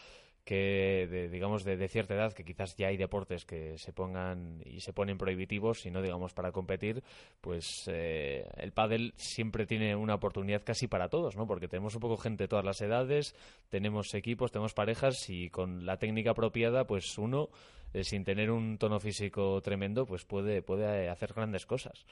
que, 0.44 1.06
de, 1.10 1.28
digamos, 1.28 1.64
de, 1.64 1.76
de 1.76 1.88
cierta 1.88 2.14
edad, 2.14 2.32
que 2.32 2.44
quizás 2.44 2.76
ya 2.76 2.88
hay 2.88 2.96
deportes 2.96 3.44
que 3.44 3.78
se 3.78 3.92
pongan 3.92 4.60
y 4.64 4.80
se 4.80 4.92
ponen 4.92 5.18
prohibitivos, 5.18 5.86
y 5.86 5.90
no, 5.90 6.02
digamos, 6.02 6.34
para 6.34 6.52
competir, 6.52 7.02
pues 7.40 7.88
eh, 7.92 8.48
el 8.56 8.72
pádel 8.72 9.12
siempre 9.16 9.66
tiene 9.66 9.94
una 9.94 10.14
oportunidad 10.14 10.62
casi 10.64 10.88
para 10.88 11.08
todos, 11.08 11.36
¿no? 11.36 11.46
Porque 11.46 11.68
tenemos 11.68 11.94
un 11.94 12.00
poco 12.00 12.16
gente 12.16 12.44
de 12.44 12.48
todas 12.48 12.64
las 12.64 12.80
edades, 12.80 13.36
tenemos 13.68 14.14
equipos, 14.14 14.50
tenemos 14.50 14.74
parejas 14.74 15.30
y 15.30 15.48
con 15.50 15.86
la 15.86 15.98
técnica 15.98 16.32
apropiada, 16.32 16.86
pues 16.86 17.18
uno, 17.18 17.50
eh, 17.94 18.04
sin 18.04 18.24
tener 18.24 18.50
un 18.50 18.78
tono 18.78 18.98
físico 18.98 19.60
tremendo, 19.62 20.06
pues 20.06 20.24
puede, 20.24 20.62
puede 20.62 21.08
hacer 21.08 21.34
grandes 21.34 21.66
cosas. 21.66 22.04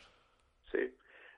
Sí. 0.70 0.78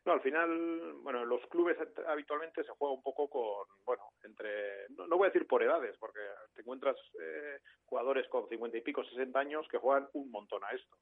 No, 0.04 0.12
al 0.12 0.20
final, 0.20 0.94
bueno, 1.02 1.24
los 1.24 1.46
clubes 1.46 1.78
habitualmente 2.08 2.64
se 2.64 2.72
juega 2.72 2.94
un 2.94 3.02
poco 3.02 3.28
con, 3.28 3.66
bueno, 3.84 4.02
entre, 4.24 4.88
no, 4.96 5.06
no 5.06 5.16
voy 5.16 5.26
a 5.26 5.30
decir 5.30 5.46
por 5.46 5.62
edades, 5.62 5.96
porque 5.98 6.18
te 6.54 6.62
encuentras 6.62 6.96
eh, 7.20 7.60
jugadores 7.84 8.26
con 8.28 8.48
50 8.48 8.78
y 8.78 8.80
pico, 8.80 9.04
60 9.04 9.38
años 9.38 9.66
que 9.70 9.78
juegan 9.78 10.08
un 10.14 10.30
montón 10.32 10.64
a 10.64 10.70
esto. 10.70 10.96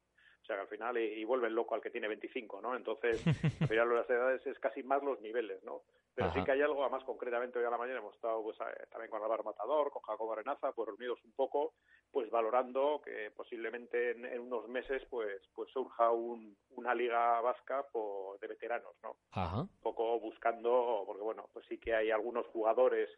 Sea, 0.51 0.57
que 0.57 0.63
al 0.63 0.69
final, 0.69 0.99
y, 0.99 1.21
y 1.21 1.25
vuelven 1.25 1.55
loco 1.55 1.77
al 1.77 1.81
que 1.81 1.91
tiene 1.91 2.09
25, 2.09 2.61
¿no? 2.61 2.75
Entonces, 2.75 3.25
al 3.61 3.69
final 3.69 3.95
las 3.95 4.11
edades 4.11 4.45
es 4.49 4.59
casi 4.59 4.83
más 4.83 5.01
los 5.01 5.21
niveles, 5.21 5.63
¿no? 5.63 5.83
Pero 6.13 6.27
Ajá. 6.27 6.37
sí 6.37 6.45
que 6.45 6.51
hay 6.51 6.61
algo, 6.61 6.83
además 6.83 7.05
concretamente 7.05 7.61
hoy 7.61 7.65
a 7.65 7.71
la 7.71 7.79
mañana 7.79 8.01
hemos 8.01 8.17
estado 8.17 8.43
pues, 8.43 8.59
eh, 8.61 8.87
también 8.91 9.13
con 9.13 9.23
Álvaro 9.23 9.45
Matador, 9.45 9.93
con 9.93 10.03
Jacobo 10.03 10.33
Arenaza, 10.33 10.73
pues 10.73 10.89
reunidos 10.89 11.25
un 11.25 11.31
poco, 11.35 11.75
pues 12.11 12.29
valorando 12.31 13.01
que 13.05 13.31
posiblemente 13.31 14.11
en, 14.11 14.25
en 14.25 14.41
unos 14.41 14.69
meses 14.69 15.05
pues 15.09 15.41
pues 15.55 15.71
surja 15.71 16.11
un, 16.11 16.57
una 16.71 16.97
liga 16.97 17.41
vasca 17.43 17.85
por, 17.93 18.41
de 18.41 18.49
veteranos, 18.49 18.97
¿no? 19.05 19.15
Ajá. 19.31 19.61
Un 19.61 19.81
poco 19.81 20.19
buscando, 20.19 21.05
porque 21.07 21.23
bueno, 21.23 21.49
pues 21.53 21.65
sí 21.67 21.79
que 21.79 21.95
hay 21.95 22.11
algunos 22.11 22.45
jugadores 22.49 23.09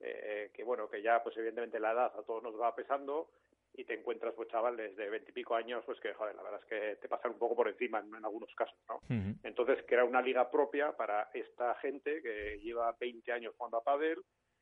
eh, 0.00 0.50
que 0.54 0.64
bueno, 0.64 0.88
que 0.88 1.02
ya 1.02 1.22
pues 1.22 1.36
evidentemente 1.36 1.78
la 1.78 1.92
edad 1.92 2.18
a 2.18 2.22
todos 2.22 2.42
nos 2.42 2.58
va 2.58 2.74
pesando 2.74 3.28
y 3.78 3.84
te 3.84 3.94
encuentras 3.94 4.34
pues 4.34 4.48
chavales 4.48 4.96
de 4.96 5.08
veintipico 5.08 5.54
años 5.54 5.84
pues 5.86 6.00
que 6.00 6.12
joder, 6.12 6.34
la 6.34 6.42
verdad 6.42 6.60
es 6.60 6.66
que 6.66 6.96
te 6.96 7.08
pasan 7.08 7.30
un 7.32 7.38
poco 7.38 7.54
por 7.54 7.68
encima 7.68 8.00
en, 8.00 8.12
en 8.14 8.24
algunos 8.24 8.52
casos, 8.56 8.76
¿no? 8.88 8.96
Ujú. 8.96 9.38
Entonces, 9.44 9.84
crear 9.86 10.02
una 10.04 10.20
liga 10.20 10.50
propia 10.50 10.92
para 10.96 11.30
esta 11.32 11.74
gente 11.76 12.20
que 12.20 12.58
lleva 12.60 12.94
20 12.98 13.30
años 13.32 13.54
jugando 13.56 13.76
a 13.78 13.84
pádel, 13.84 14.18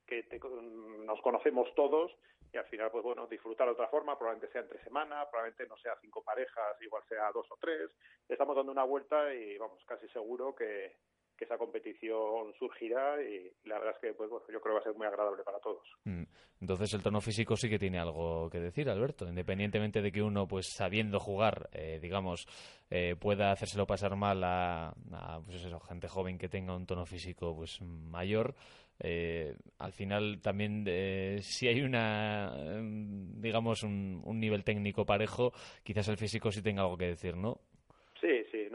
que 0.07 0.23
te- 0.25 0.39
nos 0.39 1.21
conocemos 1.23 1.75
todos 1.75 2.13
y 2.53 2.59
al 2.59 2.67
final, 2.67 2.91
pues 2.91 3.03
bueno, 3.03 3.27
disfrutar 3.27 3.67
de 3.67 3.73
otra 3.73 3.89
forma, 3.89 4.17
probablemente 4.19 4.53
sea 4.53 4.61
entre 4.63 4.83
semana, 4.85 5.27
probablemente 5.31 5.67
no 5.67 5.77
sea 5.79 5.97
cinco 6.01 6.23
parejas, 6.23 6.77
igual 6.83 7.03
sea 7.09 7.33
dos 7.33 7.47
o 7.51 7.57
tres. 7.61 7.91
Estamos 8.29 8.55
dando 8.55 8.71
una 8.73 8.85
vuelta 8.85 9.35
y 9.35 9.57
vamos, 9.59 9.83
casi 9.87 10.07
seguro 10.11 10.55
que, 10.55 10.95
que 11.37 11.45
esa 11.45 11.59
competición 11.59 12.53
surgirá 12.59 13.23
y, 13.23 13.53
la 13.65 13.79
verdad 13.79 13.95
es 13.95 14.01
que, 14.01 14.15
pues 14.15 14.31
bueno, 14.31 14.45
yo 14.49 14.61
creo 14.61 14.75
que 14.75 14.79
va 14.79 14.81
a 14.81 14.85
ser 14.85 14.95
muy 14.95 15.07
agradable 15.07 15.43
para 15.43 15.59
todos. 15.61 15.87
Mm. 16.05 16.25
Entonces 16.61 16.95
el 16.95 17.03
tono 17.03 17.21
físico 17.21 17.57
sí 17.57 17.69
que 17.69 17.79
tiene 17.79 17.99
algo 17.99 18.49
que 18.51 18.61
decir, 18.61 18.89
Alberto. 18.89 19.29
Independientemente 19.29 20.01
de 20.01 20.11
que 20.11 20.23
uno, 20.23 20.49
pues 20.49 20.69
sabiendo 20.69 21.21
jugar, 21.21 21.69
eh, 21.73 21.99
digamos, 22.01 22.47
eh, 22.91 23.15
pueda 23.19 23.53
hacérselo 23.53 23.87
pasar 23.87 24.17
mal 24.17 24.43
a, 24.43 24.95
a, 25.13 25.41
pues 25.45 25.57
eso, 25.57 25.81
gente 25.81 26.09
joven 26.09 26.39
que 26.39 26.49
tenga 26.49 26.75
un 26.75 26.87
tono 26.87 27.05
físico 27.05 27.55
pues 27.55 27.81
mayor, 27.83 28.55
eh, 28.99 29.55
al 29.79 29.93
final 29.93 30.41
también 30.41 30.85
eh, 30.87 31.41
si 31.43 31.69
hay 31.69 31.83
una, 31.83 32.55
em, 32.57 33.41
digamos, 33.41 33.83
un, 33.83 34.23
un 34.25 34.41
nivel 34.41 34.65
técnico 34.65 35.05
parejo, 35.05 35.53
quizás 35.83 36.09
el 36.09 36.17
físico 36.17 36.51
sí 36.51 36.63
tenga 36.63 36.83
algo 36.83 36.97
que 36.97 37.07
decir, 37.07 37.37
¿no? 37.37 37.61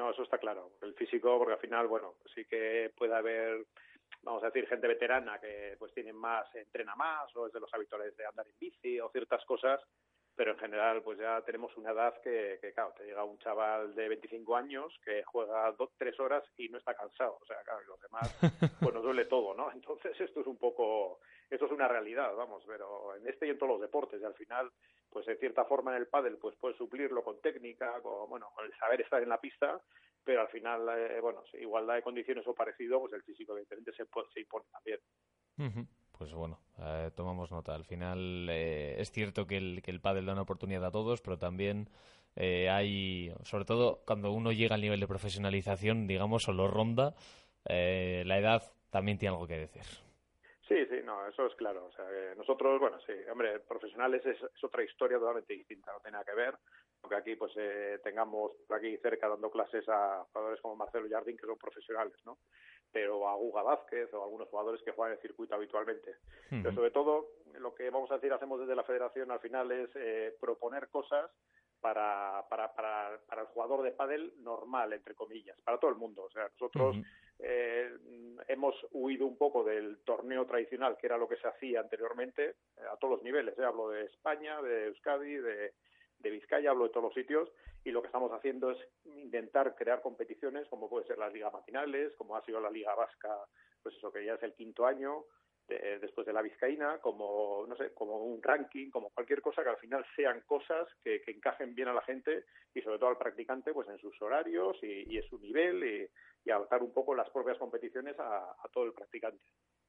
No, 0.02 0.10
eso 0.10 0.24
está 0.24 0.40
claro. 0.40 0.72
El 0.82 0.96
físico, 0.96 1.38
porque 1.38 1.54
al 1.54 1.60
final, 1.60 1.86
bueno, 1.86 2.16
sí 2.34 2.46
que 2.46 2.92
puede 2.98 3.14
haber 3.14 3.68
vamos 4.24 4.42
a 4.44 4.48
decir, 4.48 4.68
gente 4.68 4.88
veterana 4.88 5.40
que 5.40 5.76
pues 5.78 5.94
tiene 5.94 6.12
más, 6.12 6.48
entrena 6.56 6.96
más, 6.96 7.36
o 7.36 7.46
es 7.46 7.54
de 7.54 7.60
los 7.60 7.72
habituales 7.72 8.18
de 8.18 8.26
andar 8.26 8.48
en 8.48 8.58
bici, 8.60 9.00
o 9.00 9.10
ciertas 9.12 9.46
cosas, 9.46 9.80
pero 10.42 10.54
en 10.54 10.58
general 10.58 11.04
pues 11.04 11.20
ya 11.20 11.40
tenemos 11.44 11.78
una 11.78 11.92
edad 11.92 12.20
que, 12.24 12.58
que 12.60 12.74
claro, 12.74 12.96
te 12.98 13.06
llega 13.06 13.24
un 13.24 13.38
chaval 13.38 13.94
de 13.94 14.10
25 14.10 14.56
años 14.56 14.92
que 15.06 15.22
juega 15.22 15.72
dos, 15.74 15.92
tres 16.00 16.20
horas 16.20 16.44
y 16.58 16.68
no 16.68 16.80
está 16.80 16.96
cansado, 16.96 17.38
o 17.40 17.46
sea, 17.46 17.58
claro, 17.64 17.80
y 17.84 17.86
los 17.86 18.02
demás 18.02 18.40
pues 18.82 18.92
nos 18.92 19.04
duele 19.04 19.26
todo, 19.26 19.54
¿no? 19.54 19.72
Entonces 19.72 20.20
esto 20.20 20.42
es 20.42 20.48
un 20.48 20.58
poco, 20.58 21.20
esto 21.48 21.68
es 21.68 21.72
una 21.72 21.88
realidad, 21.88 22.34
vamos, 22.34 22.64
pero 22.66 23.16
en 23.18 23.28
este 23.28 23.46
y 23.46 23.50
en 23.52 23.60
todos 23.60 23.74
los 23.74 23.82
deportes, 23.82 24.20
y 24.20 24.26
al 24.26 24.34
final, 24.34 24.72
pues 25.12 25.28
de 25.28 25.38
cierta 25.38 25.64
forma 25.66 25.92
en 25.92 25.98
el 25.98 26.08
pádel 26.08 26.40
pues 26.40 26.56
puedes 26.56 26.76
suplirlo 26.76 27.24
con 27.24 27.40
técnica, 27.40 28.02
con, 28.02 28.28
bueno, 28.28 28.50
con 28.56 28.66
el 28.66 28.74
saber 28.80 29.00
estar 29.02 29.22
en 29.22 29.30
la 29.30 29.40
pista, 29.40 29.80
pero 30.24 30.42
al 30.42 30.50
final, 30.50 30.90
eh, 30.98 31.20
bueno, 31.22 31.44
si 31.52 31.58
igualdad 31.58 31.94
de 31.94 32.02
condiciones 32.02 32.48
o 32.48 32.56
parecido, 32.56 33.00
pues 33.00 33.14
el 33.14 33.22
físico 33.22 33.52
evidentemente 33.52 33.92
se, 33.92 34.06
se 34.34 34.40
impone 34.40 34.66
también. 34.72 35.00
Ujú. 35.60 36.01
Pues 36.22 36.36
bueno, 36.36 36.60
eh, 36.78 37.10
tomamos 37.16 37.52
nota. 37.52 37.74
Al 37.74 37.84
final 37.84 38.48
eh, 38.48 38.94
es 39.00 39.10
cierto 39.12 39.48
que 39.48 39.58
el, 39.58 39.82
que 39.82 39.90
el 39.90 40.02
pádel 40.02 40.28
da 40.28 40.34
una 40.34 40.44
oportunidad 40.44 40.86
a 40.86 40.92
todos, 40.92 41.20
pero 41.20 41.40
también 41.40 41.90
eh, 42.36 42.70
hay, 42.70 43.34
sobre 43.42 43.66
todo 43.66 44.04
cuando 44.06 44.32
uno 44.32 44.52
llega 44.52 44.76
al 44.76 44.82
nivel 44.82 45.00
de 45.00 45.08
profesionalización, 45.08 46.06
digamos, 46.06 46.48
o 46.48 46.54
lo 46.54 46.68
ronda, 46.68 47.16
eh, 47.68 48.22
la 48.28 48.38
edad 48.38 48.62
también 48.92 49.18
tiene 49.18 49.34
algo 49.34 49.48
que 49.48 49.58
decir. 49.58 49.82
Sí, 50.68 50.86
sí, 50.92 50.98
no, 51.04 51.26
eso 51.28 51.48
es 51.48 51.56
claro. 51.56 51.88
O 51.88 51.92
sea, 51.92 52.06
nosotros, 52.38 52.80
bueno, 52.80 53.00
sí, 53.00 53.14
hombre, 53.32 53.60
profesionales 53.62 54.24
es, 54.24 54.38
es 54.44 54.64
otra 54.64 54.84
historia 54.84 55.18
totalmente 55.18 55.56
distinta, 55.56 55.92
no 55.92 56.02
tiene 56.02 56.18
nada 56.18 56.26
que 56.26 56.36
ver. 56.36 56.54
Porque 57.02 57.16
aquí, 57.16 57.36
pues, 57.36 57.52
eh, 57.58 58.00
tengamos 58.04 58.52
por 58.68 58.78
aquí 58.78 58.96
cerca 58.98 59.28
dando 59.28 59.50
clases 59.50 59.90
a 59.90 60.24
jugadores 60.32 60.62
como 60.62 60.76
Marcelo 60.76 61.08
Jardín, 61.10 61.36
que 61.36 61.48
son 61.48 61.58
profesionales, 61.58 62.14
¿no? 62.26 62.38
Pero 62.92 63.28
a 63.28 63.36
Guga 63.36 63.64
Vázquez 63.64 64.14
o 64.14 64.22
a 64.22 64.26
algunos 64.26 64.50
jugadores 64.50 64.82
que 64.84 64.92
juegan 64.92 65.14
en 65.14 65.18
el 65.18 65.22
circuito 65.22 65.56
habitualmente. 65.56 66.16
Pero 66.50 66.74
sobre 66.74 66.92
todo, 66.92 67.28
lo 67.60 67.74
que 67.74 67.90
vamos 67.90 68.12
a 68.12 68.16
decir, 68.16 68.34
hacemos 68.34 68.60
desde 68.60 68.76
la 68.76 68.84
federación 68.84 69.32
al 69.32 69.40
final 69.40 69.72
es 69.72 69.90
eh, 69.96 70.36
proponer 70.40 70.90
cosas 70.90 71.32
para, 71.82 72.46
para, 72.50 72.74
para, 72.74 73.20
para 73.26 73.42
el 73.42 73.48
jugador 73.48 73.82
de 73.82 73.92
pádel 73.92 74.34
normal, 74.38 74.94
entre 74.94 75.16
comillas, 75.16 75.60
para 75.62 75.80
todo 75.80 75.92
el 75.92 75.98
mundo. 75.98 76.24
O 76.24 76.32
sea, 76.32 76.44
nosotros 76.44 76.96
eh, 77.40 77.90
hemos 78.48 78.76
huido 78.92 79.26
un 79.26 79.38
poco 79.38 79.64
del 79.64 80.00
torneo 80.06 80.46
tradicional, 80.46 80.96
que 80.98 81.08
era 81.08 81.18
lo 81.18 81.28
que 81.28 81.38
se 81.38 81.48
hacía 81.48 81.80
anteriormente, 81.80 82.50
eh, 82.50 82.82
a 82.92 82.98
todos 82.98 83.16
los 83.16 83.24
niveles. 83.24 83.58
¿eh? 83.58 83.64
Hablo 83.64 83.90
de 83.90 84.06
España, 84.06 84.62
de 84.62 84.88
Euskadi, 84.88 85.36
de, 85.36 85.74
de 86.20 86.30
Vizcaya, 86.30 86.70
hablo 86.70 86.84
de 86.84 86.92
todos 86.92 87.06
los 87.06 87.14
sitios, 87.16 87.50
y 87.84 87.92
lo 87.92 88.02
que 88.02 88.08
estamos 88.08 88.32
haciendo 88.32 88.72
es 88.72 88.78
intentar 89.06 89.76
crear 89.76 90.02
competiciones, 90.02 90.68
como 90.70 90.90
puede 90.90 91.08
ser 91.08 91.18
las 91.18 91.34
ligas 91.34 91.52
matinales, 91.54 92.16
como 92.16 92.36
ha 92.36 92.46
sido 92.46 92.60
la 92.60 92.70
Liga 92.70 92.94
Vasca, 92.96 93.36
pues 93.82 93.96
eso 93.96 94.12
que 94.12 94.24
ya 94.26 94.36
es 94.36 94.44
el 94.44 94.54
quinto 94.54 94.86
año, 94.86 95.26
de- 95.68 96.00
después 96.00 96.28
de 96.28 96.34
la 96.34 96.42
Vizcaína, 96.42 97.00
como, 97.00 97.66
no 97.68 97.76
sé, 97.76 97.94
como 97.94 98.18
un 98.24 98.42
ranking, 98.44 98.90
como 98.92 99.10
cualquier 99.12 99.42
cosa 99.42 99.64
que 99.64 99.70
al 99.70 99.78
final 99.78 100.06
sean 100.16 100.42
cosas 100.42 100.88
que, 101.04 101.22
que 101.22 101.32
encajen 101.32 101.74
bien 101.74 101.88
a 101.88 101.94
la 101.94 102.02
gente 102.04 102.46
y 102.74 102.82
sobre 102.82 103.00
todo 103.00 103.10
al 103.10 103.18
practicante, 103.18 103.74
pues 103.74 103.88
en 103.90 103.98
sus 103.98 104.20
horarios 104.22 104.78
y, 104.84 105.18
en 105.18 105.24
su 105.24 105.40
nivel 105.40 105.84
y, 105.84 106.52
adaptar 106.52 106.82
un 106.84 106.92
poco 106.92 107.16
las 107.16 107.30
propias 107.30 107.58
competiciones 107.58 108.16
a 108.20 108.56
todo 108.74 108.86
el 108.86 108.94
practicante. 108.94 109.44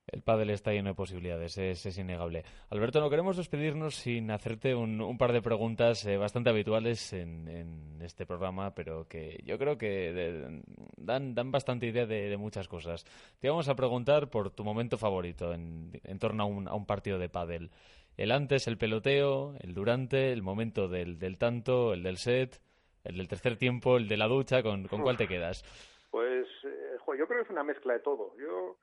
El 0.08 0.20
pádel 0.22 0.50
está 0.50 0.72
lleno 0.72 0.90
de 0.90 0.94
posibilidades, 0.94 1.56
es, 1.58 1.86
es 1.86 1.96
innegable. 1.96 2.42
Alberto, 2.70 3.00
no 3.00 3.08
queremos 3.08 3.36
despedirnos 3.36 3.94
sin 3.94 4.30
hacerte 4.32 4.74
un, 4.74 5.00
un 5.00 5.16
par 5.16 5.32
de 5.32 5.40
preguntas 5.40 6.04
eh, 6.06 6.16
bastante 6.16 6.50
habituales 6.50 7.12
en, 7.12 7.46
en 7.48 8.02
este 8.02 8.26
programa, 8.26 8.74
pero 8.74 9.06
que 9.08 9.40
yo 9.44 9.56
creo 9.58 9.78
que 9.78 10.12
de- 10.12 10.62
dan, 10.96 11.34
dan 11.34 11.52
bastante 11.52 11.86
idea 11.86 12.04
de, 12.04 12.28
de 12.28 12.36
muchas 12.36 12.66
cosas. 12.66 13.04
Te 13.38 13.48
vamos 13.48 13.68
a 13.68 13.76
preguntar 13.76 14.28
por 14.28 14.50
tu 14.50 14.64
momento 14.64 14.98
favorito 14.98 15.54
en, 15.54 15.92
en 16.02 16.18
torno 16.18 16.42
a 16.42 16.46
un, 16.46 16.68
a 16.68 16.74
un 16.74 16.84
partido 16.84 17.18
de 17.18 17.28
pádel. 17.28 17.70
El 18.16 18.32
antes, 18.32 18.66
el 18.66 18.76
peloteo, 18.78 19.54
el 19.60 19.72
durante, 19.72 20.32
el 20.32 20.42
momento 20.42 20.88
del, 20.88 21.18
del 21.18 21.38
tanto, 21.38 21.94
el 21.94 22.02
del 22.02 22.18
set, 22.18 22.60
el 23.04 23.16
del 23.16 23.28
tercer 23.28 23.56
tiempo, 23.56 23.96
el 23.96 24.08
de 24.08 24.16
la 24.16 24.26
ducha, 24.26 24.62
¿con, 24.62 24.86
con 24.88 25.00
cuál 25.00 25.16
te 25.16 25.28
quedas? 25.28 25.62
Pues 26.10 26.46
eh, 26.64 26.96
jo, 26.98 27.14
yo 27.14 27.26
creo 27.26 27.38
que 27.38 27.44
es 27.44 27.50
una 27.50 27.64
mezcla 27.64 27.94
de 27.94 28.00
todo. 28.00 28.34
Yo 28.38 28.76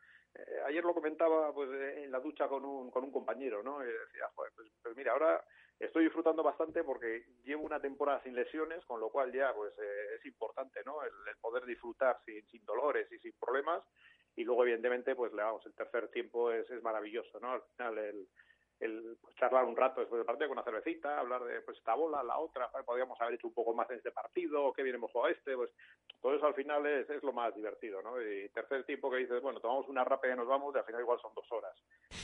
eh, 0.47 0.61
ayer 0.67 0.83
lo 0.83 0.93
comentaba 0.93 1.53
pues 1.53 1.69
eh, 1.71 2.03
en 2.03 2.11
la 2.11 2.19
ducha 2.19 2.47
con 2.47 2.65
un, 2.65 2.91
con 2.91 3.03
un 3.03 3.11
compañero, 3.11 3.63
¿no? 3.63 3.83
Y 3.83 3.87
decía, 3.87 4.29
joder, 4.35 4.51
pues, 4.55 4.67
pues 4.81 4.95
mira, 4.95 5.13
ahora 5.13 5.43
estoy 5.79 6.03
disfrutando 6.03 6.43
bastante 6.43 6.83
porque 6.83 7.25
llevo 7.43 7.63
una 7.63 7.79
temporada 7.79 8.21
sin 8.23 8.35
lesiones, 8.35 8.85
con 8.85 8.99
lo 8.99 9.09
cual 9.09 9.31
ya 9.31 9.53
pues 9.53 9.73
eh, 9.79 10.15
es 10.17 10.25
importante, 10.25 10.81
¿no? 10.85 11.03
El, 11.03 11.11
el 11.27 11.37
poder 11.37 11.65
disfrutar 11.65 12.19
sin, 12.25 12.45
sin 12.47 12.65
dolores 12.65 13.11
y 13.11 13.19
sin 13.19 13.33
problemas. 13.33 13.83
Y 14.35 14.43
luego, 14.43 14.63
evidentemente, 14.63 15.15
pues 15.15 15.33
le 15.33 15.41
vamos, 15.41 15.65
el 15.65 15.73
tercer 15.73 16.07
tiempo 16.09 16.51
es, 16.51 16.69
es 16.69 16.81
maravilloso, 16.81 17.39
¿no? 17.39 17.53
Al 17.53 17.61
final 17.75 17.97
el, 17.97 18.27
el 18.79 19.17
pues, 19.21 19.35
charlar 19.35 19.65
un 19.65 19.75
rato 19.75 19.99
después 19.99 20.19
del 20.19 20.25
partido 20.25 20.47
con 20.47 20.57
una 20.57 20.63
cervecita, 20.63 21.19
hablar 21.19 21.43
de 21.43 21.61
pues 21.61 21.77
esta 21.77 21.95
bola, 21.95 22.23
la 22.23 22.37
otra, 22.37 22.69
podríamos 22.85 23.19
haber 23.19 23.35
hecho 23.35 23.47
un 23.47 23.53
poco 23.53 23.73
más 23.73 23.89
en 23.89 23.97
este 23.97 24.11
partido, 24.11 24.71
qué 24.73 24.83
bien 24.83 24.95
hemos 24.95 25.11
jugado 25.11 25.33
este, 25.33 25.55
pues 25.55 25.69
todo 26.21 26.35
eso 26.35 26.45
al 26.45 26.53
final 26.53 26.85
es, 26.85 27.09
es 27.09 27.23
lo 27.23 27.33
más 27.33 27.53
divertido, 27.55 28.01
¿no? 28.01 28.21
Y 28.21 28.49
tercer 28.49 28.85
tiempo 28.85 29.11
que 29.11 29.17
dices, 29.17 29.41
bueno, 29.41 29.59
tomamos 29.59 29.87
una 29.87 30.03
rápida 30.03 30.33
y 30.33 30.37
nos 30.37 30.47
vamos, 30.47 30.73
y 30.73 30.77
al 30.77 30.85
final 30.85 31.01
igual 31.01 31.19
son 31.21 31.33
dos 31.33 31.51
horas. 31.51 31.75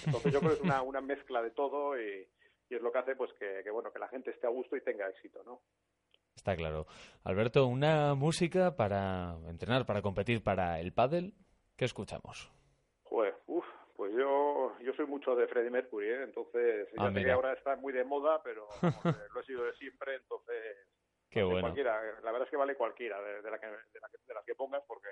Entonces 0.05 0.31
yo 0.31 0.39
creo 0.39 0.51
que 0.51 0.57
es 0.57 0.63
una, 0.63 0.81
una 0.81 1.01
mezcla 1.01 1.41
de 1.41 1.51
todo 1.51 1.99
y, 1.99 2.27
y 2.69 2.75
es 2.75 2.81
lo 2.81 2.91
que 2.91 2.99
hace 2.99 3.15
pues 3.15 3.31
que, 3.33 3.61
que, 3.63 3.71
bueno, 3.71 3.91
que 3.91 3.99
la 3.99 4.07
gente 4.07 4.31
esté 4.31 4.47
a 4.47 4.51
gusto 4.51 4.75
y 4.75 4.81
tenga 4.81 5.09
éxito, 5.09 5.43
¿no? 5.43 5.61
Está 6.35 6.55
claro. 6.55 6.85
Alberto, 7.23 7.65
una 7.65 8.13
música 8.13 8.75
para 8.75 9.35
entrenar, 9.47 9.85
para 9.85 10.01
competir 10.01 10.43
para 10.43 10.79
el 10.79 10.93
pádel, 10.93 11.33
¿qué 11.77 11.85
escuchamos? 11.85 12.51
Yo, 14.81 14.93
soy 14.93 15.05
mucho 15.07 15.35
de 15.35 15.47
Freddie 15.47 15.69
Mercury, 15.71 16.07
¿eh? 16.09 16.23
entonces 16.23 16.87
Ah, 16.97 17.11
ya 17.11 17.33
ahora 17.33 17.53
está 17.53 17.75
muy 17.75 17.93
de 17.93 18.03
moda, 18.03 18.41
pero 18.43 18.67
vamos, 18.67 19.05
eh, 19.05 19.27
lo 19.33 19.41
he 19.41 19.45
sido 19.45 19.63
de 19.63 19.73
siempre, 19.75 20.15
entonces 20.15 20.77
Qué 21.29 21.43
bueno. 21.43 21.61
cualquiera, 21.61 22.01
eh, 22.03 22.13
la 22.23 22.31
verdad 22.31 22.47
es 22.47 22.51
que 22.51 22.57
vale 22.57 22.75
cualquiera 22.75 23.21
de, 23.21 23.41
de 23.41 23.51
la 23.51 23.59
que, 23.59 23.67
de, 23.67 23.71
la 24.01 24.09
que- 24.09 24.17
de 24.27 24.33
las 24.33 24.45
que 24.45 24.55
pongas 24.55 24.83
porque 24.87 25.09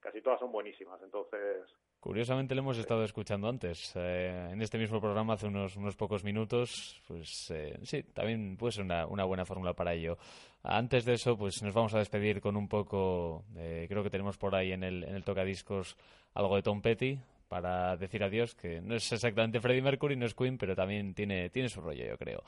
casi 0.00 0.20
todas 0.22 0.38
son 0.40 0.52
buenísimas, 0.52 1.00
entonces 1.02 1.66
Curiosamente 2.00 2.54
lo 2.54 2.62
hemos 2.62 2.78
estado 2.78 3.04
escuchando 3.04 3.46
antes, 3.46 3.92
eh, 3.94 4.48
en 4.52 4.62
este 4.62 4.78
mismo 4.78 5.02
programa 5.02 5.34
hace 5.34 5.46
unos, 5.48 5.76
unos 5.76 5.96
pocos 5.96 6.24
minutos, 6.24 7.02
pues 7.06 7.50
eh, 7.50 7.78
sí, 7.82 8.02
también 8.04 8.56
puede 8.56 8.72
ser 8.72 8.84
una, 8.84 9.06
una 9.06 9.24
buena 9.24 9.44
fórmula 9.44 9.74
para 9.74 9.92
ello. 9.92 10.16
Antes 10.62 11.04
de 11.04 11.12
eso, 11.12 11.36
pues 11.36 11.62
nos 11.62 11.74
vamos 11.74 11.92
a 11.92 11.98
despedir 11.98 12.40
con 12.40 12.56
un 12.56 12.68
poco, 12.68 13.44
eh, 13.54 13.84
creo 13.86 14.02
que 14.02 14.08
tenemos 14.08 14.38
por 14.38 14.54
ahí 14.54 14.72
en 14.72 14.82
el, 14.82 15.04
en 15.04 15.14
el 15.14 15.24
tocadiscos 15.24 15.98
algo 16.32 16.56
de 16.56 16.62
Tom 16.62 16.80
Petty 16.80 17.18
para 17.50 17.96
decir 17.96 18.22
adiós, 18.22 18.54
que 18.54 18.80
no 18.80 18.94
es 18.94 19.12
exactamente 19.12 19.60
Freddie 19.60 19.82
Mercury, 19.82 20.14
no 20.14 20.24
es 20.24 20.34
Queen, 20.34 20.56
pero 20.56 20.76
también 20.76 21.14
tiene, 21.14 21.50
tiene 21.50 21.68
su 21.68 21.80
rollo, 21.80 22.04
yo 22.06 22.16
creo. 22.16 22.42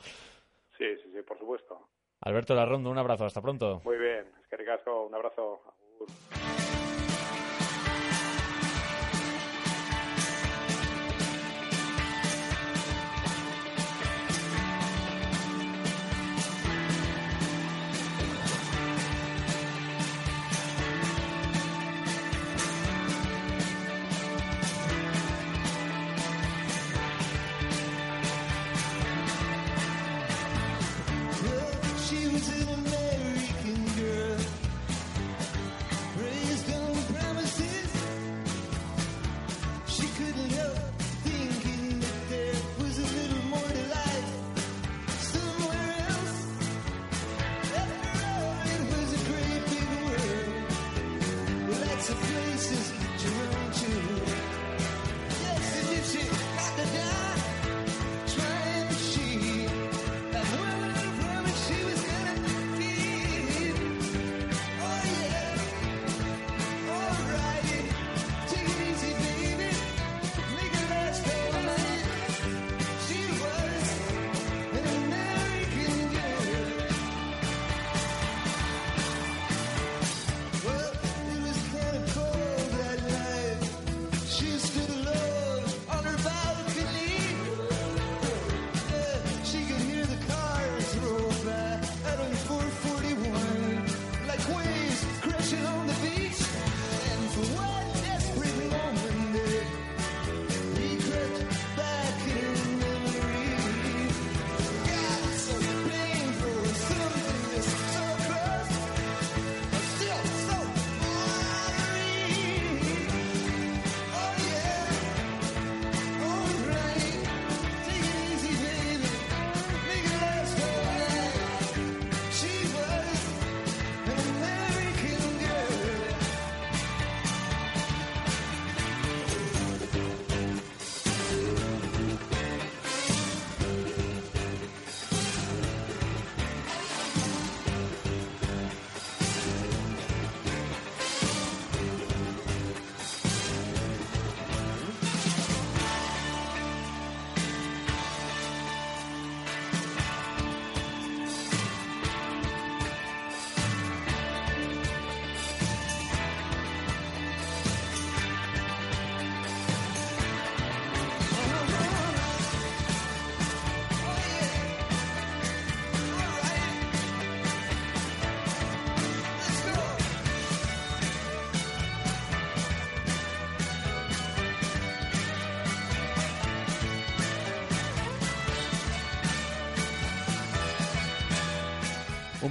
sí, 0.78 0.96
sí, 1.02 1.10
sí, 1.12 1.22
por 1.26 1.36
supuesto. 1.38 1.88
Alberto 2.20 2.54
Larrondo, 2.54 2.88
un 2.88 2.98
abrazo, 2.98 3.24
hasta 3.24 3.42
pronto. 3.42 3.82
Muy 3.84 3.98
bien, 3.98 4.24
es 4.40 4.46
que 4.48 4.56
ricasco, 4.56 5.06
un 5.06 5.14
abrazo. 5.14 5.60
Agur. 5.66 6.61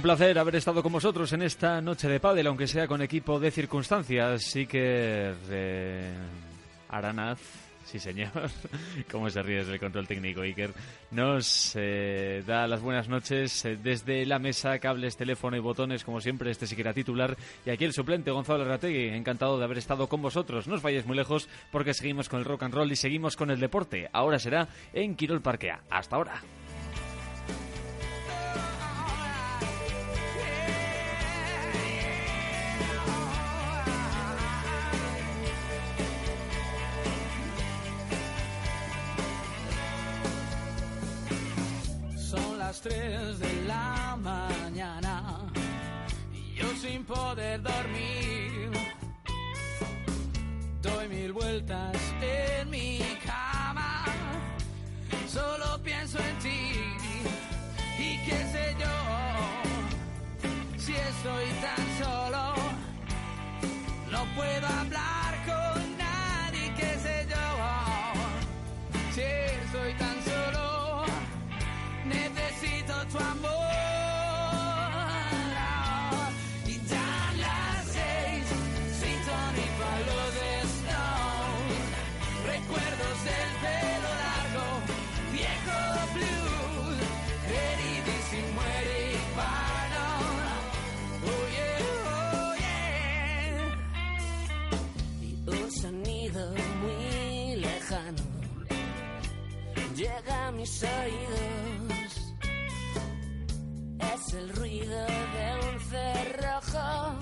Un 0.02 0.08
placer 0.08 0.36
haber 0.36 0.56
estado 0.56 0.82
con 0.82 0.90
vosotros 0.90 1.32
en 1.32 1.42
esta 1.42 1.80
noche 1.80 2.08
de 2.08 2.18
pádel, 2.18 2.48
aunque 2.48 2.66
sea 2.66 2.88
con 2.88 3.02
equipo 3.02 3.38
de 3.38 3.52
circunstancias. 3.52 4.42
Sí 4.42 4.66
que 4.66 5.32
eh, 5.48 6.12
Aranaz, 6.88 7.38
sí 7.84 8.00
señor, 8.00 8.32
cómo 9.12 9.30
se 9.30 9.40
ríe 9.44 9.58
desde 9.58 9.74
el 9.74 9.78
control 9.78 10.08
técnico 10.08 10.40
Iker, 10.40 10.72
nos 11.12 11.74
eh, 11.76 12.42
da 12.44 12.66
las 12.66 12.80
buenas 12.80 13.08
noches 13.08 13.64
eh, 13.64 13.78
desde 13.80 14.26
la 14.26 14.40
mesa, 14.40 14.76
cables, 14.80 15.16
teléfono 15.16 15.56
y 15.56 15.60
botones, 15.60 16.02
como 16.02 16.20
siempre, 16.20 16.50
este 16.50 16.66
sí 16.66 16.74
que 16.74 16.82
era 16.82 16.92
titular. 16.92 17.36
Y 17.64 17.70
aquí 17.70 17.84
el 17.84 17.92
suplente, 17.92 18.32
Gonzalo 18.32 18.64
Rategui, 18.64 19.10
encantado 19.10 19.56
de 19.56 19.64
haber 19.66 19.78
estado 19.78 20.08
con 20.08 20.20
vosotros. 20.20 20.66
No 20.66 20.74
os 20.74 20.82
vayáis 20.82 21.06
muy 21.06 21.16
lejos 21.16 21.48
porque 21.70 21.94
seguimos 21.94 22.28
con 22.28 22.40
el 22.40 22.44
rock 22.44 22.64
and 22.64 22.74
roll 22.74 22.90
y 22.90 22.96
seguimos 22.96 23.36
con 23.36 23.52
el 23.52 23.60
deporte. 23.60 24.10
Ahora 24.12 24.40
será 24.40 24.66
en 24.92 25.14
Quirol 25.14 25.42
Parquea. 25.42 25.82
Hasta 25.88 26.16
ahora. 26.16 26.42
3 42.82 43.38
de 43.38 43.62
la 43.68 44.18
mañana 44.20 45.38
y 46.32 46.54
yo 46.54 46.66
sin 46.74 47.04
poder 47.04 47.62
dormir. 47.62 48.72
Doy 50.82 51.08
mil 51.08 51.32
vueltas 51.32 51.96
en 52.20 52.70
mi 52.70 52.98
cama, 53.24 54.04
solo 55.28 55.80
pienso 55.84 56.18
en 56.18 56.38
ti 56.40 56.72
y 58.00 58.18
qué 58.24 58.38
sé 58.52 58.76
yo, 58.80 58.96
si 60.76 60.92
estoy 60.92 61.46
tan 61.60 62.04
solo, 62.04 62.54
no 64.10 64.24
puedo 64.34 64.66
hablar 64.66 65.11
oídos. 100.84 102.34
Es 104.14 104.34
el 104.34 104.48
ruido 104.56 105.06
de 105.06 105.46
un 105.68 105.80
cerrojo 105.80 107.18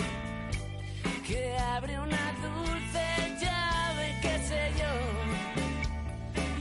que 1.26 1.56
abre 1.58 1.98
una 2.00 2.26
dulce 2.42 3.04
llave, 3.40 4.18
qué 4.22 4.38
sé 4.48 4.72
yo. 4.80 4.92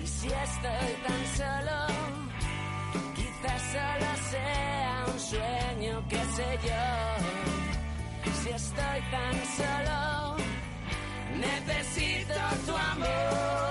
Y 0.04 0.08
si 0.08 0.28
estoy 0.28 0.92
tan 1.08 1.24
solo, 1.40 1.78
quizás 3.16 3.62
solo 3.76 4.10
sea 4.32 5.06
un 5.08 5.20
sueño, 5.20 6.04
qué 6.10 6.22
sé 6.36 6.60
yo. 6.68 6.86
Si 8.44 8.50
estoy 8.50 9.02
tan 9.12 9.36
solo, 9.58 10.36
necesito 11.38 12.34
tu 12.66 12.76
amor. 12.76 13.69